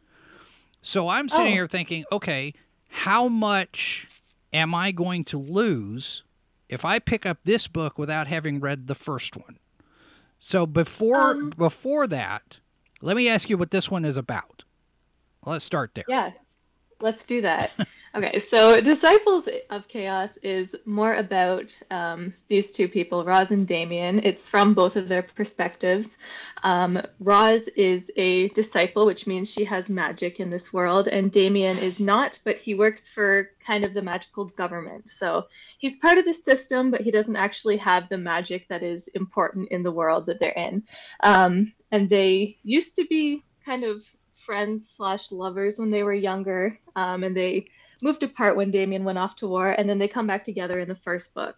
[0.82, 1.50] So I'm sitting Oh.
[1.50, 2.54] here thinking, okay,
[2.90, 4.08] how much
[4.52, 6.22] am I going to lose
[6.68, 9.58] if I pick up this book without having read the first one?
[10.38, 12.60] So before Um, before that,
[13.00, 14.64] let me ask you what this one is about.
[15.44, 16.04] Let's start there.
[16.08, 16.32] Yeah,
[17.00, 17.70] let's do that.
[18.12, 24.20] Okay, so Disciples of Chaos is more about um, these two people, Roz and Damien.
[24.24, 26.18] It's from both of their perspectives.
[26.64, 31.78] Um, Roz is a disciple, which means she has magic in this world, and Damien
[31.78, 35.08] is not, but he works for kind of the magical government.
[35.08, 35.46] So
[35.78, 39.68] he's part of the system, but he doesn't actually have the magic that is important
[39.68, 40.82] in the world that they're in.
[41.22, 44.02] Um, and they used to be kind of
[44.34, 47.66] friends slash lovers when they were younger, um, and they
[48.02, 50.88] moved apart when Damien went off to war, and then they come back together in
[50.88, 51.56] the first book.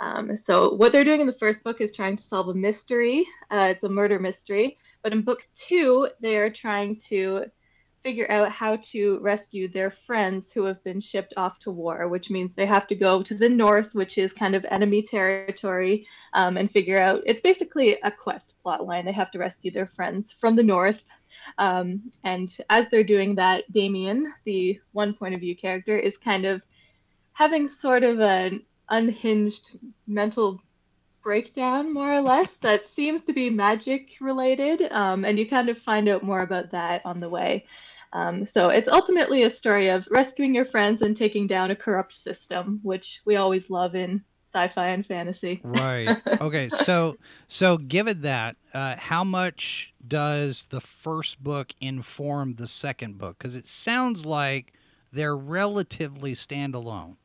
[0.00, 3.26] Um, so what they're doing in the first book is trying to solve a mystery.
[3.50, 7.46] Uh, it's a murder mystery, but in book two, they are trying to
[8.02, 12.30] figure out how to rescue their friends who have been shipped off to war, which
[12.30, 16.56] means they have to go to the north, which is kind of enemy territory, um,
[16.56, 17.22] and figure out.
[17.26, 19.04] It's basically a quest plot line.
[19.04, 21.04] They have to rescue their friends from the north.
[21.58, 26.44] Um, and as they're doing that, Damien, the one point of view character, is kind
[26.44, 26.64] of
[27.32, 30.60] having sort of an unhinged mental
[31.22, 34.82] breakdown, more or less, that seems to be magic related.
[34.90, 37.64] Um, and you kind of find out more about that on the way.
[38.12, 42.12] Um, so it's ultimately a story of rescuing your friends and taking down a corrupt
[42.12, 45.60] system, which we always love in sci-fi and fantasy.
[45.64, 46.16] Right.
[46.42, 46.68] Okay.
[46.68, 53.38] So, so given that, uh, how much does the first book inform the second book?
[53.38, 54.72] Because it sounds like
[55.12, 57.16] they're relatively standalone.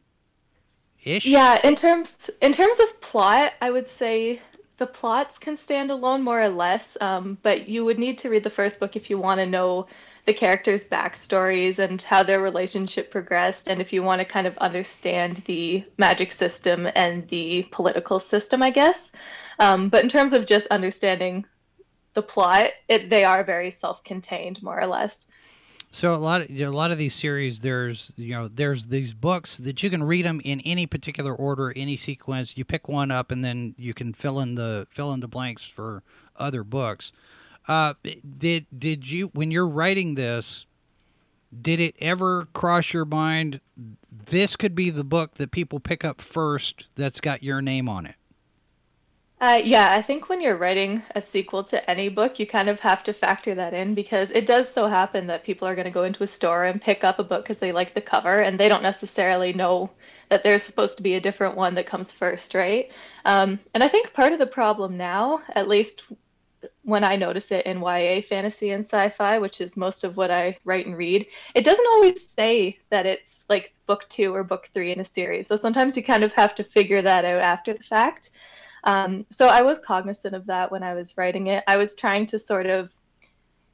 [1.03, 1.25] Ish.
[1.25, 4.41] Yeah, in terms in terms of plot, I would say
[4.77, 8.43] the plots can stand alone more or less, um, but you would need to read
[8.43, 9.87] the first book if you want to know
[10.27, 14.57] the characters' backstories and how their relationship progressed, and if you want to kind of
[14.57, 19.13] understand the magic system and the political system, I guess.
[19.59, 21.45] Um, but in terms of just understanding
[22.13, 25.27] the plot, it, they are very self-contained, more or less.
[25.91, 28.87] So a lot of you know, a lot of these series, there's you know there's
[28.87, 32.57] these books that you can read them in any particular order, any sequence.
[32.57, 35.63] You pick one up, and then you can fill in the fill in the blanks
[35.63, 36.03] for
[36.35, 37.13] other books.
[37.67, 37.93] Uh,
[38.37, 40.65] did did you when you're writing this?
[41.61, 43.61] Did it ever cross your mind?
[44.11, 46.87] This could be the book that people pick up first.
[46.95, 48.15] That's got your name on it.
[49.39, 52.79] Uh, yeah, I think when you're writing a sequel to any book, you kind of
[52.79, 55.91] have to factor that in because it does so happen that people are going to
[55.91, 58.59] go into a store and pick up a book because they like the cover and
[58.59, 59.91] they don't necessarily know
[60.29, 62.89] that there's supposed to be a different one that comes first, right?
[63.25, 66.01] Um, and I think part of the problem now, at least
[66.87, 70.57] when I notice it in YA fantasy and sci-fi, which is most of what I
[70.63, 74.93] write and read, it doesn't always say that it's like book two or book three
[74.93, 75.49] in a series.
[75.49, 78.31] So sometimes you kind of have to figure that out after the fact.
[78.85, 81.61] Um, so I was cognizant of that when I was writing it.
[81.67, 82.95] I was trying to sort of,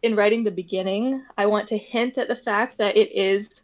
[0.01, 3.61] in writing the beginning, I want to hint at the fact that it is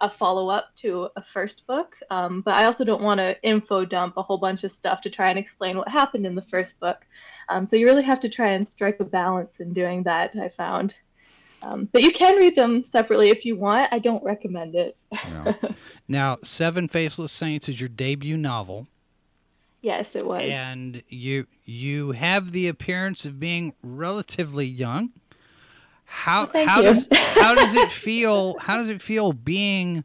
[0.00, 3.84] a follow up to a first book, um, but I also don't want to info
[3.84, 6.78] dump a whole bunch of stuff to try and explain what happened in the first
[6.78, 7.04] book.
[7.48, 10.48] Um, so you really have to try and strike a balance in doing that, I
[10.48, 10.94] found.
[11.62, 13.92] Um, but you can read them separately if you want.
[13.92, 14.96] I don't recommend it.
[15.30, 15.54] no.
[16.08, 18.88] Now, Seven Faceless Saints is your debut novel.
[19.80, 20.48] Yes, it was.
[20.50, 25.10] And you you have the appearance of being relatively young.
[26.04, 26.84] How well, how you.
[26.84, 28.58] does how does it feel?
[28.58, 30.04] How does it feel being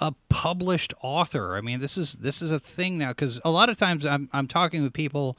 [0.00, 1.56] a published author?
[1.56, 4.30] I mean, this is this is a thing now because a lot of times I'm
[4.32, 5.36] I'm talking with people,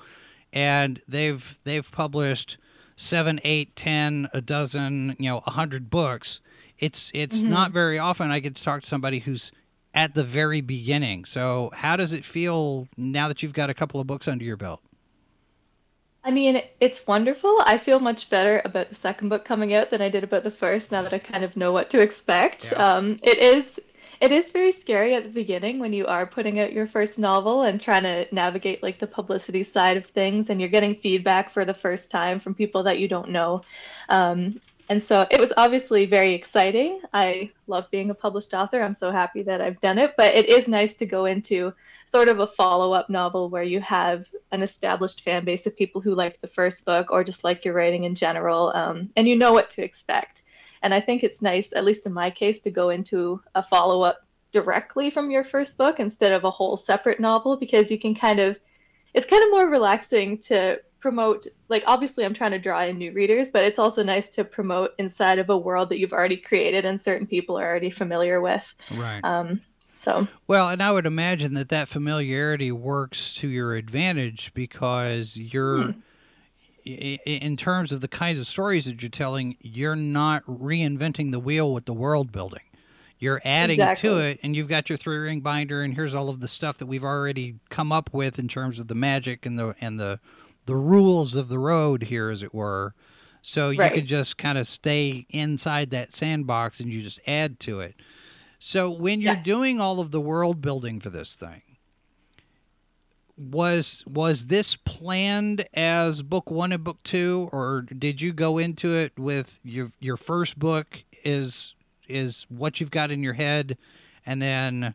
[0.53, 2.57] and they've they've published
[2.95, 6.41] seven, eight, ten, a dozen, you know, a hundred books.
[6.77, 7.49] It's it's Mm-hmm.
[7.49, 9.51] not very often I get to talk to somebody who's
[9.93, 11.25] at the very beginning.
[11.25, 14.57] So, how does it feel now that you've got a couple of books under your
[14.57, 14.81] belt?
[16.23, 17.61] I mean, it's wonderful.
[17.65, 20.51] I feel much better about the second book coming out than I did about the
[20.51, 20.91] first.
[20.91, 22.77] Now that I kind of know what to expect, Yeah.
[22.95, 23.79] um, it is
[24.21, 27.63] it is very scary at the beginning when you are putting out your first novel
[27.63, 31.65] and trying to navigate like the publicity side of things, and you're getting feedback for
[31.65, 33.63] the first time from people that you don't know.
[34.09, 34.59] Um,
[34.89, 36.99] and so it was obviously very exciting.
[37.13, 38.81] I love being a published author.
[38.81, 40.15] I'm so happy that I've done it.
[40.17, 41.73] But it is nice to go into
[42.05, 46.01] sort of a follow up novel where you have an established fan base of people
[46.01, 49.35] who liked the first book or just like your writing in general, um, and you
[49.35, 50.41] know what to expect.
[50.81, 54.01] And I think it's nice, at least in my case, to go into a follow
[54.01, 54.19] up
[54.51, 58.39] directly from your first book instead of a whole separate novel because you can kind
[58.39, 58.59] of,
[59.13, 63.13] it's kind of more relaxing to promote like obviously i'm trying to draw in new
[63.13, 66.83] readers but it's also nice to promote inside of a world that you've already created
[66.83, 69.21] and certain people are already familiar with Right.
[69.23, 69.61] um,
[69.93, 75.83] so Well, and I would imagine that that familiarity works to your advantage because you're,
[75.83, 75.99] Hmm.
[76.95, 81.73] In terms of the kinds of stories that you're telling, you're not reinventing the wheel
[81.73, 82.61] with the world building.
[83.19, 86.39] You're adding to it, and you've got your three ring binder, and here's all of
[86.39, 89.75] the stuff that we've already come up with in terms of the magic and the
[89.81, 90.19] and the
[90.65, 92.93] the rules of the road here, as it were.
[93.41, 93.93] So you Right.
[93.93, 97.95] could just kind of stay inside that sandbox, and you just add to it.
[98.57, 99.43] So when you're Yeah.
[99.43, 101.61] doing all of the world building for this thing,
[103.39, 108.93] was was this planned as book one and book two, or did you go into
[108.93, 111.73] it with your your first book is
[112.07, 113.77] is what you've got in your head,
[114.25, 114.93] and then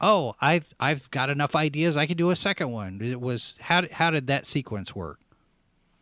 [0.00, 3.00] oh I've I've got enough ideas I could do a second one.
[3.00, 5.20] It was how how did that sequence work?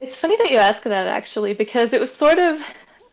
[0.00, 2.60] It's funny that you ask that actually, because it was sort of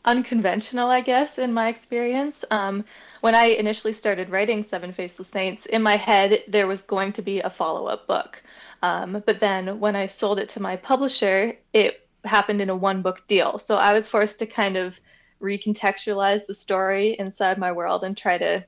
[0.06, 2.44] unconventional, I guess, in my experience.
[2.52, 2.84] Um,
[3.22, 7.22] when I initially started writing Seven Faceless Saints, in my head there was going to
[7.22, 8.42] be a follow up book.
[8.82, 13.02] Um, but then when I sold it to my publisher, it happened in a one
[13.02, 13.60] book deal.
[13.60, 15.00] So I was forced to kind of
[15.42, 18.66] recontextualize the story inside my world and try to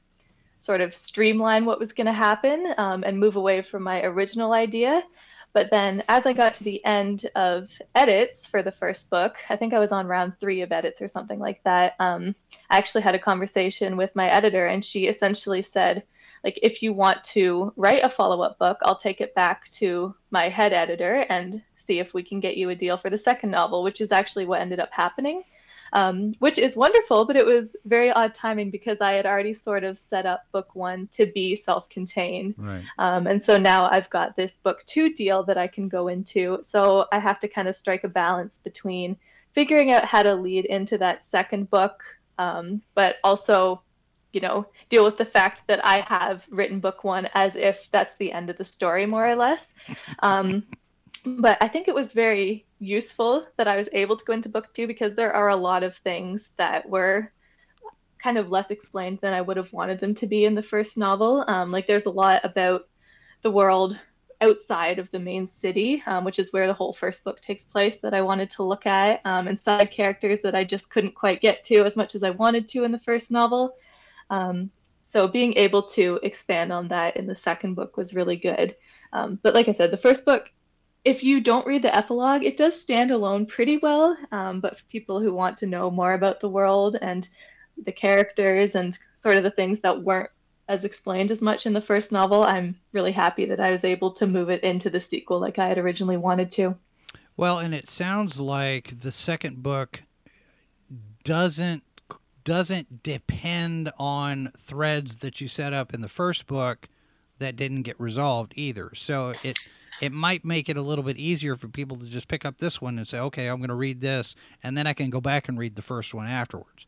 [0.58, 4.54] sort of streamline what was going to happen um, and move away from my original
[4.54, 5.04] idea.
[5.52, 9.56] But then, as I got to the end of edits for the first book, I
[9.56, 11.94] think I was on round three of edits or something like that.
[12.00, 12.34] Um,
[12.72, 16.04] I actually had a conversation with my editor, and she essentially said,
[16.44, 20.50] like if you want to write a follow-up book i'll take it back to my
[20.50, 23.84] head editor and see if we can get you a deal for the second novel
[23.84, 25.44] which is actually what ended up happening.
[25.96, 29.84] Um, which is wonderful but it was very odd timing because i had already sort
[29.84, 32.56] of set up book one to be self-contained.
[32.58, 32.84] Right.
[32.98, 36.58] um, and so now i've got this book two deal that i can go into.
[36.64, 39.18] So i have to kind of strike a balance between
[39.52, 42.04] figuring out how to lead into that second book
[42.40, 43.84] um, but also
[44.34, 48.18] you know deal with the fact that i have written book one as if that's
[48.18, 49.76] the end of the story more or less
[50.20, 50.64] um,
[51.26, 54.74] but i think it was very useful that i was able to go into book
[54.74, 57.32] two because there are a lot of things that were
[58.22, 60.98] kind of less explained than i would have wanted them to be in the first
[60.98, 62.88] novel um, like there's a lot about
[63.42, 64.00] the world
[64.44, 68.00] outside of the main city, um, which is where the whole first book takes place,
[68.00, 71.42] that I wanted to look at, um, and side characters that I just couldn't quite
[71.42, 73.76] get to as much as I wanted to in the first novel.
[74.34, 74.72] Um,
[75.04, 78.76] so being able to expand on that in the second book was really good.
[79.12, 80.52] Um, but like I said, the first book,
[81.06, 84.18] if you don't read the epilogue, it does stand alone pretty well.
[84.32, 87.30] Um, but for people who want to know more about the world and
[87.86, 90.32] the characters and sort of the things that weren't
[90.68, 94.14] as explained as much in the first novel, I'm really happy that I was able
[94.14, 96.76] to move it into the sequel like I had originally wanted to.
[97.38, 100.02] Well, and it sounds like the second book
[101.24, 101.84] doesn't
[102.44, 106.88] doesn't depend on threads that you set up in the first book
[107.40, 108.92] that didn't get resolved either.
[108.96, 109.58] So it
[110.02, 112.82] it might make it a little bit easier for people to just pick up this
[112.82, 115.48] one and say, "Okay, I'm going to read this," and then I can go back
[115.48, 116.88] and read the first one afterwards.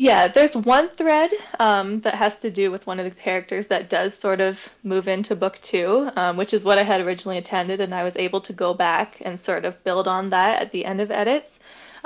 [0.00, 3.90] Yeah, there's one thread um, that has to do with one of the characters that
[3.90, 7.80] does sort of move into book two, um, which is what I had originally intended,
[7.80, 10.84] and I was able to go back and sort of build on that at the
[10.84, 11.58] end of edits.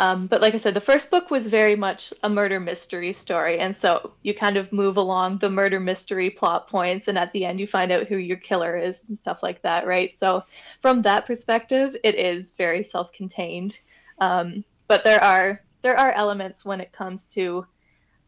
[0.02, 3.60] Um, but like I said, the first book was very much a murder mystery story,
[3.60, 7.44] and so you kind of move along the murder mystery plot points, and at the
[7.44, 10.10] end you find out who your killer is and stuff like that, right?
[10.12, 10.42] So
[10.80, 13.78] from that perspective, it is very self-contained.
[14.18, 17.64] Um, but there are there are elements when it comes to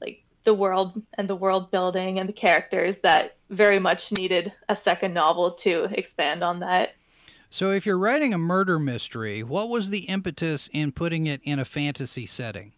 [0.01, 4.77] like the world and the world building and the characters that very much needed a
[4.77, 6.95] second novel to expand on that.
[7.55, 11.61] So if you're writing a murder mystery, what was the impetus in putting it in
[11.61, 12.73] a fantasy setting?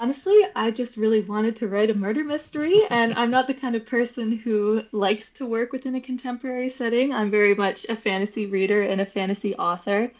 [0.00, 3.76] Honestly, I just really wanted to write a murder mystery, and I'm not the kind
[3.76, 7.12] of person who likes to work within a contemporary setting.
[7.12, 10.10] I'm very much a fantasy reader and a fantasy author.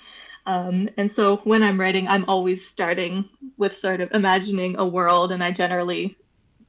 [0.46, 5.32] Um, and so when I'm writing, I'm always starting with sort of imagining a world,
[5.32, 6.16] and I generally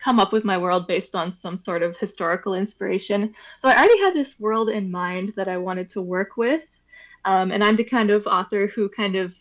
[0.05, 3.33] come up with my world based on some sort of historical inspiration.
[3.57, 6.79] So I already had this world in mind that I wanted to work with.
[7.25, 9.35] Um, and I'm the kind of author who kind of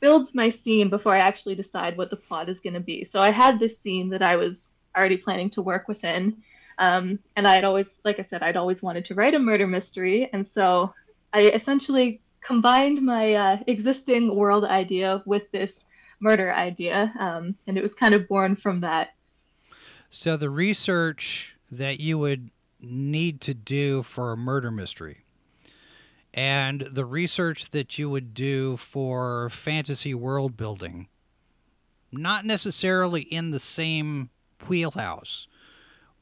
[0.00, 3.04] builds my scene before I actually decide what the plot is going to be.
[3.04, 6.38] So I had this scene that I was already planning to work within.
[6.78, 9.66] Um, and I had always, like I said, I'd always wanted to write a murder
[9.66, 10.30] mystery.
[10.32, 10.94] And so
[11.34, 15.84] I essentially combined my uh, existing world idea with this
[16.18, 17.12] murder idea.
[17.18, 19.10] Um, and it was kind of born from that.
[20.10, 22.50] So the research that you would
[22.80, 25.24] need to do for a murder mystery
[26.32, 31.08] and the research that you would do for fantasy world building
[32.12, 34.30] not necessarily in the same
[34.68, 35.46] wheelhouse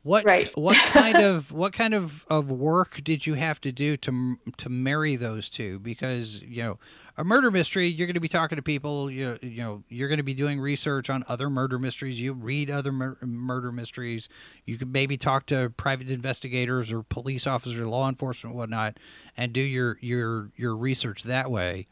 [0.02, 0.48] what right.
[0.56, 4.68] what kind of what kind of, of work did you have to do to to
[4.68, 6.78] marry those two because you know
[7.18, 10.18] a murder mystery you're going to be talking to people you, you know you're going
[10.18, 12.20] to be doing research on other murder mysteries.
[12.20, 14.28] You read other mur- murder mysteries.
[14.64, 18.98] You could maybe talk to private investigators or police officers or law enforcement whatnot
[19.36, 21.86] and do your your your research that way.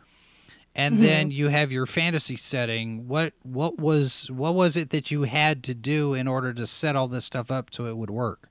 [0.76, 1.04] And mm-hmm.
[1.04, 3.06] then you have your fantasy setting.
[3.08, 6.96] What what was what was it that you had to do in order to set
[6.96, 8.50] all this stuff up so it would work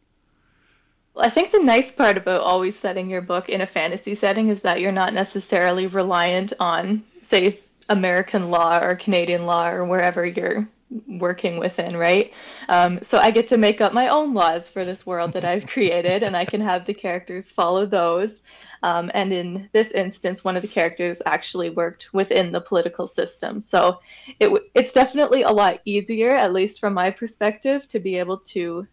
[1.13, 4.49] well, I think the nice part about always setting your book in a fantasy setting
[4.49, 7.59] is that you're not necessarily reliant on, say,
[7.89, 10.67] American law or Canadian law or wherever you're
[11.07, 12.33] working within, right?
[12.69, 15.67] Um, so I get to make up my own laws for this world that I've
[15.67, 18.41] created, and I can have the characters follow those.
[18.83, 23.61] Um, and in this instance, one of the characters actually worked within the political system.
[23.61, 24.01] So
[24.39, 28.37] it w- it's definitely a lot easier, at least from my perspective, to be able
[28.37, 28.85] to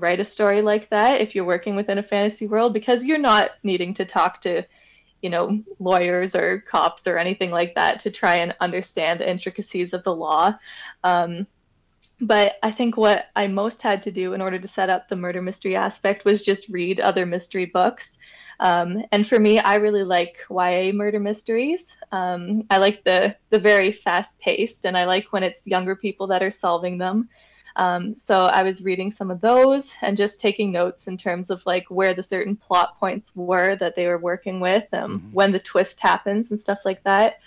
[0.00, 3.50] write a story like that if you're working within a fantasy world because you're not
[3.62, 4.64] needing to talk to
[5.22, 9.92] you know lawyers or cops or anything like that to try and understand the intricacies
[9.92, 10.54] of the law.
[11.04, 11.46] Um,
[12.22, 15.16] but i think what i most had to do in order to set up the
[15.16, 18.18] murder mystery aspect was just read other mystery books.
[18.60, 21.96] Um, and for me i really like ya murder mysteries.
[22.12, 26.26] Um, i like the the very fast paced and i like when it's younger people
[26.26, 27.28] that are solving them
[27.76, 31.64] Um, so I was reading some of those and just taking notes in terms of
[31.66, 35.32] like where the certain plot points were that they were working with, um, mm-hmm.
[35.32, 37.40] when the twist happens and stuff like that.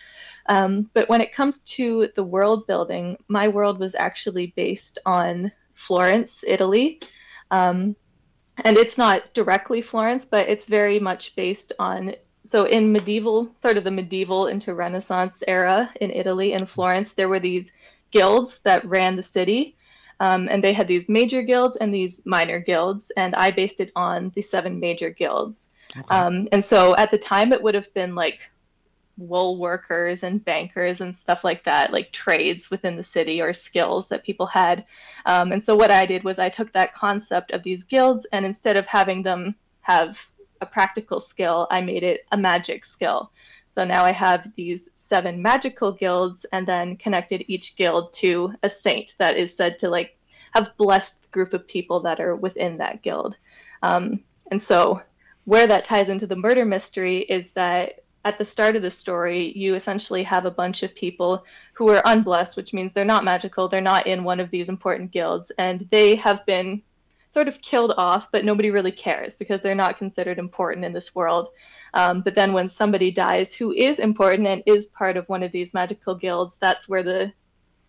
[0.47, 5.51] Um, but when it comes to the world building, my world was actually based on
[5.73, 6.99] Florence, Italy.
[7.51, 7.95] Um,
[8.57, 12.15] and it's not directly Florence, but it's very much based on.
[12.45, 17.29] So, in medieval, sort of the medieval into Renaissance era in Italy and Florence, there
[17.29, 17.71] were these
[18.11, 19.77] guilds that ran the city.
[20.23, 23.91] Um, and they had these major guilds and these minor guilds, and I based it
[23.93, 25.71] on the seven major guilds.
[25.97, 26.07] Okay.
[26.07, 28.39] Um, and so at the time, it would have been like
[29.17, 34.07] wool workers and bankers and stuff like that, like trades within the city or skills
[34.07, 34.85] that people had.
[35.25, 38.45] Um, and so what I did was I took that concept of these guilds, and
[38.45, 40.25] instead of having them have
[40.61, 43.29] a practical skill, I made it a magic skill.
[43.73, 48.69] So now I have these seven magical guilds and then connected each guild to a
[48.69, 50.15] saint that is said to like
[50.51, 53.35] have blessed the group of people that are within that guild.
[53.81, 54.19] Um,
[54.51, 55.01] and so
[55.45, 59.51] where that ties into the murder mystery is that at the start of the story,
[59.57, 61.43] you essentially have a bunch of people
[61.73, 65.09] who are unblessed, which means they're not magical, they're not in one of these important
[65.09, 66.83] guilds, and they have been
[67.29, 71.15] sort of killed off, but nobody really cares because they're not considered important in this
[71.15, 71.47] world.
[71.93, 75.51] Um, but then when somebody dies who is important and is part of one of
[75.51, 77.31] these magical guilds, that's where the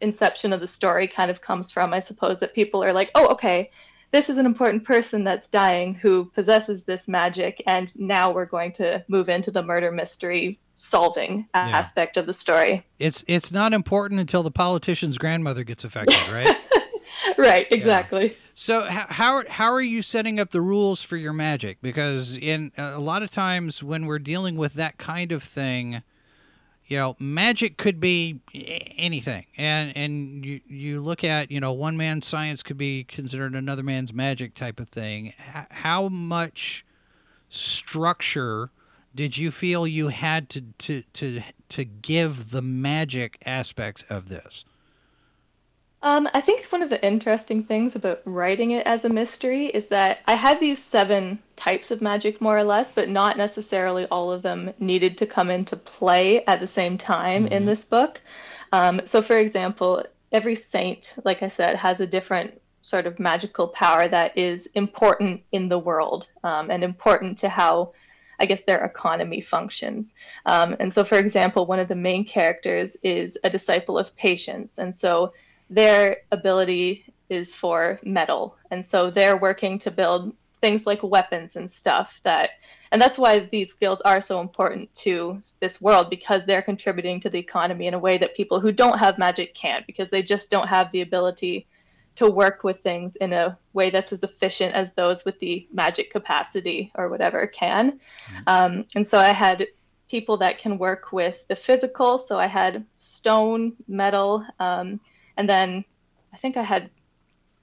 [0.00, 1.94] inception of the story kind of comes from.
[1.94, 3.70] I suppose that people are like, oh, okay,
[4.14, 8.72] this is an important person that's dying who possesses this magic, and now we're going
[8.74, 11.68] to move into the murder mystery solving yeah.
[11.70, 12.86] aspect of the story.
[12.98, 16.56] It's it's not important until the politician's grandmother gets affected, right?
[17.38, 18.28] right, exactly.
[18.28, 18.36] Yeah.
[18.54, 21.78] So how how are you setting up the rules for your magic?
[21.82, 26.02] Because in a lot of times when we're dealing with that kind of thing,
[26.86, 31.96] you know, magic could be anything, and and you you look at you know one
[31.96, 35.32] man's science could be considered another man's magic type of thing.
[35.70, 36.84] How much
[37.48, 38.70] structure
[39.14, 44.64] did you feel you had to to to to give the magic aspects of this?
[46.04, 49.88] Um, I think one of the interesting things about writing it as a mystery is
[49.88, 54.30] that I had these seven types of magic, more or less, but not necessarily all
[54.30, 57.54] of them needed to come into play at the same time mm-hmm.
[57.54, 58.20] in this book.
[58.70, 63.68] Um, so, for example, every saint, like I said, has a different sort of magical
[63.68, 67.94] power that is important in the world um, and important to how
[68.38, 70.14] I guess their economy functions.
[70.44, 74.76] Um, and so, for example, one of the main characters is a disciple of patience.
[74.76, 75.32] And so
[75.70, 78.56] their ability is for metal.
[78.70, 82.50] And so they're working to build things like weapons and stuff that
[82.90, 87.28] and that's why these guilds are so important to this world because they're contributing to
[87.28, 90.48] the economy in a way that people who don't have magic can't because they just
[90.48, 91.66] don't have the ability
[92.14, 96.10] to work with things in a way that's as efficient as those with the magic
[96.10, 97.92] capacity or whatever can.
[97.92, 98.42] Mm-hmm.
[98.46, 99.66] Um, and so I had
[100.08, 102.16] people that can work with the physical.
[102.16, 105.00] So I had stone, metal, um,
[105.36, 105.84] and then
[106.32, 106.90] I think I had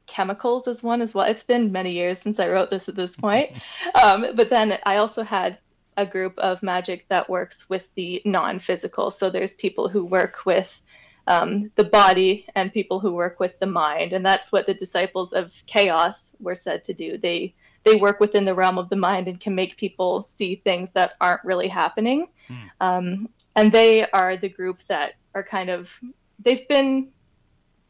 [0.08, 1.26] chemicals as one as well.
[1.26, 3.52] It's been many years since I wrote this at this point.
[4.02, 5.58] Um, but then I also had
[5.98, 9.12] a group of magic that works with the non physical.
[9.12, 10.82] So there's people who work with
[11.28, 14.14] um, the body and people who work with the mind.
[14.14, 17.18] And that's what the disciples of chaos were said to do.
[17.18, 17.54] They
[17.84, 21.14] they work within the realm of the mind and can make people see things that
[21.20, 22.28] aren't really happening.
[22.48, 22.70] Mm.
[22.80, 26.00] Um, and they are the group that are kind of
[26.40, 27.10] they've been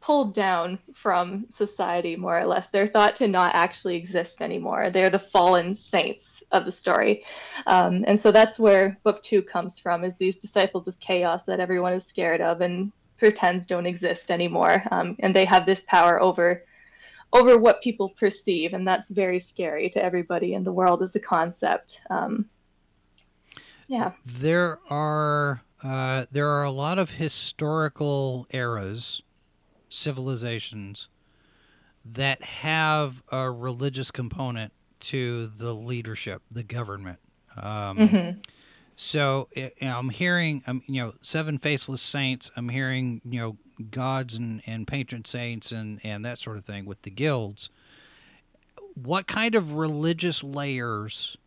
[0.02, 2.70] pulled down from society more or less.
[2.70, 4.90] They're thought to not actually exist anymore.
[4.90, 7.24] They're the fallen saints of the story.
[7.68, 11.60] Um, and so that's where book two comes from is these disciples of chaos that
[11.60, 14.84] everyone is scared of and pretends don't exist anymore.
[14.90, 16.66] Um, and they have this power over
[17.34, 21.20] over what people perceive and that's very scary to everybody in the world as a
[21.20, 22.02] concept.
[22.10, 22.50] Um,
[23.88, 24.12] yeah.
[24.26, 29.22] There are uh, there are a lot of historical eras
[29.92, 31.10] civilizations
[32.04, 37.20] that have a religious component to the leadership, the government.
[37.58, 38.40] Um, mm-hmm.
[38.96, 42.52] So you know, I'm hearing, um, you know, seven faceless saints.
[42.56, 43.58] I'm hearing, you know,
[43.90, 47.70] gods and, and patron saints and, and that sort of thing with the guilds.
[48.94, 51.38] What kind of religious layers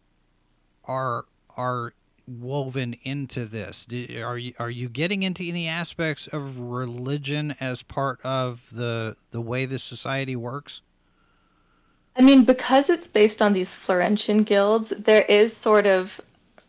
[0.85, 1.27] are
[1.57, 1.95] are
[2.27, 3.87] woven into this?
[3.91, 9.41] are you are you getting into any aspects of religion as part of the the
[9.41, 10.81] way the society works?
[12.17, 16.21] I mean, because it's based on these Florentian guilds, there is sort of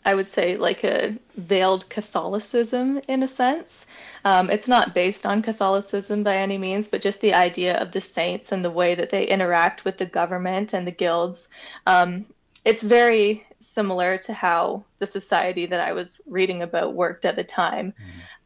[0.08, 3.88] I would say, like a veiled Catholicism in a sense.
[4.24, 8.02] Um, it's not based on Catholicism by any means, but just the idea of the
[8.02, 11.48] saints and the way that they interact with the government and the guilds.
[11.88, 12.28] Um,
[12.66, 17.44] it's very similar to how the society that I was reading about worked at the
[17.44, 17.94] time,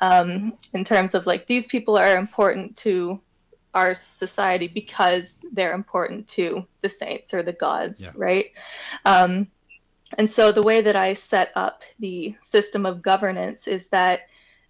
[0.01, 3.19] um, in terms of like these people are important to
[3.73, 8.11] our society because they're important to the saints or the gods, Yeah.
[8.15, 8.51] right?
[9.05, 9.47] Um,
[10.17, 14.21] and so the way that I set up the system of governance is that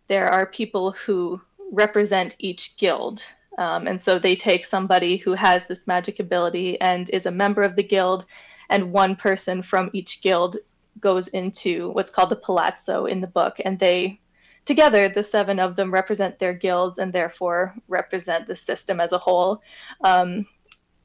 [0.07, 3.23] there are people who represent each guild.
[3.57, 7.63] Um, and so they take somebody who has this magic ability and is a member
[7.63, 8.25] of the guild,
[8.69, 10.57] and one person from each guild
[10.99, 14.19] goes into what's called the palazzo in the book, and they
[14.65, 19.17] together the seven of them represent their guilds and therefore represent the system as a
[19.17, 19.61] whole.
[20.03, 20.45] Um,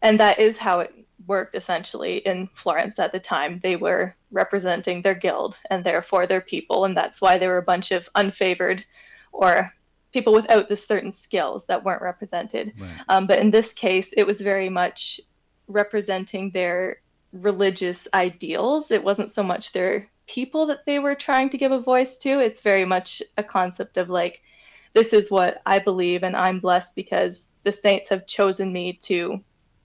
[0.02, 0.92] and that is how it
[1.26, 3.60] worked essentially in florence at the time.
[3.62, 7.62] They were representing their guild and therefore their people and that's why there were a
[7.62, 8.84] bunch of unfavored
[9.32, 9.72] or
[10.12, 12.74] people without the certain skills that weren't represented.
[13.08, 15.20] Um, but in this case it was very much
[15.68, 16.98] representing their
[17.34, 18.90] religious ideals.
[18.90, 22.40] It wasn't so much their people that they were trying to give a voice to.
[22.40, 24.40] It's very much a concept of like
[24.94, 29.42] this is what i believe and i'm blessed because the saints have chosen me to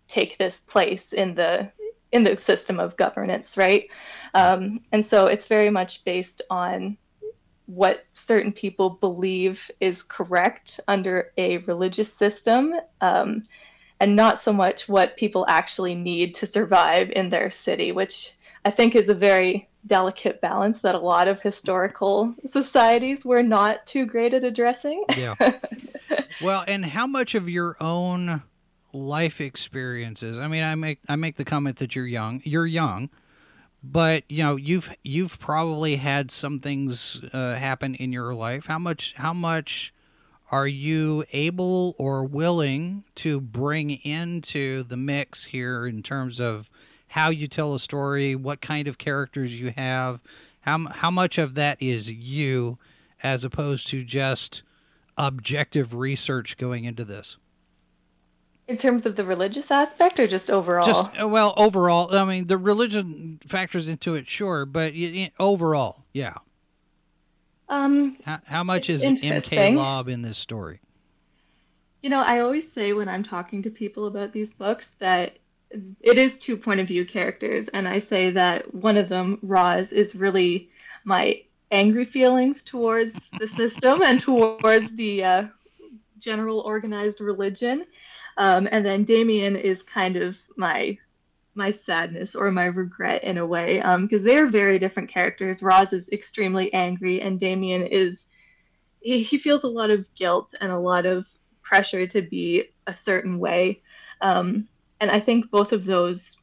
[0.08, 1.72] take this place in the
[2.12, 3.90] in the system of governance right?
[4.34, 6.98] Um, and so it's very much based on
[7.68, 12.74] what certain people believe is correct under a religious system.
[13.00, 13.44] Um,
[14.00, 18.34] and not so much what people actually need to survive in their city which
[18.66, 23.86] i think is a very delicate balance that a lot of historical societies were not
[23.86, 25.36] too great at addressing Yeah.
[26.42, 28.44] well, and how much of your own
[28.94, 30.40] life experiences?
[30.40, 32.42] I mean, I make I make the comment that you're young.
[32.44, 33.10] You're young,
[33.84, 38.66] but you know you've you've probably had some things uh, happen in your life.
[38.66, 39.94] How much how much
[40.52, 46.70] are you able or willing to bring into the mix here in terms of
[47.10, 50.22] how you tell a story, what kind of characters you have,
[50.62, 52.78] how how much of that is you
[53.22, 54.64] as opposed to just
[55.18, 57.38] objective research going into this?
[58.70, 62.46] in terms of the religious aspect or just overall Just uh, well, overall, I mean,
[62.48, 64.94] the religion factors into it, sure, but
[65.40, 66.36] overall, yeah.
[67.70, 69.76] Um How, how much is MK.
[69.76, 70.82] Lobb in this story?
[72.02, 75.38] You know, I always say when I'm talking to people about these books that
[76.02, 79.92] it is two point of view characters, and I say that one of them, Roz,
[79.92, 80.70] is really
[81.04, 81.42] my
[81.72, 85.44] angry feelings towards the system and towards the uh,
[86.18, 87.86] general organized religion,
[88.38, 90.98] um, and then Damien is kind of my
[91.60, 95.62] my sadness or my regret in a way, because they are very different characters.
[95.62, 98.26] Roz is extremely angry, and Damien is
[99.02, 101.28] he, he feels a lot of guilt and a lot of
[101.62, 103.82] pressure to be a certain way.
[104.22, 104.68] Um,
[105.00, 106.36] and I think both of those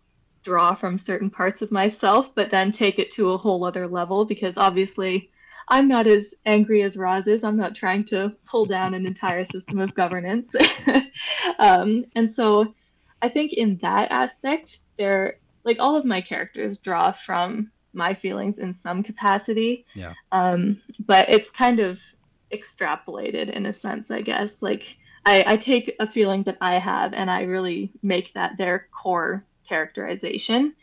[0.43, 4.25] draw from certain parts of myself, but then take it to a whole other level
[4.25, 5.31] because obviously
[5.69, 7.43] I'm not as angry as Roz is.
[7.43, 10.55] I'm not trying to pull down an entire system of governance.
[11.59, 12.73] um, and so
[13.23, 18.59] I think in that aspect, they're like all of my characters draw from my feelings
[18.59, 20.13] in some capacity Yeah.
[20.31, 21.99] um, but it's kind of
[22.53, 24.63] extrapolated in a sense, I guess.
[24.63, 28.89] Like I, I take a feeling that I have and I really make that their
[28.93, 30.75] core characterization.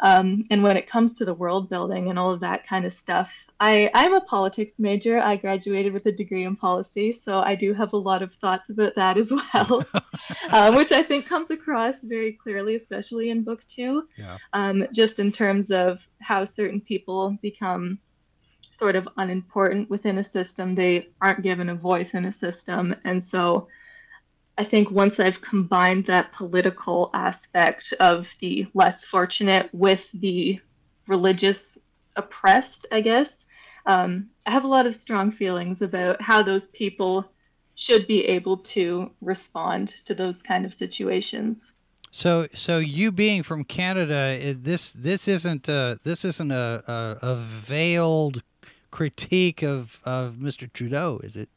[0.00, 2.92] Um, and when it comes to the world building and all of that kind of
[2.92, 5.18] stuff, I, I'm a politics major.
[5.20, 8.70] I graduated with a degree in policy, so I do have a lot of thoughts
[8.70, 9.84] about that as well,
[10.50, 14.38] um, which I think comes across very clearly, especially in book two, Yeah.
[14.52, 17.98] um, just in terms of how certain people become
[18.70, 20.74] sort of unimportant within a system.
[20.74, 22.94] They aren't given a voice in a system.
[23.04, 23.68] And so
[24.58, 30.60] I think once I've combined that political aspect of the less fortunate with the
[31.06, 31.78] religious
[32.16, 33.44] oppressed, I guess,
[33.84, 37.30] um, I have a lot of strong feelings about how those people
[37.74, 41.72] should be able to respond to those kind of situations.
[42.10, 47.34] So, so you being from Canada, this this isn't uh this isn't a, a a
[47.36, 48.42] veiled
[48.90, 50.72] critique of of Mr.
[50.72, 51.50] Trudeau, is it?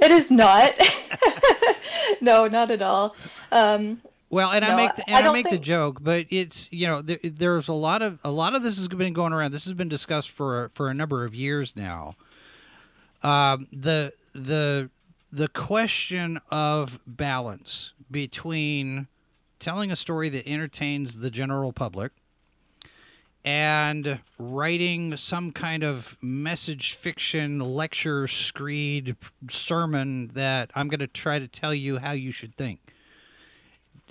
[0.00, 0.78] It is not.
[2.20, 3.14] no, not at all.
[3.52, 4.00] Um,
[4.30, 7.02] Well, and I make the, and I, don't make the joke, but it's you know
[7.02, 9.52] there, there's a lot of a lot of this has been going around.
[9.52, 12.16] This has been discussed for for a number of years now.
[13.22, 14.90] Um, the the
[15.32, 19.08] the question of balance between
[19.58, 22.12] telling a story that entertains the general public
[23.46, 29.14] and writing some kind of message fiction lecture screed
[29.48, 32.80] sermon that I'm going to try to tell you how you should think.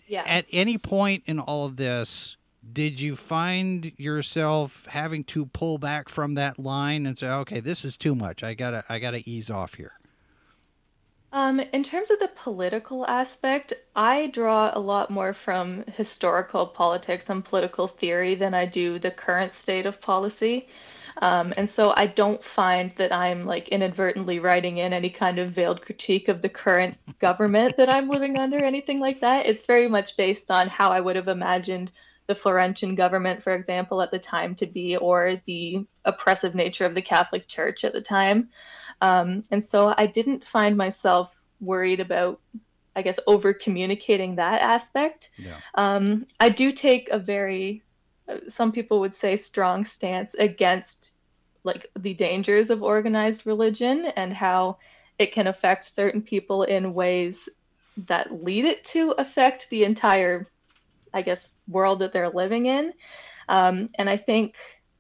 [0.08, 0.24] Yeah.
[0.26, 2.38] At any point in all of this,
[2.72, 7.84] did you find yourself having to pull back from that line and say, "Okay, this
[7.84, 8.42] is too much.
[8.42, 10.00] I got to I got to ease off here."
[11.36, 17.30] Um, in terms of the political aspect, I draw a lot more from historical politics
[17.30, 20.70] and political theory than I do the current state of policy.
[21.22, 25.50] Um, and so I don't find that I'm like inadvertently writing in any kind of
[25.50, 29.46] veiled critique of the current government that I'm living under, anything like that.
[29.46, 31.92] It's very much based on how I would have imagined
[32.28, 36.96] the Florentian government, for example, at the time to be, or the oppressive nature of
[36.96, 38.50] the Catholic Church at the time.
[39.02, 42.40] Um, and so I didn't find myself worried about,
[42.96, 45.32] I guess, over communicating that aspect.
[45.38, 45.58] Yeah.
[45.76, 47.84] Um, I do take a very,
[48.28, 51.12] uh, some people would say, strong stance against
[51.64, 54.78] like the dangers of organized religion and how
[55.18, 57.50] it can affect certain people in ways
[58.08, 60.48] that lead it to affect the entire,
[61.14, 62.94] I guess, world that they're living in.
[63.48, 64.56] Um, and I think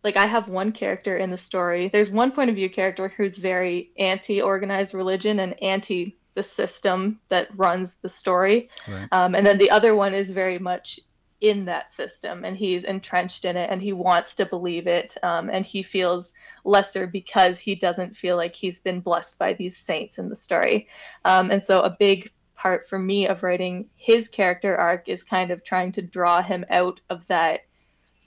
[0.05, 1.89] like I have one character in the story.
[1.89, 7.47] There's one point of view character who's very anti-organized religion and anti the system that
[7.57, 9.07] runs the story, Right.
[9.13, 10.99] um, and then the other one is very much
[11.41, 15.49] in that system and he's entrenched in it and he wants to believe it um,
[15.49, 16.33] and he feels
[16.63, 20.87] lesser because he doesn't feel like he's been blessed by these saints in the story
[21.25, 25.51] um, and so a big part for me of writing his character arc is kind
[25.51, 27.64] of trying to draw him out of that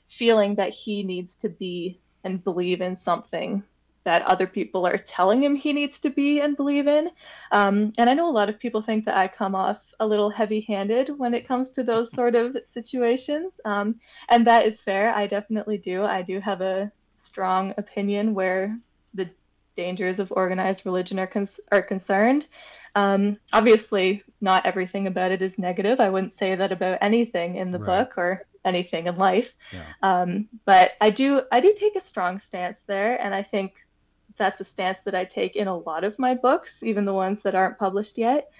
[0.08, 3.62] feeling that he needs to be and believe in something
[4.04, 7.10] that other people are telling him he needs to be and believe in.
[7.52, 10.30] Um, and I know a lot of people think that I come off a little
[10.30, 13.60] heavy handed when it comes to those sort of situations.
[13.66, 13.96] Um,
[14.30, 15.14] and that is fair.
[15.14, 16.04] I definitely do.
[16.04, 18.78] I do have a strong opinion where
[19.12, 19.28] the
[19.74, 22.46] dangers of organized religion are, cons- are concerned.
[22.94, 26.00] Um, obviously, not everything about it is negative.
[26.00, 28.08] I wouldn't say that about anything in the Right.
[28.08, 29.54] book or anything in life.
[29.72, 29.84] Yeah.
[30.02, 33.74] Um, but I do I do take a strong stance there, and I think
[34.36, 37.42] that's a stance that I take in a lot of my books, even the ones
[37.42, 38.50] that aren't published yet.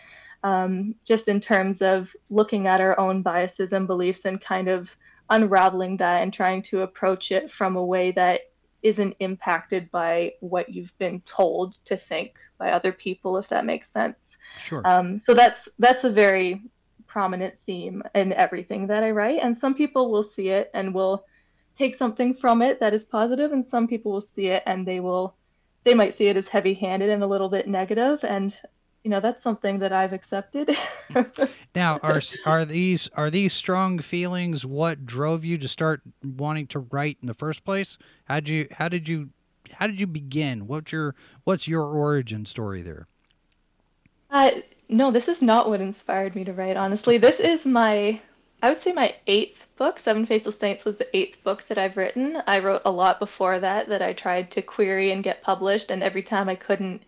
[0.45, 4.95] Um, just in terms of looking at our own biases and beliefs and kind of
[5.31, 8.43] unraveling that and trying to approach it from a way that
[8.83, 13.91] isn't impacted by what you've been told to think by other people, if that makes
[13.91, 14.37] sense.
[14.63, 14.83] Sure.
[14.85, 16.63] Um, so that's that's a very
[17.09, 21.25] prominent theme in everything that I write, and some people will see it and will
[21.75, 25.01] take something from it that is positive, and some people will see it and they
[25.01, 25.35] will
[25.85, 28.55] they might see it as heavy-handed and a little bit negative, and
[29.03, 30.77] you know that's something that I've accepted.
[31.75, 36.81] Now, are are these are these strong feelings what drove you to start wanting to
[36.81, 37.97] write in the first place?
[38.25, 39.31] How did you how did you
[39.75, 40.67] how did you begin?
[40.67, 41.15] What's your
[41.45, 43.07] what's your origin story there?
[44.31, 44.51] Uh,
[44.89, 47.19] no, this is not what inspired me to write, honestly.
[47.19, 48.21] This is my,
[48.63, 49.99] I would say my eighth book.
[49.99, 52.43] Seven Faceless Saints was the eighth book that I've written.
[52.47, 56.03] I wrote a lot before that that I tried to query and get published, and
[56.03, 57.03] every time I couldn't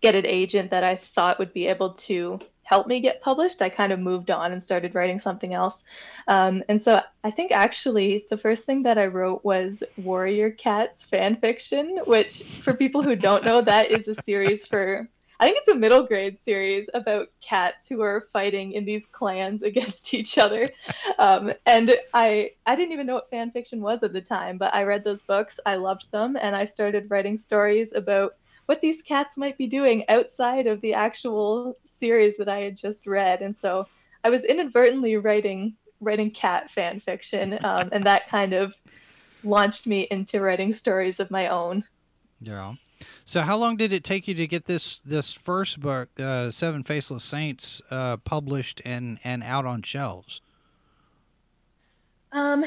[0.00, 3.68] get an agent that I thought would be able to help me get published, I
[3.68, 5.84] kind of moved on and started writing something else.
[6.26, 11.04] Um, and so I think actually the first thing that I wrote was Warrior Cats
[11.04, 15.08] fan fiction, which for people who don't know, that is a series for
[15.38, 19.62] I think it's a middle grade series about cats who are fighting in these clans
[19.70, 20.70] against each other.
[21.18, 24.74] Um, and I I didn't even know what fan fiction was at the time, but
[24.74, 28.36] I read those books, I loved them, and I started writing stories about
[28.66, 33.06] what these cats might be doing outside of the actual series that I had just
[33.06, 33.40] read.
[33.42, 33.86] And so
[34.24, 38.74] I was inadvertently writing writing cat fan fiction, um, and that kind of
[39.44, 41.84] launched me into writing stories of my own.
[42.40, 42.74] Yeah.
[43.24, 46.82] So how long did it take you to get this this first book, uh, Seven
[46.82, 50.40] Faceless Saints, uh, published and and out on shelves?
[52.32, 52.64] Um,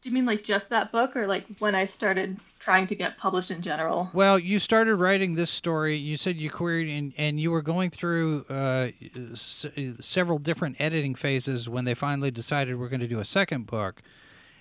[0.00, 3.18] do you mean like just that book, or like when I started trying to get
[3.18, 4.10] published in general?
[4.12, 5.96] Well, you started writing this story.
[5.96, 8.90] You said you queried and, and you were going through uh,
[9.32, 9.66] s-
[10.00, 14.02] several different editing phases when they finally decided we're going to do a second book.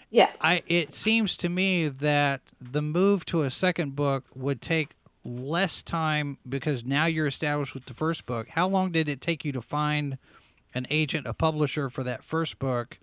[0.09, 0.31] Yeah.
[0.41, 4.91] I it seems to me that the move to a second book would take
[5.23, 8.49] less time because now you're established with the first book.
[8.49, 10.17] How long did it take you to find
[10.73, 12.97] an agent, a publisher for that first book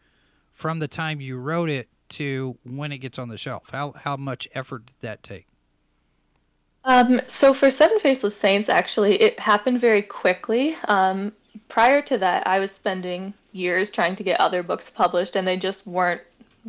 [0.51, 3.71] from the time you wrote it to when it gets on the shelf?
[3.71, 5.47] How how much effort did that take?
[6.85, 10.77] Um, so for Seven Faceless Saints, actually, it happened very quickly.
[10.89, 11.33] Um,
[11.69, 15.57] prior to that, I was spending years trying to get other books published, and they
[15.57, 16.21] just weren't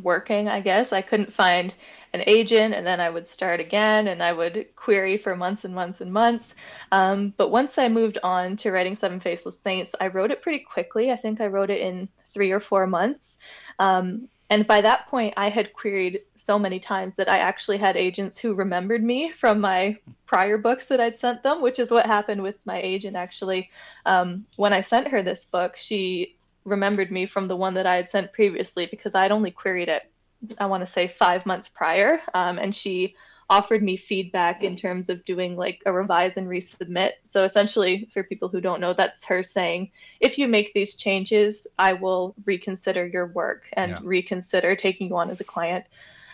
[0.01, 0.93] working, I guess.
[0.93, 1.73] I couldn't find
[2.13, 5.75] an agent, and then I would start again, and I would query for months and
[5.75, 6.55] months and months.
[6.91, 10.59] Um, but once I moved on to writing Seven Faceless Saints, I wrote it pretty
[10.59, 11.11] quickly.
[11.11, 13.37] I think I wrote it in three or four months.
[13.79, 17.97] Um, and by that point, I had queried so many times that I actually had
[17.97, 19.97] agents who remembered me from my
[20.27, 23.71] prior books that I'd sent them, which is what happened with my agent actually.
[24.05, 26.35] Um, when I sent her this book, she
[26.65, 30.03] remembered me from the one that I had sent previously because I'd only queried it,
[30.57, 32.19] I want to say, five months prior.
[32.33, 33.15] Um, and she
[33.49, 37.11] offered me feedback in terms of doing like a revise and resubmit.
[37.23, 41.67] So essentially, for people who don't know, that's her saying, if you make these changes,
[41.77, 43.99] I will reconsider your work and yeah.
[44.03, 45.85] reconsider taking you on as a client.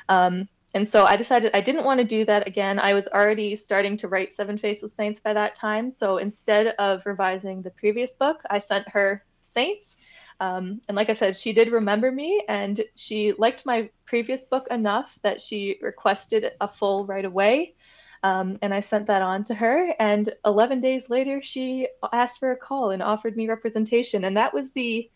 [0.08, 2.80] Um, and so I decided I didn't want to do that again.
[2.80, 5.90] I was already starting to write Seven Faceless Saints by that time.
[5.90, 9.98] So instead of revising the previous book, I sent her Saints
[10.42, 14.68] um, and like I said, she did remember me and she liked my previous book
[14.72, 17.76] enough that she requested a full right away.
[18.24, 19.94] Um, and I sent that on to her.
[20.00, 24.24] And 11 days later, she asked for a call and offered me representation.
[24.24, 25.12] And that was the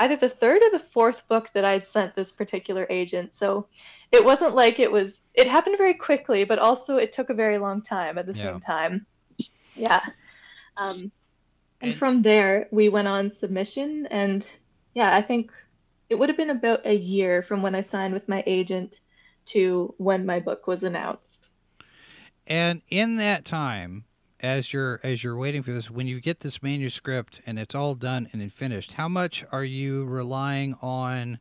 [0.00, 3.32] either the third or the fourth book that I'd sent this particular agent.
[3.32, 3.68] So
[4.12, 7.56] it wasn't like it was, it happened very quickly, but also it took a very
[7.56, 8.44] long time at the yeah.
[8.44, 9.06] same time.
[9.74, 10.00] Yeah.
[10.76, 11.10] Um,
[11.80, 14.06] and, from there, we went on submission.
[14.06, 14.46] And
[14.94, 15.52] yeah, I think
[16.08, 19.00] it would have been about a year from when I signed with my agent
[19.46, 21.48] to when my book was announced.
[22.46, 24.04] And in that time,
[24.40, 27.94] as you're as you're waiting for this, when you get this manuscript and it's all
[27.94, 31.38] done and finished, how much are you relying on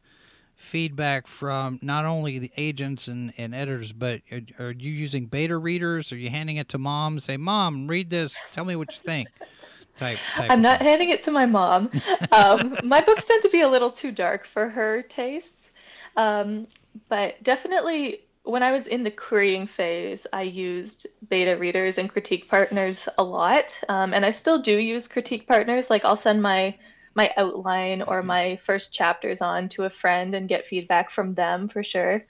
[0.55, 5.55] feedback from not only the agents and, and editors, but are, are you using beta
[5.55, 6.11] readers?
[6.11, 7.19] Are you handing it to mom?
[7.19, 8.35] Say, mom, read this.
[8.51, 9.29] Tell me what you think.
[9.97, 11.89] Type, type I'm not handing it to my mom.
[12.31, 15.71] Um, my books tend to be a little too dark for her tastes.
[16.15, 16.67] Um,
[17.09, 22.49] but definitely, when I was in the querying phase, I used beta readers and critique
[22.49, 23.79] partners a lot.
[23.89, 25.89] Um, and I still do use critique partners.
[25.89, 26.75] Like, I'll send my
[27.15, 31.67] my outline or my first chapters on to a friend and get feedback from them
[31.67, 32.23] for sure.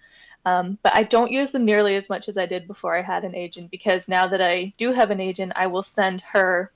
[0.46, 3.26] Um, but I don't use them nearly as much as I did before I had
[3.26, 6.72] an agent because now that I do have an agent, I will send her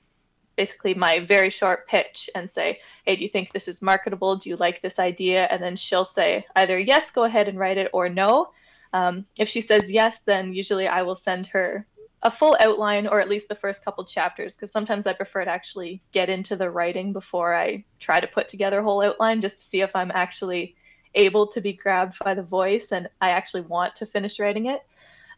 [0.61, 4.35] basically my very short pitch and say, hey, do you think this is marketable?
[4.35, 5.47] Do you like this idea?
[5.49, 8.51] And then she'll say either yes, go ahead and write it, or no.
[8.93, 11.87] Um, if she says yes, then usually I will send her
[12.21, 15.49] a full outline or at least the first couple chapters because sometimes I prefer to
[15.49, 19.57] actually get into the writing before I try to put together a whole outline just
[19.57, 20.75] to see if I'm actually
[21.15, 24.81] able to be grabbed by the voice and I actually want to finish writing it.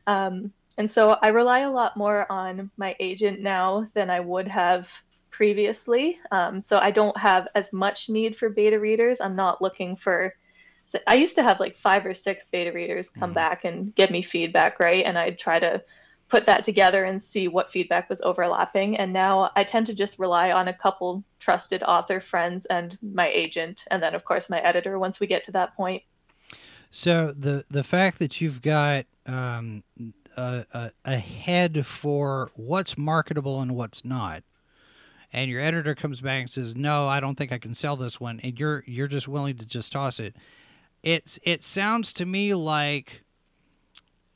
[0.05, 4.49] Um, and so I rely a lot more on my agent now than I would
[4.49, 4.89] have
[5.33, 6.19] previously.
[6.31, 9.19] Um, so I don't have as much need for beta readers.
[9.19, 10.33] I'm not looking for.
[10.85, 13.93] So I used to have like five or six beta readers come mm back and
[13.95, 15.03] give me feedback, right?
[15.05, 15.83] And I'd try to
[16.29, 18.97] put that together and see what feedback was overlapping.
[18.97, 23.27] And now I tend to just rely on a couple trusted author friends and my
[23.29, 26.03] agent, and then of course my editor once we get to that point.
[26.91, 29.83] So the the fact that you've got um,
[30.37, 34.43] a, a, a head for what's marketable and what's not
[35.33, 38.19] and your editor comes back and says no i don't think i can sell this
[38.19, 40.35] one and you're you're just willing to just toss it.
[41.01, 43.23] It's it sounds to me like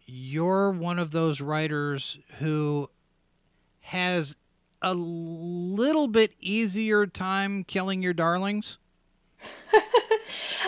[0.06, 2.90] you're one of those writers who
[3.80, 4.36] has
[4.82, 8.78] a little bit easier time killing your darlings.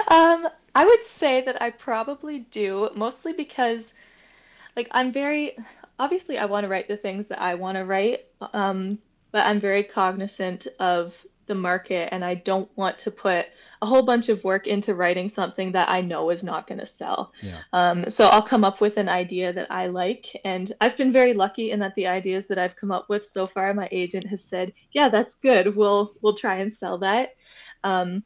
[0.08, 3.94] Um i would say that i probably do mostly because
[4.76, 5.58] like I'm very
[6.00, 8.98] obviously I want to write the things that I want to write, um,
[9.32, 13.48] but I'm very cognizant of the market and I don't want to put
[13.82, 16.86] a whole bunch of work into writing something that I know is not going to
[16.86, 17.34] sell.
[17.42, 17.60] Yeah.
[17.74, 21.34] Um, so I'll come up with an idea that I like, and I've been very
[21.34, 24.44] lucky in that the ideas that I've come up with so far, my agent has
[24.44, 25.76] said, "Yeah, that's good.
[25.76, 27.36] We'll we'll try and sell that."
[27.86, 28.24] Um,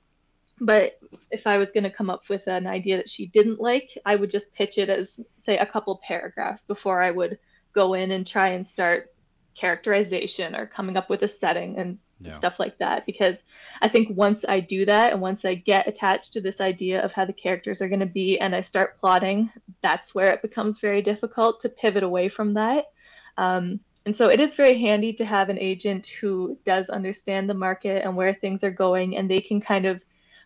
[0.60, 1.00] but
[1.30, 4.16] if I was going to come up with an idea that she didn't like, I
[4.16, 7.38] would just pitch it as, say, a couple paragraphs before I would
[7.74, 9.13] go in and try and start
[9.56, 12.32] characterization or coming up with a setting and yeah.
[12.32, 13.06] stuff like that.
[13.06, 13.44] Because
[13.82, 17.14] I think once I do that and once I get attached to this idea of
[17.14, 19.52] how the characters are going to be and I start plotting,
[19.82, 22.86] that's where it becomes very difficult to pivot away from that.
[23.38, 27.54] Um, and so it is very handy to have an agent who does understand the
[27.54, 30.04] market and where things are going, and they can kind of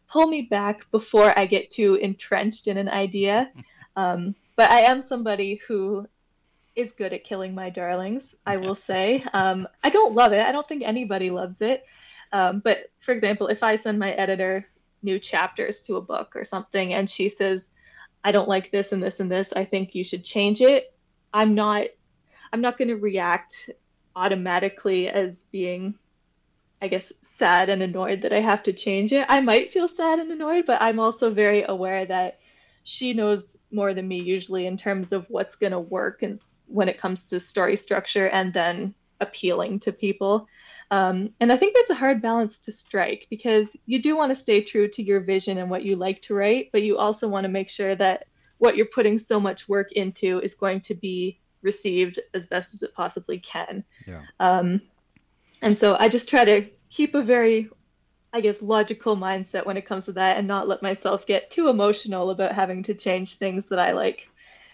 [0.10, 3.52] pull me back before I get too entrenched in an idea.
[3.96, 6.08] Um, but I am somebody who
[6.78, 9.24] is good at killing my darlings, I will say.
[9.34, 10.46] Um, I don't love it.
[10.46, 11.84] I don't think anybody loves it.
[12.32, 14.66] Um, but for example, if I send my editor
[15.02, 17.72] new chapters to a book or something and she says,
[18.24, 19.54] I don't like this and this and this.
[19.54, 20.94] I think you should change it.
[21.34, 21.86] I'm not
[22.54, 23.70] I'm not going to react
[24.16, 25.96] automatically as being
[26.82, 29.26] I guess sad and annoyed that I have to change it.
[29.28, 32.40] I might feel sad and annoyed, but I'm also very aware that
[32.84, 36.90] she knows more than me usually in terms of what's going to work and when
[36.90, 40.48] it comes to story structure and then appealing to people.
[40.92, 44.36] Um, and I think that's a hard balance to strike because you do want to
[44.36, 47.44] stay true to your vision and what you like to write, but you also want
[47.44, 48.26] to make sure that
[48.58, 52.84] what you're putting so much work into is going to be received as best as
[52.84, 53.84] it possibly can.
[54.06, 54.22] Yeah.
[54.40, 54.82] Um,
[55.62, 57.70] and so I just try to keep a very,
[58.32, 61.68] I guess, logical mindset when it comes to that and not let myself get too
[61.68, 64.30] emotional about having to change things that I like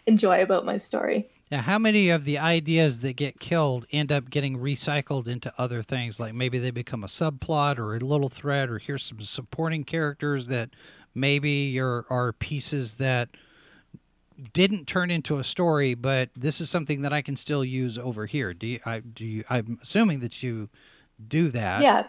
[0.06, 1.30] enjoy about my story.
[1.54, 5.84] Now, how many of the ideas that get killed end up getting recycled into other
[5.84, 6.20] things?
[6.20, 10.48] Like maybe they become a subplot or a little thread, or here's some supporting characters
[10.48, 10.72] that
[11.14, 13.30] maybe are, are pieces that
[14.52, 18.26] didn't turn into a story, but this is something that I can still use over
[18.26, 18.56] here.
[18.56, 18.80] Do you?
[18.84, 19.44] I do you?
[19.48, 20.70] I'm assuming that you
[21.28, 21.84] do that.
[21.84, 22.08] Yeah,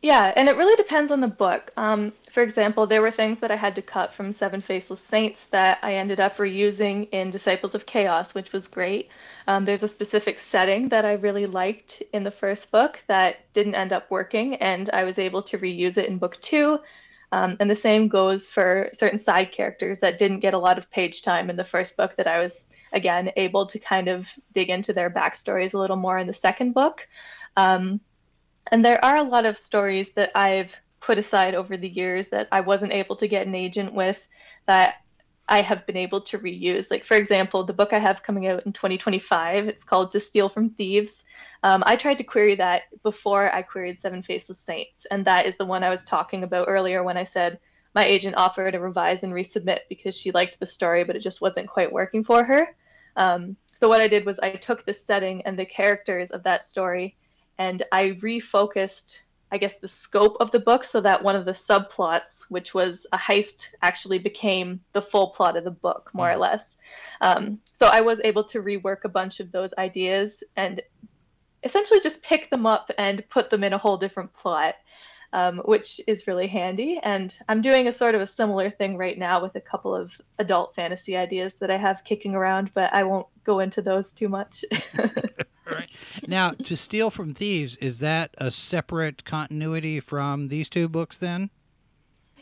[0.00, 1.72] yeah, and it really depends on the book.
[1.76, 5.46] Um, for example, there were things that I had to cut from Seven Faceless Saints
[5.48, 9.08] that I ended up reusing in Disciples of Chaos, which was great.
[9.48, 13.74] Um, there's a specific setting that I really liked in the first book that didn't
[13.74, 16.78] end up working, and I was able to reuse it in book two.
[17.32, 20.90] Um, and the same goes for certain side characters that didn't get a lot of
[20.90, 24.70] page time in the first book that I was, again, able to kind of dig
[24.70, 27.06] into their backstories a little more in the second book.
[27.56, 28.00] Um,
[28.70, 32.48] and there are a lot of stories that I've put aside over the years that
[32.52, 34.26] I wasn't able to get an agent with
[34.66, 34.96] that
[35.48, 36.90] I have been able to reuse.
[36.90, 40.48] Like, for example, the book I have coming out in 2025, it's called To Steal
[40.48, 41.24] from Thieves.
[41.62, 45.06] Um, I tried to query that before I queried Seven Faceless Saints.
[45.10, 47.58] And that is the one I was talking about earlier when I said
[47.94, 51.40] my agent offered to revise and resubmit because she liked the story, but it just
[51.40, 52.76] wasn't quite working for her.
[53.16, 56.64] Um, so, what I did was I took the setting and the characters of that
[56.64, 57.16] story
[57.58, 61.52] and I refocused, I guess, the scope of the book so that one of the
[61.52, 66.34] subplots, which was a heist, actually became the full plot of the book, more mm.
[66.34, 66.78] or less.
[67.20, 70.80] Um, so I was able to rework a bunch of those ideas and
[71.64, 74.76] essentially just pick them up and put them in a whole different plot.
[75.30, 76.98] Um, which is really handy.
[77.02, 80.18] And I'm doing a sort of a similar thing right now with a couple of
[80.38, 84.30] adult fantasy ideas that I have kicking around, but I won't go into those too
[84.30, 84.64] much.
[85.74, 85.90] right.
[86.26, 91.50] Now, to steal from thieves, is that a separate continuity from these two books then?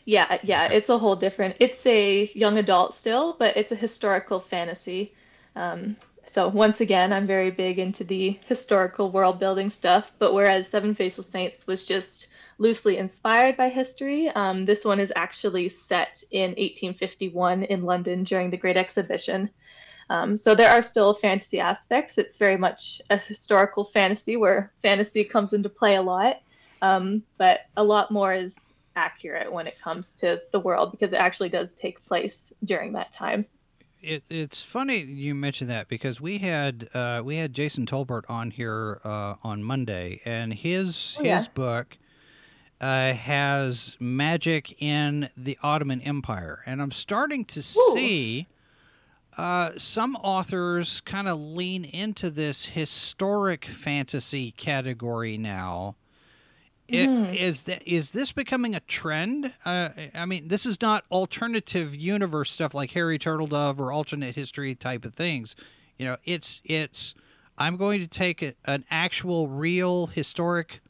[0.04, 1.56] Yeah, yeah, it's a whole different.
[1.58, 5.14] It's a young adult still, but it's a historical fantasy.
[5.56, 5.96] Um,
[6.26, 10.12] so once again, I'm very big into the historical world building stuff.
[10.18, 12.28] But whereas Seven Faceless Saints was just
[12.58, 18.50] loosely inspired by history, um, this one is actually set in 1851 in London during
[18.50, 19.50] the Great Exhibition.
[20.08, 22.18] Um, so there are still fantasy aspects.
[22.18, 26.40] It's very much a historical fantasy where fantasy comes into play a lot,
[26.82, 28.60] um, but a lot more is
[28.94, 33.12] accurate when it comes to the world because it actually does take place during that
[33.12, 33.44] time.
[34.00, 38.52] It, it's funny you mentioned that because we had uh, we had Jason Tolbert on
[38.52, 41.38] here uh, on Monday, and his oh, yeah.
[41.38, 41.98] his book
[42.80, 47.94] uh, has magic in the Ottoman Empire, and I'm starting to Ooh.
[47.94, 48.46] see
[49.36, 55.96] uh, some authors kind of lean into this historic fantasy category now.
[56.88, 57.34] It, mm.
[57.34, 59.52] Is that is this becoming a trend?
[59.64, 64.74] Uh, I mean, this is not alternative universe stuff like Harry Turtledove or alternate history
[64.74, 65.56] type of things.
[65.98, 67.14] You know, it's it's.
[67.58, 70.80] I'm going to take a, an actual, real, historic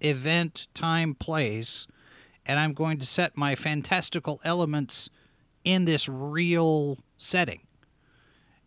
[0.00, 1.88] event, time, place,
[2.46, 5.10] and I'm going to set my fantastical elements
[5.64, 7.60] in this real setting.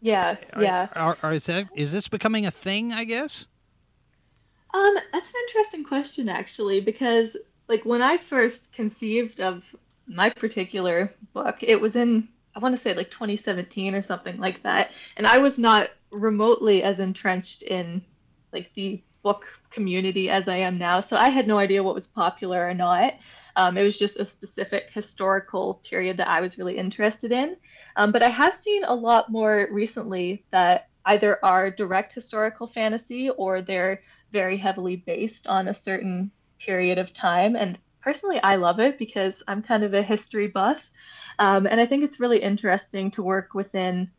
[0.01, 0.87] Yeah, yeah.
[0.95, 2.93] Are, are, is that is this becoming a thing?
[2.93, 3.45] I guess.
[4.73, 7.35] Um, that's an interesting question actually, because
[7.67, 9.75] like when I first conceived of
[10.07, 14.61] my particular book, it was in I want to say like 2017 or something like
[14.63, 18.01] that, and I was not remotely as entrenched in
[18.53, 22.07] like the book community as I am now, so I had no idea what was
[22.07, 23.13] popular or not.
[23.57, 27.57] Um, it was just a specific historical period that I was really interested in.
[27.95, 33.31] Um, but I have seen a lot more recently that either are direct historical fantasy
[33.31, 34.01] or they're
[34.31, 36.29] very heavily based on a certain
[36.59, 37.55] period of time.
[37.55, 40.91] And personally, I love it because I'm kind of a history buff.
[41.39, 44.11] Um, and I think it's really interesting to work within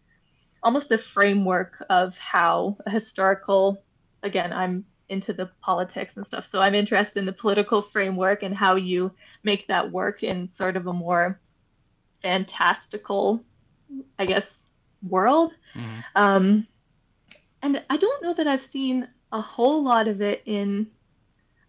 [0.65, 3.85] almost a framework of how a historical,
[4.25, 6.45] again, I'm into the politics and stuff.
[6.45, 9.13] So I'm interested in the political framework and how you
[9.43, 11.41] make that work in sort of a more
[12.21, 13.43] fantastical
[14.19, 14.61] I guess,
[15.03, 15.55] world.
[15.75, 16.01] Mm-hmm.
[16.17, 16.67] Um,
[17.63, 20.89] and I don't know that I've seen a whole lot of it in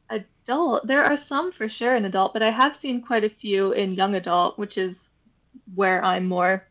[0.10, 0.88] adult.
[0.88, 3.94] There are some for sure in adult, but I have seen quite a few in
[3.94, 5.10] young adult, which is
[5.76, 6.66] where I'm more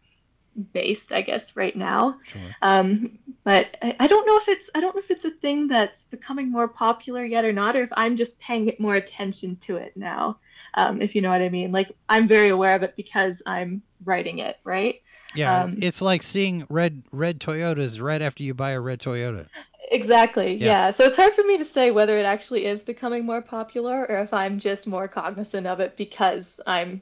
[0.73, 2.19] based, I guess, right now.
[2.25, 2.41] Sure.
[2.63, 5.69] Um, but I, I don't know if it's I don't know if it's a thing
[5.69, 9.77] that's becoming more popular yet or not, or if I'm just paying more attention to
[9.77, 10.39] it now.
[10.75, 11.73] Um, if you know what I mean.
[11.73, 15.03] Like I'm very aware of it because I'm writing it, right?
[15.35, 19.47] Yeah, Um, it's like seeing red red Toyotas right after you buy a red Toyota.
[19.91, 20.55] Exactly.
[20.55, 20.67] Yeah.
[20.67, 20.91] Yeah.
[20.91, 24.21] So it's hard for me to say whether it actually is becoming more popular or
[24.21, 27.01] if I'm just more cognizant of it because I'm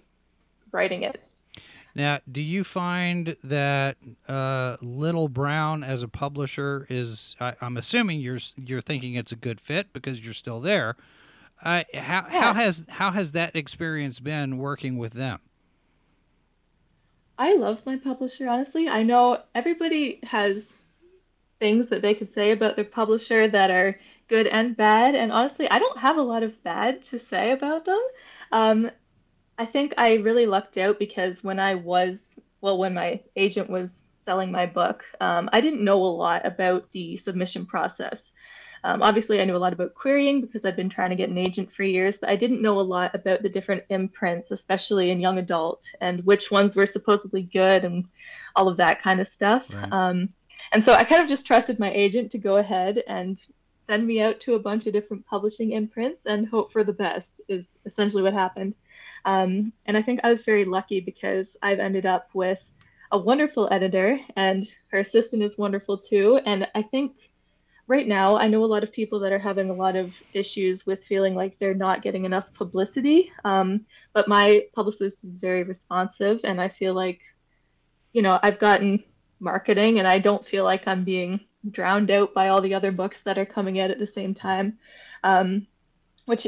[0.72, 1.20] writing it.
[1.96, 3.96] Now, do you find that
[4.28, 7.34] uh, Little Brown as a publisher is?
[7.40, 10.96] I, I'm assuming you're you're thinking it's a good fit because you're still there.
[11.64, 15.40] Uh, how how has how has that experience been working with them?
[17.38, 18.90] I love my publisher, honestly.
[18.90, 20.76] I know everybody has
[21.58, 23.98] things that they could say about their publisher that are
[24.28, 25.14] good and bad.
[25.14, 28.02] And honestly, I don't have a lot of bad to say about them.
[28.52, 28.90] Um,
[29.58, 34.04] I think I really lucked out because when I was, well, when my agent was
[34.14, 38.32] selling my book, um, I didn't know a lot about the submission process.
[38.84, 41.38] Um, obviously, I knew a lot about querying because I've been trying to get an
[41.38, 45.20] agent for years, but I didn't know a lot about the different imprints, especially in
[45.20, 48.04] young adult, and which ones were supposedly good and
[48.54, 49.74] all of that kind of stuff.
[49.74, 49.92] Right.
[49.92, 50.28] Um,
[50.72, 54.20] and so I kind of just trusted my agent to go ahead and send me
[54.20, 58.22] out to a bunch of different publishing imprints and hope for the best, is essentially
[58.22, 58.74] what happened.
[59.26, 62.72] Um, and I think I was very lucky because I've ended up with
[63.12, 66.40] a wonderful editor, and her assistant is wonderful too.
[66.46, 67.16] And I think
[67.88, 70.86] right now i know a lot of people that are having a lot of issues
[70.86, 76.40] with feeling like they're not getting enough publicity um, but my publicist is very responsive
[76.44, 77.20] and i feel like
[78.12, 79.02] you know i've gotten
[79.40, 81.40] marketing and i don't feel like i'm being
[81.70, 84.78] drowned out by all the other books that are coming out at the same time
[85.24, 85.66] um,
[86.26, 86.46] which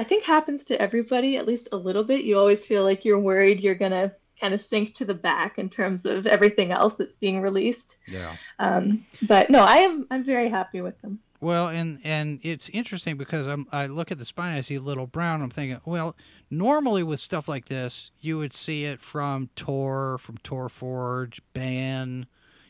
[0.00, 3.20] i think happens to everybody at least a little bit you always feel like you're
[3.20, 4.10] worried you're going to
[4.40, 8.34] kind of sink to the back in terms of everything else that's being released Yeah.
[8.58, 11.20] um, but no, I am I'm very happy with them.
[11.42, 15.06] Well, and and it's interesting because I'm I look at the spine, I see Little
[15.06, 15.42] Brown.
[15.42, 16.14] I'm thinking, well,
[16.50, 22.26] normally with stuff like this, you would see it from Tor, from Tor Forge, Baen,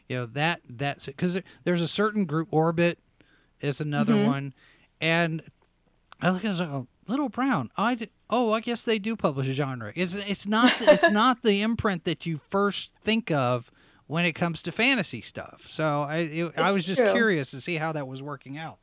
[0.09, 2.49] you know that that's it because there's a certain group.
[2.51, 2.99] Orbit
[3.61, 4.25] is another Mhm.
[4.27, 4.55] one,
[5.01, 5.41] and
[6.21, 7.71] I look at it, Little Brown.
[7.77, 9.93] I oh, I guess they do publish a genre.
[9.95, 13.71] It's it's not it's not the imprint that you first think of
[14.07, 15.67] when it comes to fantasy stuff.
[15.69, 17.13] So I it, I was just true.
[17.13, 18.79] curious to see how that was working out.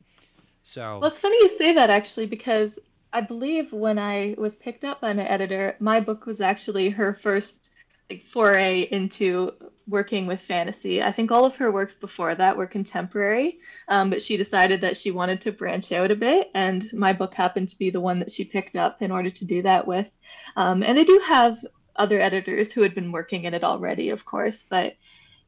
[0.63, 2.77] So Well, it's funny you say that actually because
[3.13, 7.13] I believe when I was picked up by my editor, my book was actually her
[7.13, 7.71] first
[8.09, 9.53] like foray into
[9.87, 11.01] working with fantasy.
[11.01, 14.97] I think all of her works before that were contemporary, um, but she decided that
[14.97, 18.19] she wanted to branch out a bit, and my book happened to be the one
[18.19, 20.09] that she picked up in order to do that with.
[20.55, 21.65] Um, and they do have
[21.95, 24.95] other editors who had been working in it already, of course, but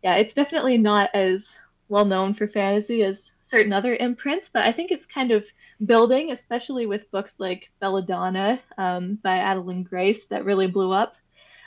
[0.03, 1.55] yeah, it's definitely not as
[1.89, 5.45] well known for fantasy as certain other imprints, but I think it's kind of
[5.85, 11.15] building, especially with books like Belladonna um, by Adalyn Grace that really blew up.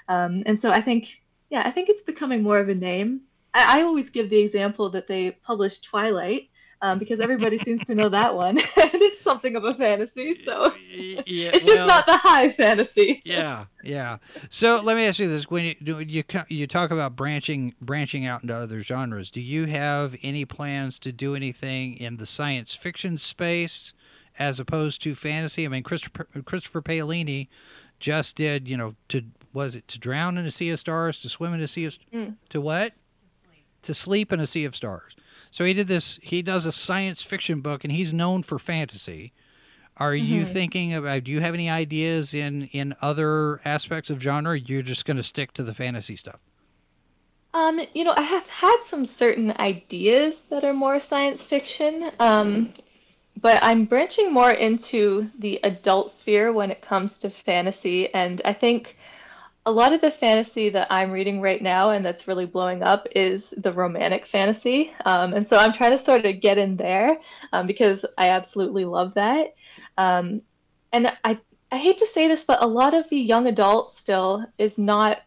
[0.09, 3.23] Um, and so I think, yeah, I think it's becoming more of a name.
[3.55, 6.49] I, I always give the example that they published Twilight
[6.83, 10.35] um, because everybody seems to know that one, and it's something of a fantasy.
[10.35, 13.23] So it's just well- not the high fantasy.
[13.25, 14.19] yeah, yeah.
[14.51, 18.27] So let me ask you this: when you do you you talk about branching branching
[18.27, 22.75] out into other genres, do you have any plans to do anything in the science
[22.75, 23.93] fiction space
[24.37, 25.65] as opposed to fantasy?
[25.65, 27.47] I mean, Christopher Christopher Paolini
[28.01, 29.23] just did you know to
[29.53, 31.99] was it to drown in a sea of stars, to swim in a sea of
[32.13, 32.37] Mm.
[32.49, 32.95] to what?
[33.83, 35.17] To sleep in a sea of stars.
[35.51, 36.19] So he did this.
[36.23, 39.33] He does a science fiction book, and he's known for fantasy.
[39.99, 40.53] Are you Mhm.
[40.53, 41.25] thinking about?
[41.25, 44.59] Do you have any ideas in in other aspects of genre?
[44.59, 46.41] You're just going to stick to the fantasy stuff.
[47.55, 52.73] Um, you know, I have had some certain ideas that are more science fiction, um,
[53.43, 58.55] but I'm branching more into the adult sphere when it comes to fantasy, and I
[58.55, 58.97] think
[59.65, 63.07] a lot of the fantasy that I'm reading right now and that's really blowing up
[63.15, 64.93] is the romantic fantasy.
[65.05, 67.19] Um, and so I'm trying to sort of get in there
[67.53, 69.55] um, because I absolutely love that.
[69.97, 70.41] Um,
[70.93, 71.39] and I,
[71.71, 75.23] I hate to say this, but a lot of the young adult still is not,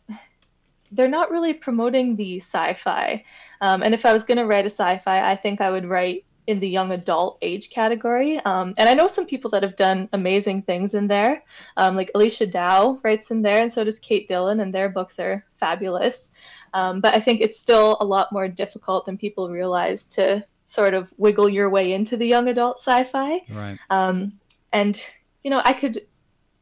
[0.91, 3.23] they're not really promoting the sci fi.
[3.61, 5.85] Um, and if I was going to write a sci fi, I think I would
[5.85, 8.39] write in the young adult age category.
[8.39, 11.43] Um, and I know some people that have done amazing things in there.
[11.77, 15.19] Um, like Alicia Dow writes in there, and so does Kate Dylan, and their books
[15.19, 16.31] are fabulous.
[16.73, 20.93] Um, but I think it's still a lot more difficult than people realize to sort
[20.93, 23.41] of wiggle your way into the young adult sci-fi.
[23.49, 23.77] Right.
[23.89, 24.39] Um,
[24.73, 25.01] and
[25.43, 25.99] you know, I could,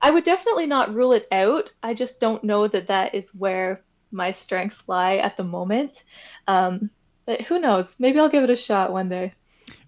[0.02, 1.72] I would definitely not rule it out.
[1.82, 3.82] I just don't know that that is where
[4.12, 6.04] my strengths lie at the moment.
[6.48, 6.90] Um,
[7.26, 7.96] but who knows?
[8.00, 9.34] Maybe I'll give it a shot one day.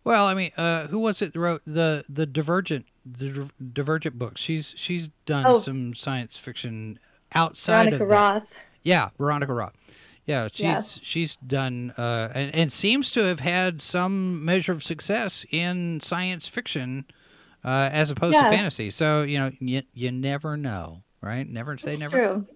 [0.05, 4.17] Well, I mean, uh, who was it that wrote the the Divergent the Diver- Divergent
[4.17, 4.39] books?
[4.39, 5.57] She's she's done Oh.
[5.57, 6.97] some science fiction
[7.33, 8.15] outside Veronica of that.
[8.15, 8.65] Roth.
[8.83, 9.73] Yeah, Veronica Roth.
[10.25, 15.45] Yeah, she's she's done uh, and, and seems to have had some measure of success
[15.51, 17.05] in science fiction
[17.63, 18.43] uh, as opposed Yeah.
[18.43, 18.89] to fantasy.
[18.91, 21.47] So you know, you, you never know, right?
[21.49, 22.17] Never say It's never.
[22.17, 22.47] true.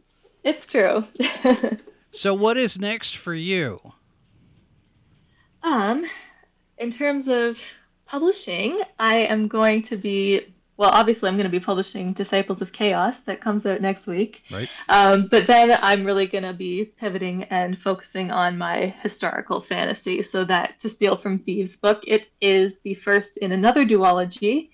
[0.43, 1.05] It's true.
[2.11, 3.80] So what is next for you?
[5.61, 6.05] Um,
[6.80, 7.61] in terms of
[8.06, 10.89] publishing, I am going to be well.
[10.91, 14.43] Obviously, I'm going to be publishing Disciples of Chaos that comes out next week.
[14.49, 14.69] Right.
[14.88, 20.23] Um, but then I'm really going to be pivoting and focusing on my historical fantasy.
[20.23, 24.69] So that to steal from Thieves book, it is the first in another duology,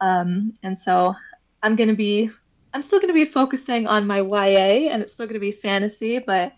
[0.00, 1.14] um, and so
[1.62, 2.30] I'm going to be.
[2.72, 5.50] I'm still going to be focusing on my YA, and it's still going to be
[5.50, 6.52] fantasy, but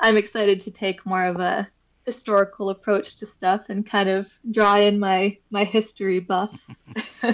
[0.00, 1.68] I'm excited to take more of a
[2.08, 6.74] historical approach to stuff and kind of draw in my my history buffs.
[7.22, 7.32] All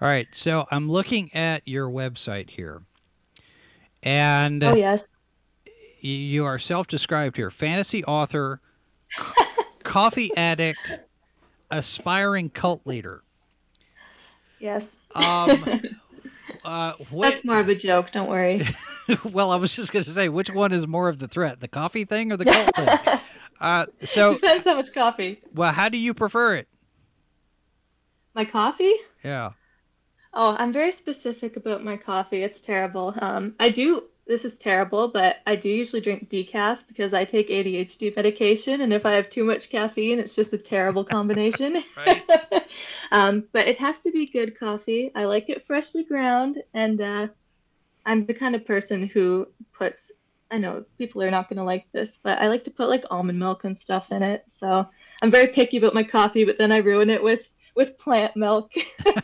[0.00, 2.80] right, so I'm looking at your website here,
[4.02, 5.12] and oh yes,
[6.00, 8.62] you are self-described here: fantasy author,
[9.10, 9.44] c-
[9.82, 11.00] coffee addict,
[11.70, 13.22] aspiring cult leader.
[14.58, 15.00] yes.
[15.14, 15.82] Um,
[16.64, 18.10] uh, what, That's more of a joke.
[18.10, 18.66] Don't worry.
[19.22, 21.68] well, I was just going to say, which one is more of the threat, the
[21.68, 23.20] coffee thing or the cult thing?
[23.60, 25.42] Uh, so, Depends how much coffee.
[25.54, 26.68] well, how do you prefer it?
[28.34, 28.94] My coffee?
[29.22, 29.50] Yeah.
[30.32, 32.42] Oh, I'm very specific about my coffee.
[32.42, 33.14] It's terrible.
[33.20, 34.04] Um, I do.
[34.26, 38.92] This is terrible, but I do usually drink decaf because I take ADHD medication, and
[38.92, 41.82] if I have too much caffeine, it's just a terrible combination.
[41.96, 42.22] Right.
[43.12, 45.12] um, but it has to be good coffee.
[45.14, 47.28] I like it freshly ground, and uh,
[48.04, 50.10] I'm the kind of person who puts.
[50.54, 53.04] I know people are not going to like this, but I like to put like
[53.10, 54.44] almond milk and stuff in it.
[54.46, 54.88] So
[55.20, 58.72] I'm very picky about my coffee, but then I ruin it with with plant milk.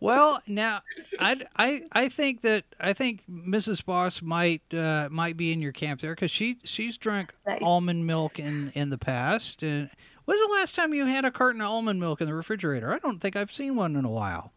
[0.00, 0.82] Well, now
[1.18, 3.82] I, I I think that I think Mrs.
[3.82, 7.62] Boss might uh, might be in your camp there because she she's drunk Nice.
[7.62, 9.62] almond milk in in the past.
[9.62, 9.88] And
[10.26, 12.92] when's the last time you had a carton of almond milk in the refrigerator?
[12.92, 14.52] I don't think I've seen one in a while.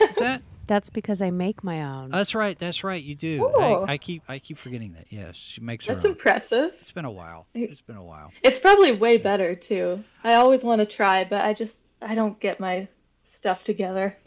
[0.00, 0.42] Is that?
[0.66, 2.10] That's because I make my own.
[2.10, 2.58] That's right.
[2.58, 3.02] That's right.
[3.02, 3.44] You do.
[3.44, 3.58] Ooh.
[3.60, 5.06] I, I keep I keep forgetting that.
[5.10, 6.72] Yes, she makes her That's impressive.
[6.80, 7.46] It's been a while.
[7.54, 8.30] It's been a while.
[8.42, 10.02] It's probably way better too.
[10.22, 12.88] I always want to try, but I just I don't get my
[13.22, 14.16] stuff together.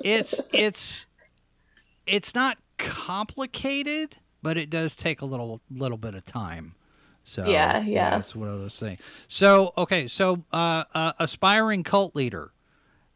[0.00, 1.06] It's it's
[2.06, 6.74] it's not complicated, but it does take a little little bit of time.
[7.24, 8.18] So Yeah, yeah.
[8.18, 9.00] it's one of those things.
[9.26, 12.52] So okay, so uh, uh, aspiring cult leader.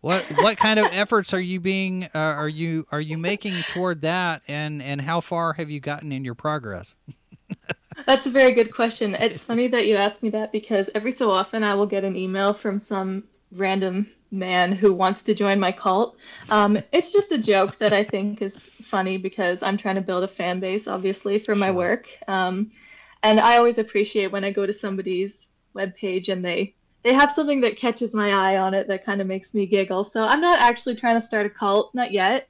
[0.02, 4.02] What what kind of efforts are you being uh, are you are you making toward
[4.02, 6.94] that, and and how far have you gotten in your progress?
[8.06, 9.14] That's a very good question.
[9.14, 12.16] It's funny that you asked me that because every so often I will get an
[12.16, 16.16] email from some random man who wants to join my cult.
[16.50, 20.24] Um, it's just a joke that I think is funny because I'm trying to build
[20.24, 21.74] a fan base, obviously, for my Sure.
[21.74, 22.08] work.
[22.26, 22.70] Um,
[23.22, 27.60] and I always appreciate when I go to somebody's webpage and they they have something
[27.62, 30.04] that catches my eye on it that kind of makes me giggle.
[30.04, 32.48] So I'm not actually trying to start a cult, not yet.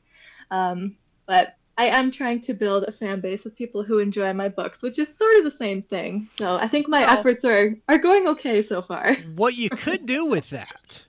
[0.51, 0.97] Um,
[1.27, 4.83] but I am trying to build a fan base of people who enjoy my books,
[4.83, 6.29] which is sort of the same thing.
[6.37, 9.15] So I think my efforts are are going okay so far.
[9.35, 11.03] what you could do with that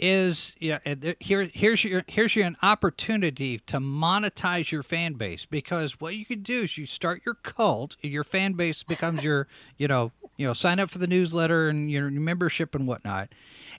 [0.00, 0.78] is yeah
[1.20, 6.24] here here's your here's your an opportunity to monetize your fan base because what you
[6.24, 9.46] can do is you start your cult your fan base becomes your
[9.76, 13.28] you know you know sign up for the newsletter and your membership and whatnot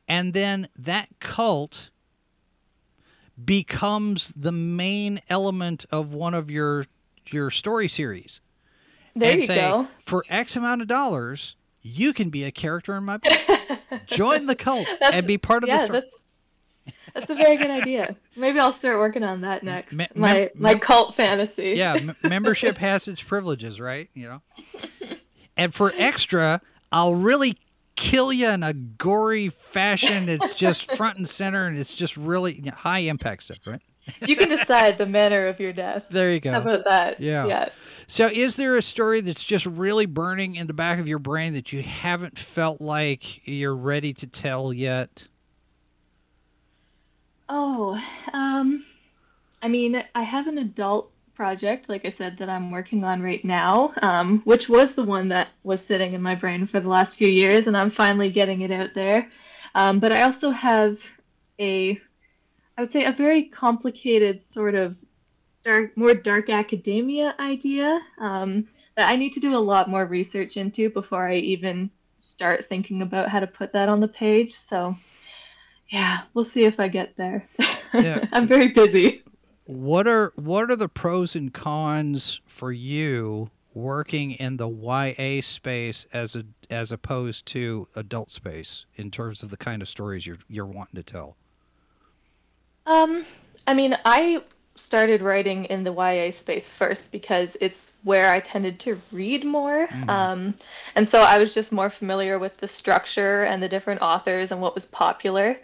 [0.07, 1.89] and then that cult
[3.43, 6.85] becomes the main element of one of your
[7.31, 8.41] your story series
[9.15, 9.87] There and you say, go.
[10.01, 13.33] For X amount of dollars, you can be a character in my book.
[14.07, 15.99] Join the cult That's- and be part of yeah, the story.
[16.01, 16.21] that's
[17.13, 18.15] that's a very good idea.
[18.37, 19.93] Maybe I'll start working on that next.
[19.93, 21.71] Me- my mem- my cult fantasy.
[21.71, 24.09] Yeah, membership has its privileges, right?
[24.13, 24.41] You know.
[25.57, 27.57] And for extra, I'll really
[27.97, 30.29] kill you in a gory fashion.
[30.29, 33.81] It's just front and center, and it's just really high impact stuff, right?
[34.21, 36.05] You can decide the manner of your death.
[36.09, 36.51] There you go.
[36.51, 37.19] How about that?
[37.19, 37.45] Yeah.
[37.45, 37.69] Yeah.
[38.07, 41.53] So, is there a story that's just really burning in the back of your brain
[41.53, 45.27] that you haven't felt like you're ready to tell yet?
[47.47, 48.01] Oh,
[48.33, 48.85] um,
[49.61, 53.43] I mean, I have an adult project, like I said, that I'm working on right
[53.43, 57.17] now, um, which was the one that was sitting in my brain for the last
[57.17, 59.29] few years, and I'm finally getting it out there.
[59.73, 60.99] Um, but I also have
[61.59, 61.99] a,
[62.81, 64.97] I would say, a very complicated sort of
[65.63, 68.67] dark, more dark academia idea um,
[68.97, 73.03] that I need to do a lot more research into before I even start thinking
[73.03, 74.53] about how to put that on the page.
[74.53, 74.97] So,
[75.89, 77.47] yeah, we'll see if I get there.
[77.93, 78.25] Yeah.
[78.31, 79.21] I'm very busy.
[79.65, 86.05] What are what are the pros and cons for you working in the YA space
[86.13, 90.37] as a as opposed to adult space in terms of the kind of stories you're
[90.47, 91.35] you're wanting to tell?
[92.85, 93.25] Um,
[93.67, 94.43] I mean, I
[94.75, 99.87] started writing in the YA space first because it's where I tended to read more.
[100.07, 100.55] Um,
[100.95, 104.61] and so I was just more familiar with the structure and the different authors and
[104.61, 105.57] what was popular.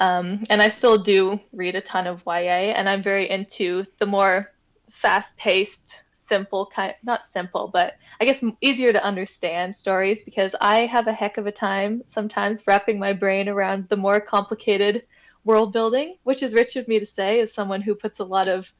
[0.00, 4.06] Um, and I still do read a ton of YA, and I'm very into the
[4.06, 4.52] more
[4.90, 10.86] fast paced, simple kind not simple, but I guess easier to understand stories because I
[10.86, 15.04] have a heck of a time sometimes wrapping my brain around the more complicated
[15.46, 18.48] world building, which is rich of me to say as someone who puts a lot
[18.48, 18.70] of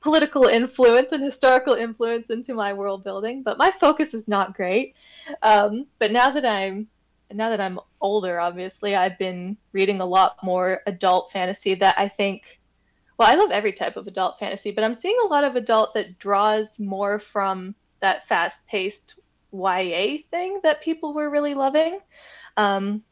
[0.00, 3.42] political influence and historical influence into my world building.
[3.42, 4.96] But my focus is not great.
[5.42, 6.88] Um, but now that I'm
[7.32, 12.08] now that I'm older, obviously, I've been reading a lot more adult fantasy that I
[12.08, 12.60] think.
[13.18, 15.94] Well, I love every type of adult fantasy, but I'm seeing a lot of adult
[15.94, 19.18] that draws more from that fast-paced
[19.52, 22.00] YA thing that people were really loving.
[22.58, 23.02] Um,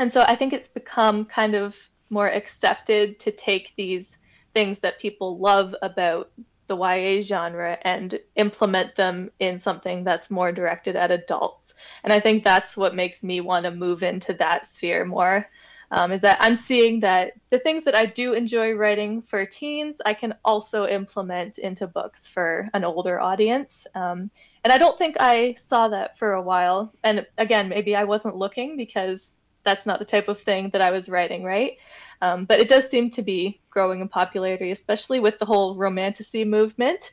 [0.00, 1.76] and so I think it's become kind of
[2.10, 4.16] more accepted to take these
[4.52, 6.30] things that people love about
[6.66, 11.74] the YA genre and implement them in something that's more directed at adults.
[12.02, 15.48] And I think that's what makes me want to move into that sphere more.
[15.90, 20.00] Um, is that I'm seeing that the things that I do enjoy writing for teens,
[20.04, 23.86] I can also implement into books for an older audience.
[23.94, 24.30] Um,
[24.64, 26.92] and I don't think I saw that for a while.
[27.04, 30.90] And again, maybe I wasn't looking because that's not the type of thing that I
[30.90, 31.78] was writing, right?
[32.22, 36.44] Um, but it does seem to be growing in popularity, especially with the whole romantasy
[36.44, 37.12] movement.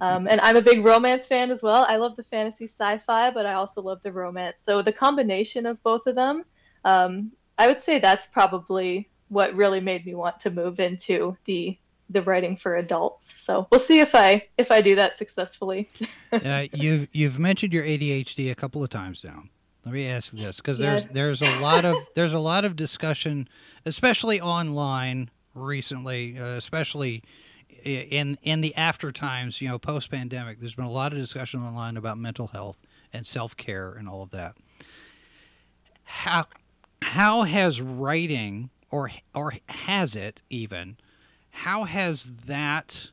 [0.00, 1.84] Um, and I'm a big romance fan as well.
[1.88, 4.62] I love the fantasy sci-fi, but I also love the romance.
[4.62, 6.44] So the combination of both of them,
[6.84, 11.78] um, I would say that's probably what really made me want to move into the
[12.10, 13.40] the writing for adults.
[13.40, 15.88] So we'll see if I if I do that successfully.
[16.32, 19.44] uh, you've you've mentioned your ADHD a couple of times now.
[19.84, 21.12] Let me ask this because there's Yes.
[21.12, 23.48] there's a lot of there's a lot of discussion,
[23.84, 27.22] especially online recently, uh, especially
[27.84, 30.60] in in the after times, you know, post pandemic.
[30.60, 32.78] There's been a lot of discussion online about mental health
[33.12, 34.54] and self care and all of that.
[36.04, 36.46] How
[37.00, 40.96] how has writing or or has it even
[41.50, 43.10] how has that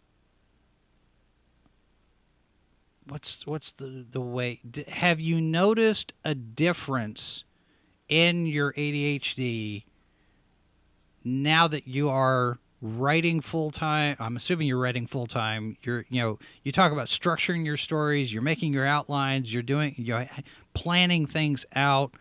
[3.09, 7.43] what's what's the the way have you noticed a difference
[8.07, 9.83] in your ADHD
[11.23, 16.21] now that you are writing full time I'm assuming you're writing full time you're you
[16.21, 20.25] know you talk about structuring your stories you're making your outlines you're doing you're
[20.73, 22.13] planning things out.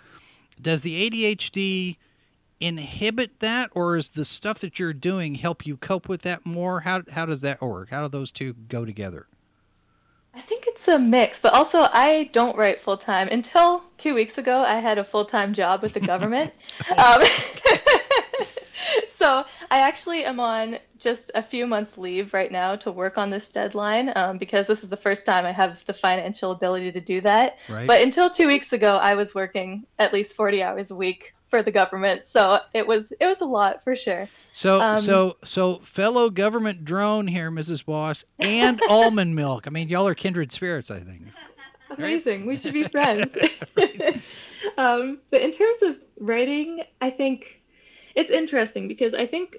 [0.60, 1.96] Does the ADHD
[2.60, 6.80] inhibit that or is the stuff that you're doing help you cope with that more?
[6.80, 7.90] How how does that work?
[7.90, 9.28] How do those two go together
[10.34, 13.28] I think it's a mix, but also I don't write full time.
[13.28, 16.52] Until two weeks ago, I had a full time job with the government.
[16.96, 17.22] um,
[19.08, 23.30] so I actually am on just a few months leave right now to work on
[23.30, 27.00] this deadline um, because this is the first time I have the financial ability to
[27.00, 27.58] do that.
[27.68, 27.86] Right.
[27.86, 31.62] But until two weeks ago, I was working at least 40 hours a week for
[31.62, 32.24] the government.
[32.24, 34.28] So it was it was a lot for sure.
[34.52, 37.84] So Um, so so fellow government drone here, Mrs.
[37.84, 39.66] Boss, and almond milk.
[39.66, 41.22] I mean, y'all are kindred spirits, I think.
[41.90, 42.46] Amazing.
[42.46, 43.36] We should be friends.
[44.78, 47.62] um, but in terms of writing, I think
[48.14, 49.56] it's interesting because I think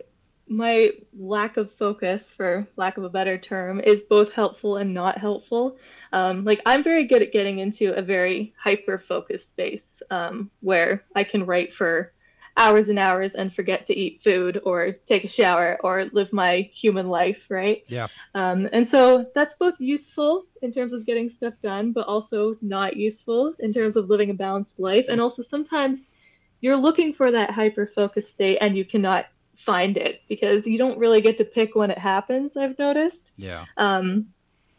[0.49, 5.17] my lack of focus, for lack of a better term, is both helpful and not
[5.17, 5.77] helpful.
[6.11, 11.05] Um, like I'm very good at getting into a very hyper focused space um, where
[11.15, 12.13] I can write for
[12.57, 16.69] hours and hours and forget to eat food or take a shower or live my
[16.73, 17.83] human life, right?
[17.87, 18.07] Yeah.
[18.33, 22.97] Um, and so that's both useful in terms of getting stuff done, but also not
[22.97, 25.05] useful in terms of living a balanced life.
[25.09, 26.11] And also sometimes
[26.59, 29.27] you're looking for that hyper focused state and you cannot
[29.59, 32.55] find it because you don't really get to pick when it happens.
[32.55, 33.31] I've noticed.
[33.37, 33.65] Yeah.
[33.77, 34.27] Um,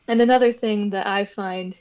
[0.08, 1.76] and another thing that I find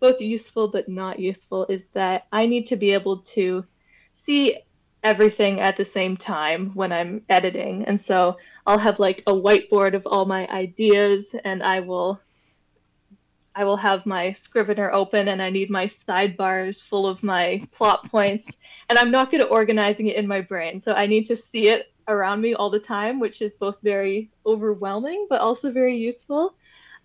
[0.00, 3.64] both useful but not useful is that I need to be able to
[4.12, 4.58] see
[5.04, 7.84] everything at the same time when I'm editing.
[7.86, 12.20] And so I'll have like a whiteboard of all my ideas and I will
[13.54, 18.10] I will have my Scrivener open and I need my sidebars full of my plot
[18.10, 18.56] points
[18.88, 20.80] and I'm not good at organizing it in my brain.
[20.80, 24.30] So I need to see it around me all the time, which is both very
[24.46, 26.54] overwhelming but also very useful.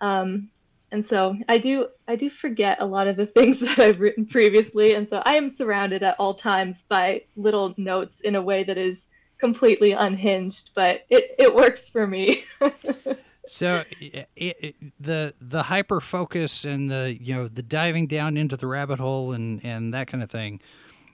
[0.02, 0.49] Um,
[0.91, 4.26] and so I do I do forget a lot of the things that I've written
[4.26, 8.64] previously, and so I am surrounded at all times by little notes in a way
[8.64, 9.07] that is
[9.38, 12.44] completely unhinged, but it it works for me.
[13.48, 18.56] so it, it, the the hyper focus and the you know the diving down into
[18.56, 20.61] the rabbit hole and and that kind of thing,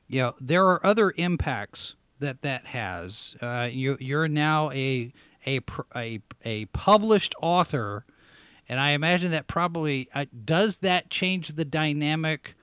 [0.08, 3.36] you know there are other impacts that that has.
[3.42, 5.14] Uh, you you're now a
[5.46, 5.62] a
[5.96, 8.06] a a published author
[8.70, 12.56] and I imagine that probably uh, does that change the dynamic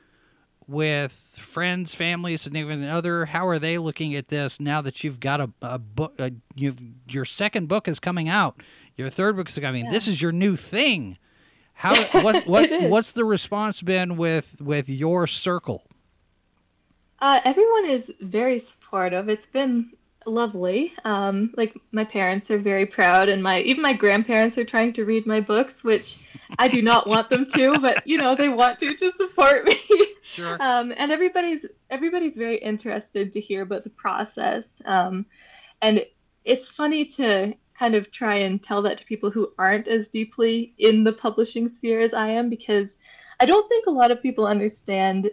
[0.66, 3.26] with friends, families, and even other.
[3.26, 6.14] How are they looking at this now that you've got a, a book?
[6.18, 6.78] A, you've
[7.08, 8.62] your second book is coming out.
[8.96, 9.86] Your third book is coming.
[9.86, 9.90] Yeah.
[9.90, 11.18] This is your new thing.
[11.74, 15.84] How what what what's the response been with with your circle?
[17.20, 19.28] Uh, everyone is very supportive.
[19.28, 19.92] It's been
[20.26, 20.94] lovely.
[21.04, 25.04] Um, like my parents are very proud, and my even my grandparents are trying to
[25.04, 26.24] read my books, which
[26.58, 29.76] I do not want them to, but you know they want to to support me.
[30.22, 30.56] Sure.
[30.60, 35.26] Um, and everybody's everybody's very interested to hear about the process, um,
[35.82, 36.04] and
[36.44, 40.74] it's funny to kind of try and tell that to people who aren't as deeply
[40.78, 42.96] in the publishing sphere as I am, because
[43.40, 45.30] I don't think a lot of people understand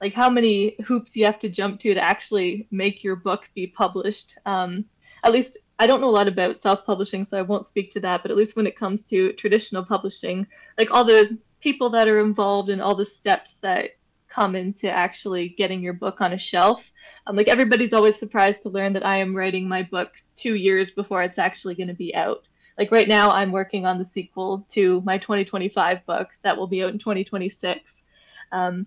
[0.00, 3.66] like how many hoops you have to jump to to actually make your book be
[3.66, 4.38] published.
[4.46, 4.84] Um,
[5.24, 8.22] at least I don't know a lot about self-publishing, so I won't speak to that.
[8.22, 10.46] But at least when it comes to traditional publishing,
[10.78, 13.90] like all the people that are involved and all the steps that
[14.28, 16.92] come into actually getting your book on a shelf.
[17.26, 20.90] Um, like everybody's always surprised to learn that I am writing my book two years
[20.90, 22.46] before it's actually going to be out.
[22.76, 26.82] Like right now, I'm working on the sequel to my 2025 book that will be
[26.82, 28.04] out in 2026.
[28.52, 28.86] Um,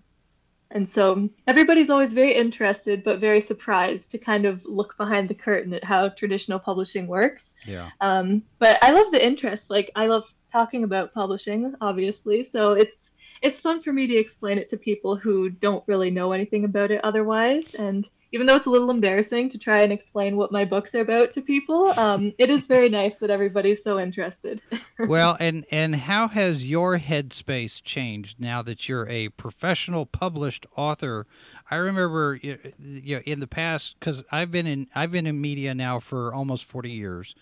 [0.71, 5.33] and so everybody's always very interested, but very surprised to kind of look behind the
[5.33, 7.55] curtain at how traditional publishing works.
[7.65, 7.89] Yeah.
[8.01, 9.69] Um, but I love the interest.
[9.69, 12.43] Like I love talking about publishing, obviously.
[12.43, 16.31] So it's it's fun for me to explain it to people who don't really know
[16.31, 17.73] anything about it otherwise.
[17.73, 21.01] And even though it's a little embarrassing to try and explain what my books are
[21.01, 24.61] about to people, um, it is very nice that everybody's so interested.
[24.99, 31.25] well, and and how has your headspace changed now that you're a professional published author?
[31.71, 35.73] I remember you know, in the past because I've been in I've been in media
[35.73, 37.33] now for almost forty years.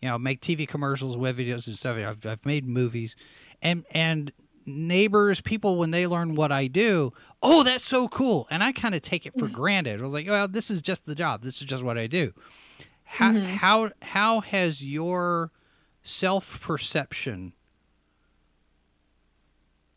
[0.00, 1.96] You know, make TV commercials, web videos, and stuff.
[1.96, 3.14] I've I've made movies,
[3.62, 4.32] and and
[4.66, 7.12] neighbors, people, when they learn what I do,
[7.42, 8.46] oh, that's so cool.
[8.50, 10.00] And I kind of take it for granted.
[10.00, 11.42] I was like, well, this is just the job.
[11.42, 12.32] This is just what I do.
[13.04, 13.56] How mm-hmm.
[13.56, 15.50] how how has your
[16.02, 17.52] self perception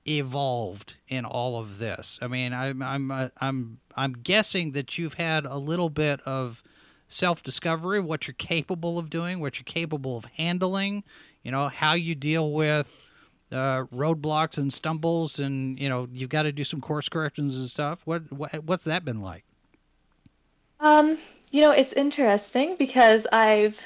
[0.06, 2.20] evolved in all of this?
[2.22, 6.62] I mean, I'm I'm uh, I'm I'm guessing that you've had a little bit of
[7.08, 11.04] self discovery, what you're capable of doing, what you're capable of handling.
[11.42, 13.05] You know, how you deal with
[13.52, 17.70] uh, roadblocks and stumbles, and you know you've got to do some course corrections and
[17.70, 18.02] stuff.
[18.06, 19.44] What, what what's that been like?
[20.80, 21.18] Um,
[21.52, 23.82] you know, it's interesting because I've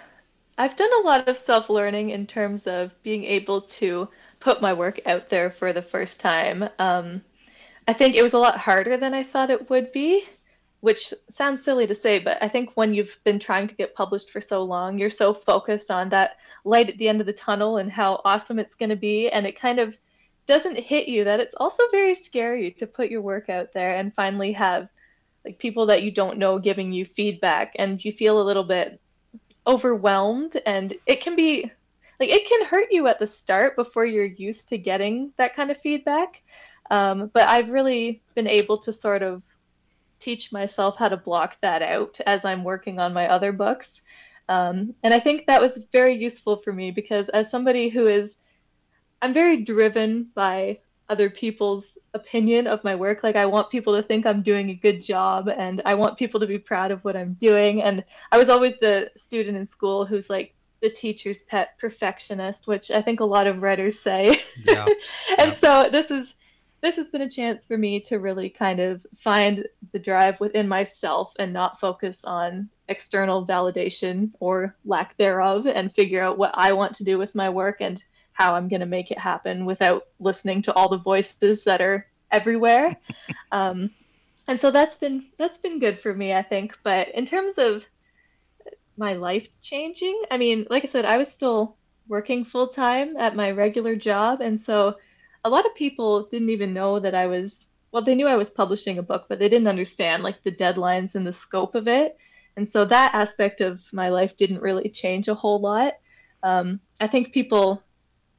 [0.57, 4.10] I've done a lot of self learning in terms of being able to
[4.40, 6.68] put my work out there for the first time.
[6.80, 7.22] Um,
[7.88, 10.23] I think it was a lot harder than I thought it would be,
[10.81, 14.31] which sounds silly to say, but I think when you've been trying to get published
[14.31, 17.77] for so long, you're so focused on that light at the end of the tunnel
[17.77, 19.30] and how awesome it's going to be.
[19.30, 19.97] And it kind of
[20.45, 24.14] doesn't hit you that it's also very scary to put your work out there and
[24.14, 24.89] finally have
[25.45, 28.99] like people that you don't know giving you feedback and you feel a little bit
[29.68, 31.69] overwhelmed and it can be
[32.19, 35.69] like it can hurt you at the start before you're used to getting that kind
[35.69, 36.41] of feedback
[36.89, 39.43] um, but i've really been able to sort of
[40.19, 44.01] teach myself how to block that out as i'm working on my other books
[44.49, 48.37] um, and I think that was very useful for me because as somebody who is,
[49.21, 53.23] I'm very driven by other people's opinion of my work.
[53.23, 56.39] Like I want people to think I'm doing a good job and I want people
[56.39, 57.83] to be proud of what I'm doing.
[57.83, 62.89] And I was always the student in school who's like the teacher's pet perfectionist, which
[62.89, 64.41] I think a lot of writers say.
[64.63, 64.85] Yeah.
[65.37, 65.51] and yeah.
[65.51, 66.35] so this is
[66.81, 70.68] this has been a chance for me to really kind of find the drive within
[70.68, 76.73] myself and not focus on external validation or lack thereof and figure out what I
[76.73, 80.07] want to do with my work and how I'm going to make it happen without
[80.19, 82.95] listening to all the voices that are everywhere.
[83.51, 83.91] um,
[84.47, 86.77] and so that's been that's been good for me, I think.
[86.81, 87.85] But in terms of
[88.97, 91.76] my life changing, I mean, like I said, I was still
[92.07, 94.95] working full time at my regular job, and so
[95.43, 98.49] a lot of people didn't even know that I was well, they knew I was
[98.49, 102.17] publishing a book, but they didn't understand like the deadlines and the scope of it.
[102.55, 105.93] And so that aspect of my life didn't really change a whole lot.
[106.43, 107.81] Um, I think people,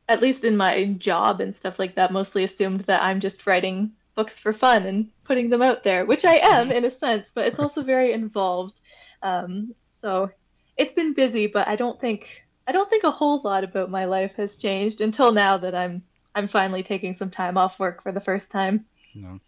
[0.08, 3.92] at least in my job and stuff like that, mostly assumed that I'm just writing
[4.14, 7.46] books for fun and putting them out there, which I am in a sense, but
[7.46, 8.80] it's also very involved.
[9.22, 10.30] Um, so
[10.76, 14.04] it's been busy, but I don't think I don't think a whole lot about my
[14.04, 16.02] life has changed until now that I'm
[16.34, 18.86] I'm finally taking some time off work for the first time.
[19.14, 19.40] No.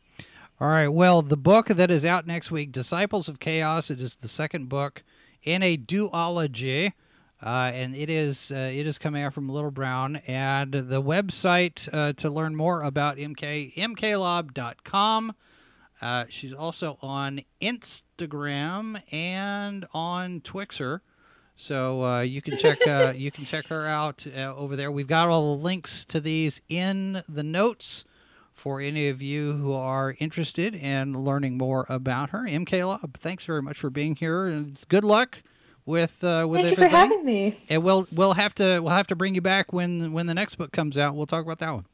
[0.60, 0.88] All right.
[0.88, 3.90] Well, the book that is out next week, Disciples of Chaos.
[3.90, 5.02] It is the second book
[5.42, 6.92] in a duology,
[7.42, 10.16] uh, and it is uh, it is coming out from Little Brown.
[10.26, 15.34] And the website uh, to learn more about MK mklobb.com.
[16.00, 21.00] Uh, she's also on Instagram and on Twixer.
[21.56, 24.90] So uh, you can check uh, you can check her out uh, over there.
[24.90, 28.04] We've got all the links to these in the notes
[28.54, 32.46] for any of you who are interested in learning more about her.
[32.46, 35.42] MK Lobb, thanks very much for being here, and good luck
[35.84, 36.84] with uh, with Thank everything.
[36.84, 37.60] you for having me.
[37.68, 40.56] And we'll we'll have to we'll have to bring you back when when the next
[40.56, 41.14] book comes out.
[41.14, 41.86] We'll talk about that one.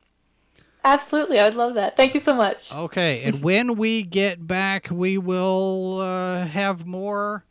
[0.85, 1.97] Absolutely, I would love that.
[1.97, 2.73] Thank you so much.
[2.75, 7.45] Okay, and when we get back, we will uh, have more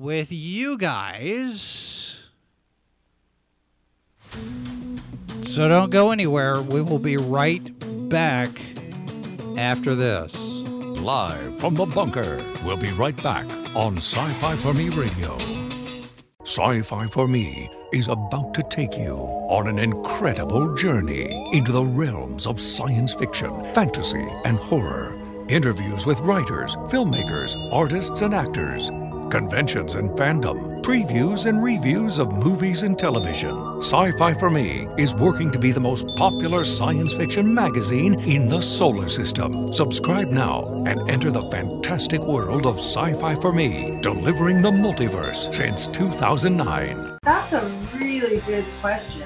[0.00, 2.18] with you guys.
[5.42, 6.54] So don't go anywhere.
[6.62, 7.60] We will be right
[8.08, 8.48] back
[9.58, 10.34] after this.
[11.02, 12.42] Live from the bunker.
[12.64, 13.44] We'll be right back
[13.76, 15.36] on Sci Fi for Me Radio.
[16.44, 19.16] Sci Fi for Me is about to take you
[19.50, 25.18] on an incredible journey into the realms of science fiction, fantasy, and horror.
[25.48, 28.90] Interviews with writers, filmmakers, artists, and actors.
[29.30, 33.78] Conventions and fandom, previews and reviews of movies and television.
[33.78, 38.48] Sci Fi for Me is working to be the most popular science fiction magazine in
[38.48, 39.72] the solar system.
[39.72, 45.54] Subscribe now and enter the fantastic world of Sci Fi for Me, delivering the multiverse
[45.54, 47.18] since 2009.
[47.22, 49.22] That's a really good question.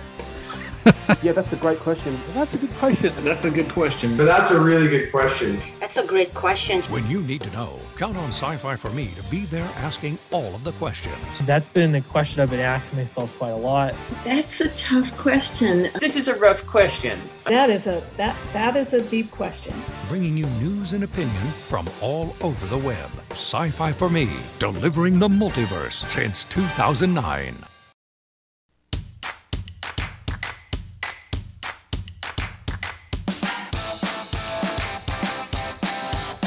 [1.23, 2.17] Yeah, that's a great question.
[2.33, 3.25] That's a good question.
[3.25, 4.17] That's a good question.
[4.17, 5.59] But that's a really good question.
[5.81, 6.83] That's a great question.
[6.83, 10.19] When you need to know, count on Sci Fi for Me to be there asking
[10.31, 11.17] all of the questions.
[11.47, 13.95] That's been a question I've been asking myself quite a lot.
[14.25, 15.89] That's a tough question.
[16.01, 17.19] This is a rough question.
[17.47, 19.75] That is a that that is a deep question.
[20.09, 23.11] Bringing you news and opinion from all over the web.
[23.31, 24.29] Sci Fi for Me,
[24.59, 27.74] delivering the multiverse since 2009.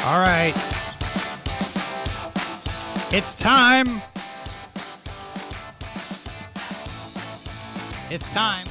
[0.08, 0.54] All right.
[3.12, 4.02] It's time.
[8.10, 8.68] It's time.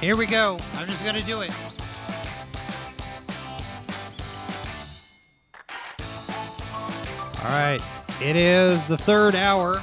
[0.00, 0.58] Here we go.
[0.76, 1.52] I'm just going to do it.
[7.42, 7.80] All right.
[8.22, 9.80] It is the third hour,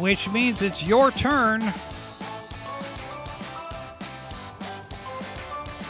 [0.00, 1.60] which means it's your turn.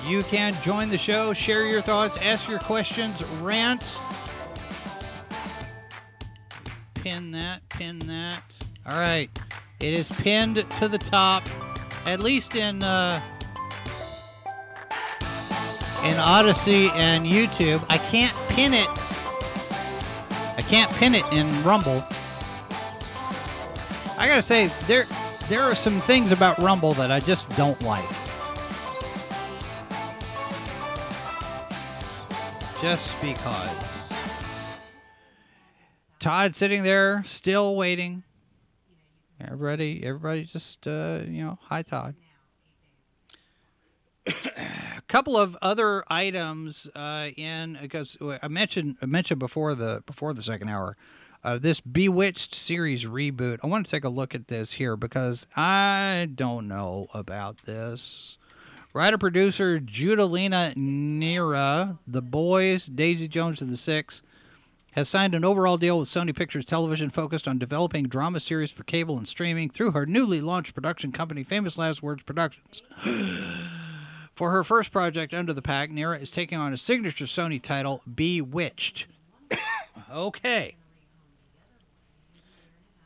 [0.05, 3.99] You can join the show, share your thoughts, ask your questions, rant.
[6.95, 8.43] Pin that, pin that.
[8.89, 9.31] All right.
[9.81, 11.45] It is pinned to the top,
[12.05, 13.21] at least in uh,
[16.05, 17.85] in Odysee and YouTube.
[17.89, 18.89] I can't pin it.
[20.57, 22.05] I can't pin it in Rumble.
[24.19, 25.07] I gotta say there
[25.49, 28.09] there are some things about Rumble that I just don't like.
[32.83, 33.71] Just because.
[36.19, 38.25] Todd sitting there, still waiting.
[39.41, 42.17] Everybody, everybody, just uh, you know, hi Todd.
[44.27, 44.33] A
[45.09, 50.43] couple of other items uh, in because I mentioned I mentioned before the before the
[50.43, 50.97] second hour.
[51.45, 53.59] Uh, this Bewitched series reboot.
[53.63, 58.39] I want to take a look at this here because I don't know about this.
[58.95, 64.23] Writer producer Judalina Neira, The Boys, Daisy Jones and the Six,
[64.93, 68.85] has signed an overall deal with Sony Pictures Television focused on developing drama series for
[68.85, 72.83] cable and streaming through her newly launched production company, Famous Last Words Productions.
[74.35, 78.03] For her first project under the pack, Neira is taking on a signature Sony title,
[78.13, 79.07] Bewitched.
[80.13, 80.75] okay.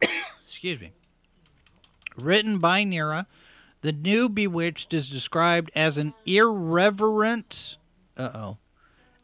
[0.46, 0.92] Excuse me.
[2.16, 3.26] Written by Neira,
[3.86, 7.76] the new Bewitched is described as an irreverent,
[8.16, 8.58] uh oh,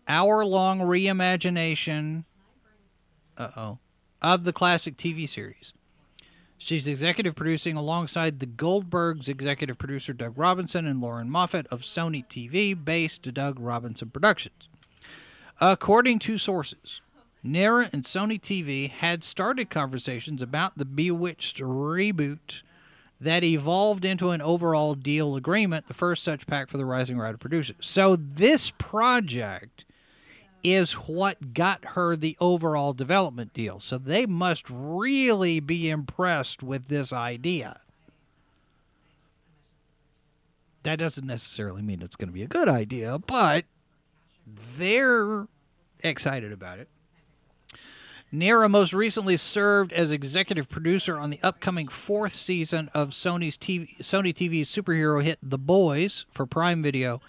[0.07, 2.23] hour long reimagination,
[3.37, 3.79] uh oh,
[4.23, 5.73] of the classic TV series.
[6.59, 12.25] She's executive producing alongside the Goldbergs executive producer Doug Robinson and Lauren Moffat of Sony
[12.25, 14.69] TV based Doug Robinson Productions.
[15.61, 17.01] According to sources,
[17.45, 22.63] Neira and Sony TV had started conversations about the Bewitched reboot
[23.23, 27.39] that evolved into an overall deal agreement, the first such pact for the Rising Rider
[27.39, 27.77] producers.
[27.81, 29.85] So this project
[30.65, 33.79] is what got her the overall development deal.
[33.79, 37.81] So they must really be impressed with this idea.
[40.83, 43.67] That doesn't necessarily mean it's going to be a good idea, but
[44.77, 45.47] they're
[46.01, 46.89] excited about it.
[48.33, 53.99] Neira most recently served as executive producer on the upcoming fourth season of Sony's TV,
[53.99, 57.21] Sony TV's superhero hit The Boys for Prime Video,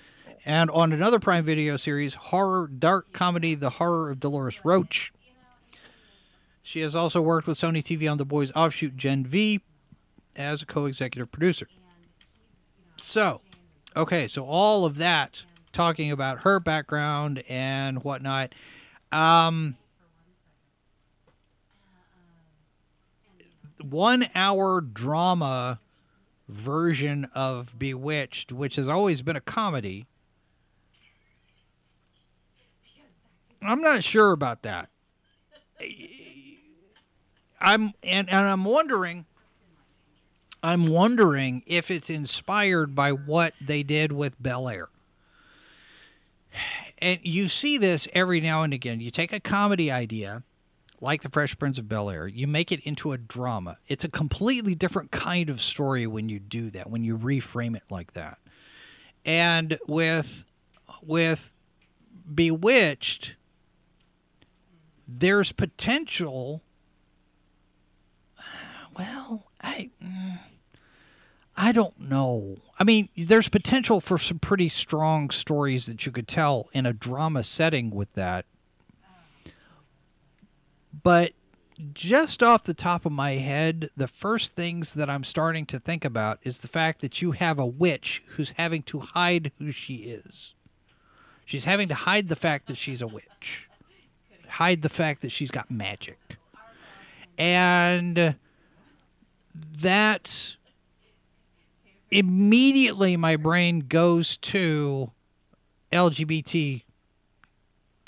[0.46, 5.12] and on another Prime Video series, horror dark comedy The Horror of Dolores Roach.
[6.62, 9.60] She has also worked with Sony TV on The Boys offshoot Gen V
[10.38, 11.68] as a co-executive producer.
[12.96, 13.42] So,
[13.94, 15.44] okay, so all of that
[15.74, 18.56] talking about her background and whatnot.
[19.12, 19.76] Um,
[23.82, 25.80] one hour drama
[26.48, 30.06] version of Bewitched, which has always been a comedy.
[33.62, 34.90] I'm not sure about that.
[37.60, 39.26] I'm and, and I'm wondering
[40.62, 44.90] I'm wondering if it's inspired by what they did with Bel Air.
[47.00, 49.02] And you see this every now and again.
[49.02, 50.44] You take a comedy idea
[51.04, 53.78] like the Fresh Prince of Bel Air, you make it into a drama.
[53.88, 57.84] It's a completely different kind of story when you do that, when you reframe it
[57.90, 58.40] like that.
[59.26, 60.46] And with
[61.02, 61.52] with
[62.34, 63.36] Bewitched,
[65.08, 66.64] there's potential.
[68.98, 69.90] Well, I
[71.56, 72.58] I don't know.
[72.80, 76.94] I mean, there's potential for some pretty strong stories that you could tell in a
[76.94, 78.46] drama setting with that.
[81.02, 81.34] But
[81.94, 86.06] just off the top of my head, the first things that I'm starting to think
[86.06, 89.96] about is the fact that you have a witch who's having to hide who she
[89.96, 90.54] is.
[91.46, 93.70] She's having to hide the fact that she's a witch,
[94.48, 96.20] hide the fact that she's got magic.
[97.38, 98.36] And
[99.80, 100.56] that
[102.12, 105.12] immediately my brain goes to
[105.92, 106.84] LGBT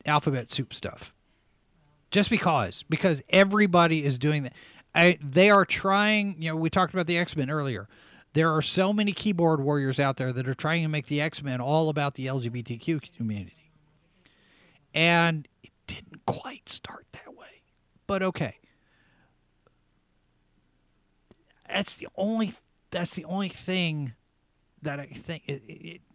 [0.06, 1.15] alphabet soup stuff
[2.16, 4.54] just because because everybody is doing that.
[4.96, 7.88] I, they are trying you know we talked about the x-men earlier.
[8.34, 11.62] There are so many keyboard warriors out there that are trying to make the x-men
[11.62, 13.72] all about the lgbtq community.
[14.94, 17.46] And it didn't quite start that way
[18.08, 18.58] but okay.
[21.68, 22.54] That's the only
[22.92, 24.14] that's the only thing
[24.82, 25.44] that I think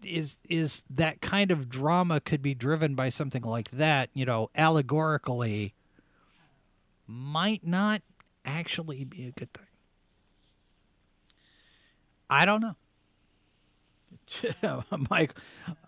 [0.03, 4.49] is is that kind of drama could be driven by something like that, you know,
[4.55, 5.75] allegorically
[7.11, 8.03] might not
[8.45, 9.67] actually be a good thing.
[12.29, 12.77] I don't know.
[15.11, 15.35] Mike,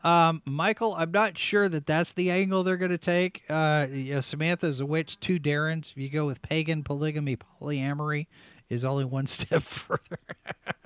[0.02, 3.44] um, Michael, I'm not sure that that's the angle they're going to take.
[3.48, 5.92] Uh, you know, Samantha's a witch, two Darrins.
[5.94, 8.26] If you go with pagan, polygamy, polyamory,
[8.68, 10.18] is only one step further.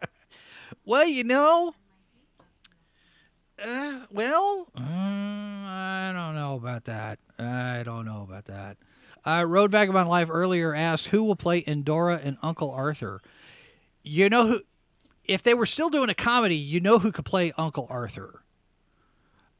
[0.84, 1.74] well, you know,
[3.64, 7.18] uh, well, uh, I don't know about that.
[7.38, 8.76] I don't know about that.
[9.26, 13.20] Uh, Road Vagabond Life earlier asked who will play Endora and Uncle Arthur.
[14.04, 14.60] You know who?
[15.24, 18.42] If they were still doing a comedy, you know who could play Uncle Arthur.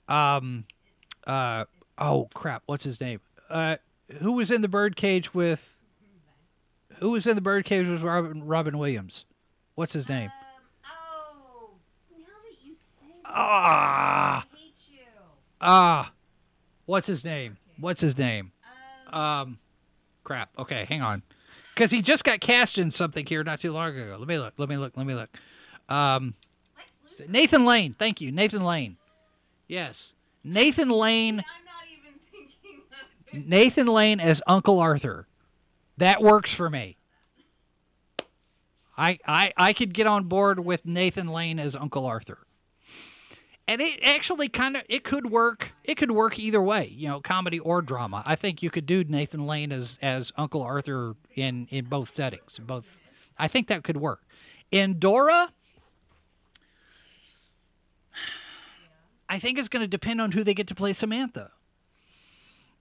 [0.09, 0.67] Um,
[1.27, 1.65] uh,
[1.99, 3.21] oh crap, what's his name?
[3.51, 3.79] Uh,
[4.21, 5.77] who was in the birdcage with?
[7.01, 9.25] Who was in the birdcage with Robin Robin Williams?
[9.75, 10.31] What's his name?
[10.85, 11.71] Um, oh,
[12.13, 14.47] now that you say that, ah.
[14.47, 14.99] I hate you.
[15.61, 16.13] ah.
[16.87, 17.59] What's his name?
[17.81, 18.53] What's his name?
[19.17, 19.59] Um,
[20.25, 20.51] crap.
[20.59, 21.23] Okay, hang on.
[21.75, 24.17] Because he just got cast in something here not too long ago.
[24.19, 24.55] Let me look.
[24.57, 24.97] Let me look.
[24.97, 25.31] Let me look.
[25.89, 26.35] Um,
[27.29, 27.95] Nathan Lane.
[27.99, 28.97] Thank you, Nathan Lane.
[29.69, 30.15] Yes,
[30.45, 31.43] Nathan Lane.
[33.33, 35.27] Nathan Lane as Uncle Arthur.
[35.99, 36.97] That works for me.
[38.97, 42.46] I, I I could get on board with Nathan Lane as Uncle Arthur.
[43.69, 45.73] And it actually kind of it could work.
[45.83, 48.23] It could work either way, you know, comedy or drama.
[48.25, 52.59] I think you could do Nathan Lane as as Uncle Arthur in in both settings.
[52.59, 52.85] Both,
[53.37, 54.23] I think that could work.
[54.71, 55.53] Endora,
[59.29, 61.51] I think it's going to depend on who they get to play Samantha.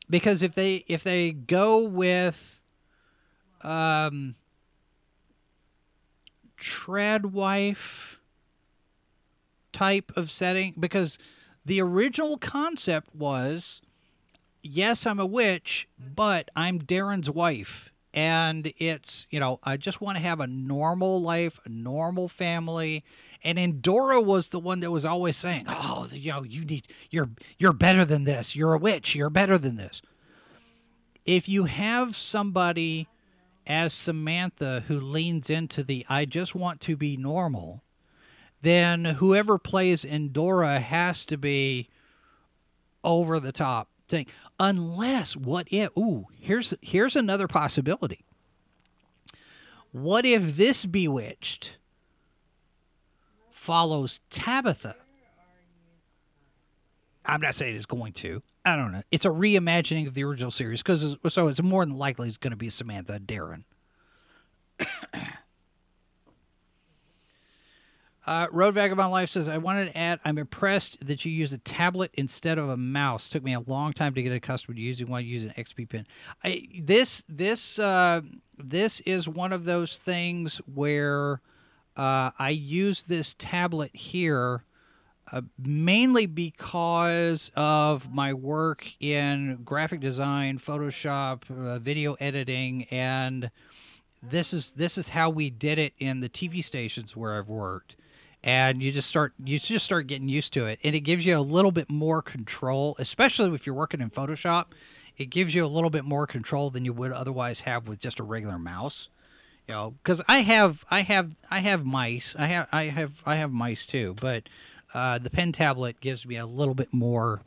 [0.08, 2.60] Because if they if they go with
[3.64, 4.36] um
[6.58, 8.15] tradwife
[9.76, 11.20] type of setting because
[11.66, 13.82] the original concept was
[14.64, 17.92] yes, I'm a witch, but I'm Darrin's wife.
[18.14, 23.04] And it's, you know, I just want to have a normal life, a normal family.
[23.44, 27.30] And Endora was the one that was always saying, "Oh, you know, you need you're
[27.60, 28.56] you're better than this.
[28.56, 29.14] You're a witch.
[29.14, 30.02] You're better than this."
[31.26, 33.08] If you have somebody
[33.68, 37.84] as Samantha who leans into the I just want to be normal,
[38.66, 41.90] then whoever plays Endora has to be
[43.04, 44.26] over the top thing.
[44.60, 48.26] Unless what if ooh, here's here's another possibility.
[49.92, 51.78] What if this bewitched
[53.52, 54.96] follows Tabitha?
[57.26, 58.44] I'm not saying it's going to.
[58.66, 59.04] I don't know.
[59.12, 62.52] It's a reimagining of the original series because so it's more than likely it's going
[62.52, 63.66] to be Samantha Darrin.
[68.28, 71.60] Uh, Road Vagabond Life says, I wanted to add, I'm impressed that you use a
[71.60, 73.30] tablet instead of a mouse.
[73.30, 75.24] Took me a long time to get accustomed to using one.
[75.26, 76.08] Use an XP pen.
[76.44, 78.22] I, this this uh,
[78.58, 81.42] this is one of those things where
[81.96, 84.64] uh, I use this tablet here
[85.32, 93.50] uh, mainly because of my work in graphic design, Photoshop, uh, video editing, and
[94.22, 97.96] this is this is how we did it in the TV stations where I've worked
[98.46, 100.80] and you just start you just start getting used to it.
[100.84, 104.68] And it gives you a little bit more control especially if you're working in photoshop
[105.18, 108.20] it gives you a little bit more control than you would otherwise have with just
[108.20, 109.10] a regular mouse.
[109.68, 112.36] You know because i have i have i have mice.
[112.38, 114.48] I have i have i have mice too but
[114.94, 117.42] uh, the pen tablet gives me a little bit more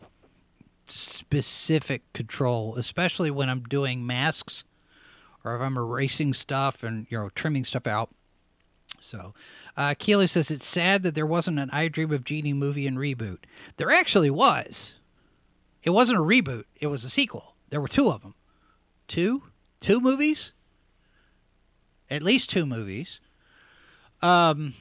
[0.84, 4.64] specific control especially when i'm doing masks
[5.44, 8.10] or if i'm erasing stuff and you know trimming stuff out.
[9.00, 9.34] So
[9.78, 12.98] uh, Keely says it's sad that there wasn't an I Dream of Jeannie movie and
[12.98, 13.38] reboot.
[13.76, 14.94] There actually was.
[15.84, 16.64] It wasn't a reboot.
[16.80, 17.54] It was a sequel.
[17.70, 18.34] There were two of them.
[19.06, 19.44] Two?
[19.78, 20.52] Two movies?
[22.10, 23.20] At least two movies.
[24.20, 24.74] Um,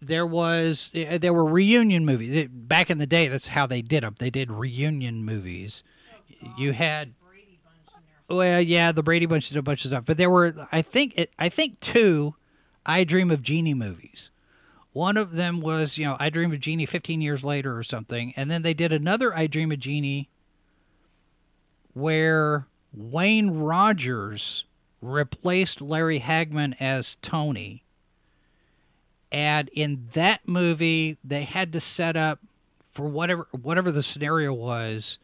[0.00, 3.26] there was there were reunion movies back in the day.
[3.26, 4.14] That's how they did them.
[4.20, 5.82] They did reunion movies.
[6.56, 7.14] You had
[8.28, 11.14] well, yeah, the Brady Bunch did a bunch of stuff, but there were I think
[11.16, 12.36] it, I think two
[12.90, 14.30] I Dream of Jeannie movies.
[14.92, 18.34] One of them was, you know, I Dream of Jeannie 15 years later or something.
[18.36, 20.28] And then they did another I Dream of Jeannie
[21.94, 24.64] where Wayne Rogers
[25.00, 27.84] replaced Larry Hagman as Tony.
[29.30, 32.40] And in that movie, they had to set up
[32.90, 35.18] for whatever whatever the scenario was.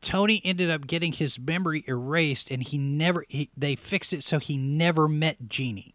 [0.00, 3.24] Tony ended up getting his memory erased, and he never.
[3.28, 5.94] He, they fixed it so he never met Jeannie.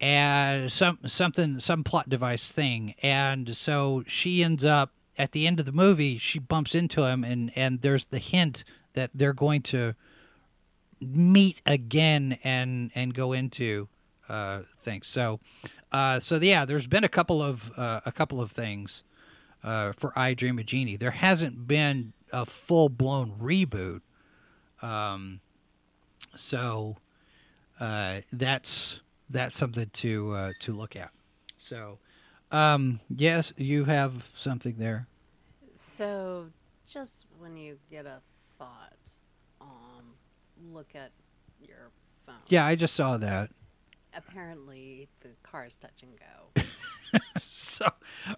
[0.00, 5.60] And some something some plot device thing, and so she ends up at the end
[5.60, 6.16] of the movie.
[6.16, 8.64] She bumps into him, and and there's the hint
[8.94, 9.94] that they're going to
[11.00, 13.88] meet again and and go into
[14.30, 15.06] uh, things.
[15.06, 15.40] So,
[15.92, 19.02] uh, so yeah, there's been a couple of uh, a couple of things
[19.62, 20.96] uh, for I Dream of Jeannie.
[20.96, 24.00] There hasn't been a full blown reboot.
[24.82, 25.40] Um,
[26.36, 26.96] so
[27.78, 31.10] uh, that's that's something to uh, to look at.
[31.58, 31.98] So
[32.50, 35.06] um, yes, you have something there.
[35.74, 36.46] So
[36.86, 38.20] just when you get a
[38.58, 39.16] thought,
[39.60, 40.14] um,
[40.72, 41.12] look at
[41.60, 41.90] your
[42.26, 42.36] phone.
[42.48, 43.50] Yeah, I just saw that.
[44.16, 47.20] Apparently, the car's touch and go.
[47.40, 47.86] so,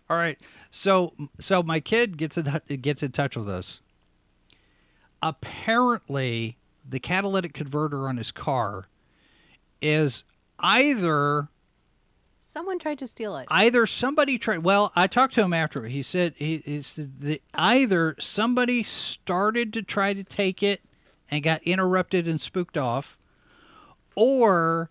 [0.09, 0.39] all right.
[0.71, 3.81] So, so my kid gets in gets in touch with us.
[5.23, 6.59] Apparently,
[6.89, 8.87] the catalytic converter on his car
[9.81, 10.25] is
[10.59, 11.49] either
[12.43, 13.47] someone tried to steal it.
[13.49, 14.59] Either somebody tried.
[14.59, 15.85] Well, I talked to him after.
[15.87, 20.83] He said he, he said that either somebody started to try to take it
[21.31, 23.17] and got interrupted and spooked off,
[24.15, 24.91] or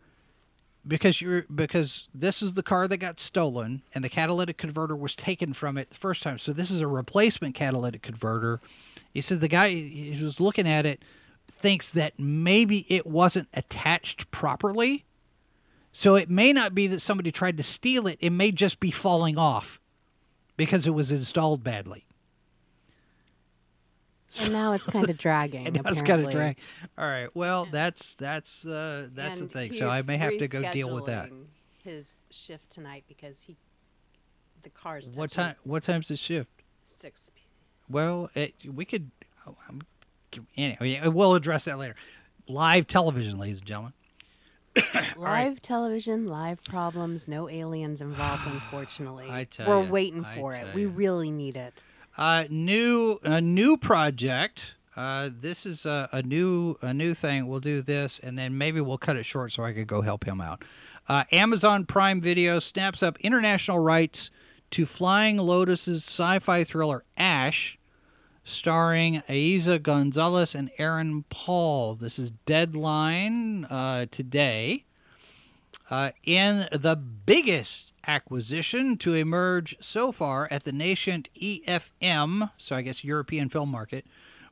[0.88, 5.16] because you're because this is the car that got stolen and the catalytic converter was
[5.16, 6.38] taken from it the first time.
[6.38, 8.60] So this is a replacement catalytic converter.
[9.14, 11.02] He says the guy who was looking at it
[11.52, 15.06] thinks that maybe it wasn't attached properly.
[15.91, 18.91] So it may not be that somebody tried to steal it, it may just be
[18.91, 19.80] falling off
[20.58, 22.06] because it was installed badly.
[24.40, 25.68] And now it's kind of dragging.
[25.68, 26.34] And now it's kind of apparently.
[26.34, 26.58] drag.
[26.98, 27.30] All right.
[27.34, 29.74] Well, that's that's uh, that's And the thing.
[29.74, 31.30] So I may have to go deal with that.
[31.84, 33.58] His shift tonight because he,
[34.62, 35.56] the car's What time?
[35.64, 36.49] What time's the shift?
[36.86, 37.32] Six.
[37.90, 39.12] Well, it, we could.
[39.48, 39.82] oh, I'm,
[40.56, 41.95] anyway, we'll address that later.
[42.48, 43.94] Live television, ladies and gentlemen.
[45.18, 49.28] Live television, live problems, no aliens involved, unfortunately.
[49.30, 50.64] I tell We're ya, waiting I for it.
[50.64, 51.84] tell We really need it.
[52.22, 54.76] Uh, new a new project.
[54.95, 57.48] Uh, this is a, a new a new thing.
[57.48, 60.26] We'll do this, and then maybe we'll cut it short so I could go help
[60.26, 60.64] him out.
[61.10, 64.30] Uh, Amazon Prime Video snaps up international rights
[64.69, 67.80] to Flying Lotus's sci-fi thriller Ash,
[68.43, 71.95] starring Eiza Gonzalez and Aaron Paul.
[71.95, 74.85] This is Deadline uh, today.
[75.89, 82.82] Uh, in the biggest acquisition to emerge so far at the nascent EFM, so I
[82.82, 84.06] guess European film market,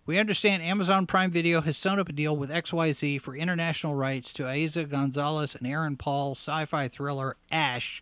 [0.05, 4.33] we understand Amazon Prime Video has sewn up a deal with XYZ for international rights
[4.33, 8.01] to Eiza Gonzalez and Aaron Paul's sci fi thriller Ash,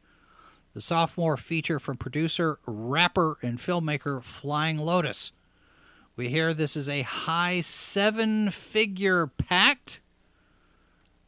[0.73, 5.33] the sophomore feature from producer, rapper, and filmmaker Flying Lotus.
[6.15, 9.99] We hear this is a high seven figure pact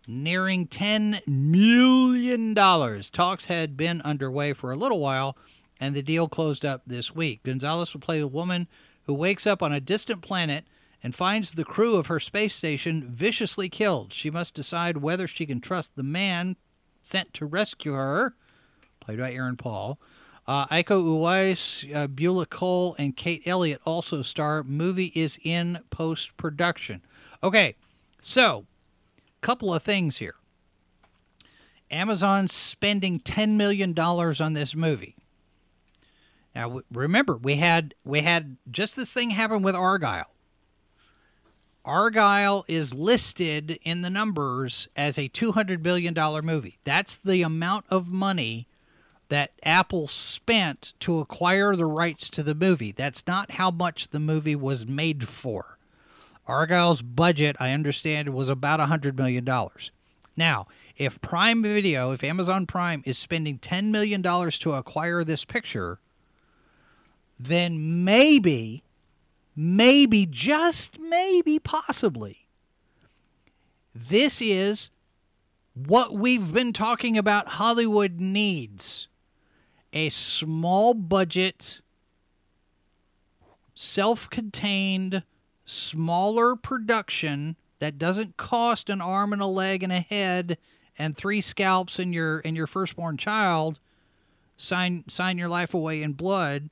[0.09, 2.55] nearing $10 million.
[2.55, 5.37] Talks had been underway for a little while,
[5.79, 7.43] and the deal closed up this week.
[7.43, 8.67] Gonzalez will play a woman
[9.03, 10.65] who wakes up on a distant planet
[11.03, 14.11] and finds the crew of her space station viciously killed.
[14.11, 16.57] She must decide whether she can trust the man
[17.01, 18.35] sent to rescue her,
[18.99, 19.99] played by Aaron Paul.
[20.47, 24.63] Uh, Iko Uwais, uh, Beulah Koale, and Kate Elliott also star.
[24.63, 27.05] Movie is in post production.
[27.43, 27.75] Okay,
[28.19, 28.65] so
[29.41, 30.35] couple of things here.
[31.91, 35.15] Amazon's spending ten million dollars on this movie.
[36.55, 40.25] Now remember, we had we had just this thing happen with Argylle.
[41.85, 46.77] Argylle is listed in the numbers as a two hundred billion dollar movie.
[46.83, 48.67] That's the amount of money
[49.29, 52.91] that Apple spent to acquire the rights to the movie.
[52.91, 55.78] That's not how much the movie was made for.
[56.49, 59.47] Argylle's budget, I understand, was about $100 million.
[60.35, 60.67] Now,
[60.97, 65.99] if Prime Video, if Amazon Prime is spending $10 million to acquire this picture,
[67.39, 68.83] then maybe,
[69.55, 72.47] maybe, just maybe, possibly,
[73.93, 74.89] this is
[75.73, 79.07] what we've been talking about Hollywood needs
[79.93, 81.79] a small budget,
[83.73, 85.23] self contained,
[85.69, 90.57] smaller production that doesn't cost an arm and a leg and a head
[90.97, 93.79] and three scalps and your and your firstborn child
[94.57, 96.69] sign sign your life away in blood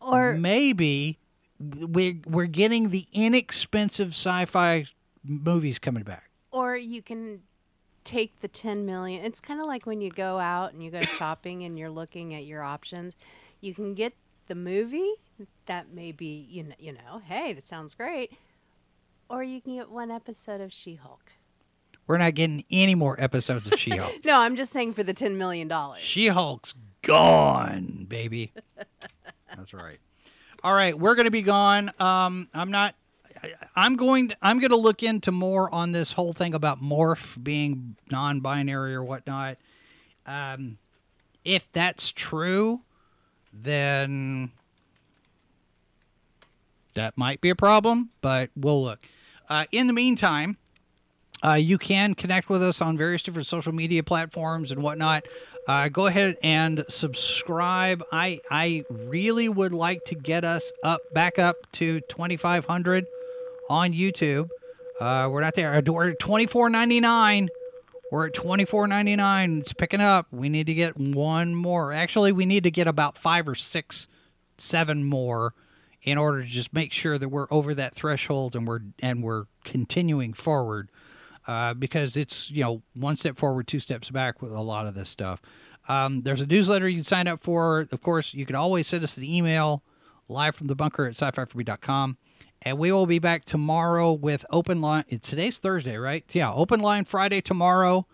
[0.00, 1.18] or maybe
[1.60, 4.84] we're we're getting the inexpensive sci-fi
[5.24, 7.40] movies coming back Or you can
[8.04, 9.24] take the 10 million.
[9.24, 12.34] It's kind of like when you go out and you go shopping and you're looking
[12.34, 13.14] at your options.
[13.60, 14.12] You can get
[14.48, 15.14] the movie
[15.66, 18.32] that may be, you know, you know, hey, that sounds great.
[19.28, 21.32] Or you can get one episode of She-Hulk.
[22.06, 25.38] we're not getting any more episodes of she-hulk No, I'm just saying for the 10
[25.38, 26.00] million dollars.
[26.00, 28.52] She-Hulk's gone, baby.
[29.56, 29.98] That's right.
[30.64, 31.90] All right, we're going to be gone.
[31.98, 32.94] Um, I'm not.
[33.74, 34.28] I'm going.
[34.28, 38.94] To, I'm going to look into more on this whole thing about morph being non-binary
[38.94, 39.58] or whatnot.
[40.26, 40.78] Um,
[41.44, 42.82] if that's true,
[43.52, 44.52] then
[46.94, 48.10] that might be a problem.
[48.20, 49.00] But we'll look.
[49.48, 50.56] Uh, in the meantime,
[51.44, 55.26] uh, you can connect with us on various different social media platforms and whatnot.
[55.66, 58.02] Uh, go ahead and subscribe.
[58.12, 63.06] I I really would like to get us up back up to 2,500
[63.68, 64.48] on YouTube.
[65.00, 65.70] Uh, we're not there.
[65.84, 67.48] We're at 24.99.
[68.10, 69.60] We're at 24.99.
[69.60, 70.26] It's picking up.
[70.30, 71.92] We need to get one more.
[71.92, 74.06] Actually, we need to get about five or six,
[74.58, 75.54] seven more
[76.02, 79.46] in order to just make sure that we're over that threshold and we're and we're
[79.64, 80.90] continuing forward
[81.46, 84.94] uh, because it's you know one step forward, two steps back with a lot of
[84.94, 85.40] this stuff.
[85.88, 87.86] Um, there's a newsletter you can sign up for.
[87.90, 89.82] Of course, you can always send us an email
[90.28, 91.44] live from the bunker at sci-fi
[92.64, 95.04] and we will be back tomorrow with open line.
[95.20, 96.24] Today's Thursday, right?
[96.32, 98.06] Yeah, open line Friday tomorrow.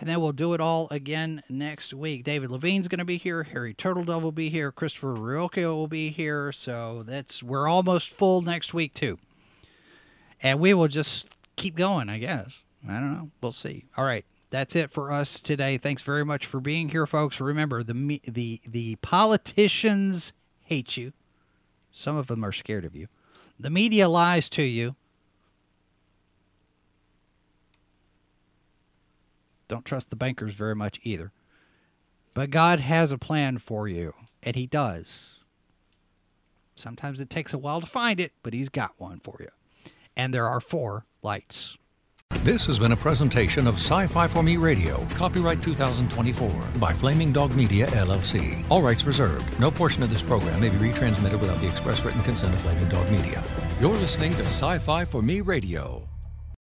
[0.00, 2.24] And then we'll do it all again next week.
[2.24, 3.42] David Levine's going to be here.
[3.42, 4.72] Harry Turtledove will be here.
[4.72, 6.52] Christopher Ruocchio will be here.
[6.52, 9.18] So that's we're almost full next week too.
[10.42, 12.62] And we will just keep going, I guess.
[12.88, 13.30] I don't know.
[13.42, 13.84] We'll see.
[13.94, 14.24] All right.
[14.48, 15.76] That's it for us today.
[15.76, 17.40] Thanks very much for being here, folks.
[17.40, 20.32] Remember, the the the politicians
[20.64, 21.12] hate you.
[21.92, 23.06] Some of them are scared of you.
[23.60, 24.96] The media lies to you.
[29.70, 31.30] Don't trust the bankers very much either.
[32.34, 35.38] But God has a plan for you, and He does.
[36.74, 39.46] Sometimes it takes a while to find it, but He's got one for you.
[40.16, 41.78] And there are four lights.
[42.42, 47.32] This has been a presentation of Sci Fi for Me Radio, copyright 2024 by Flaming
[47.32, 48.66] Dog Media, LLC.
[48.70, 49.60] All rights reserved.
[49.60, 52.88] No portion of this program may be retransmitted without the express written consent of Flaming
[52.88, 53.40] Dog Media.
[53.80, 56.09] You're listening to Sci Fi for Me Radio.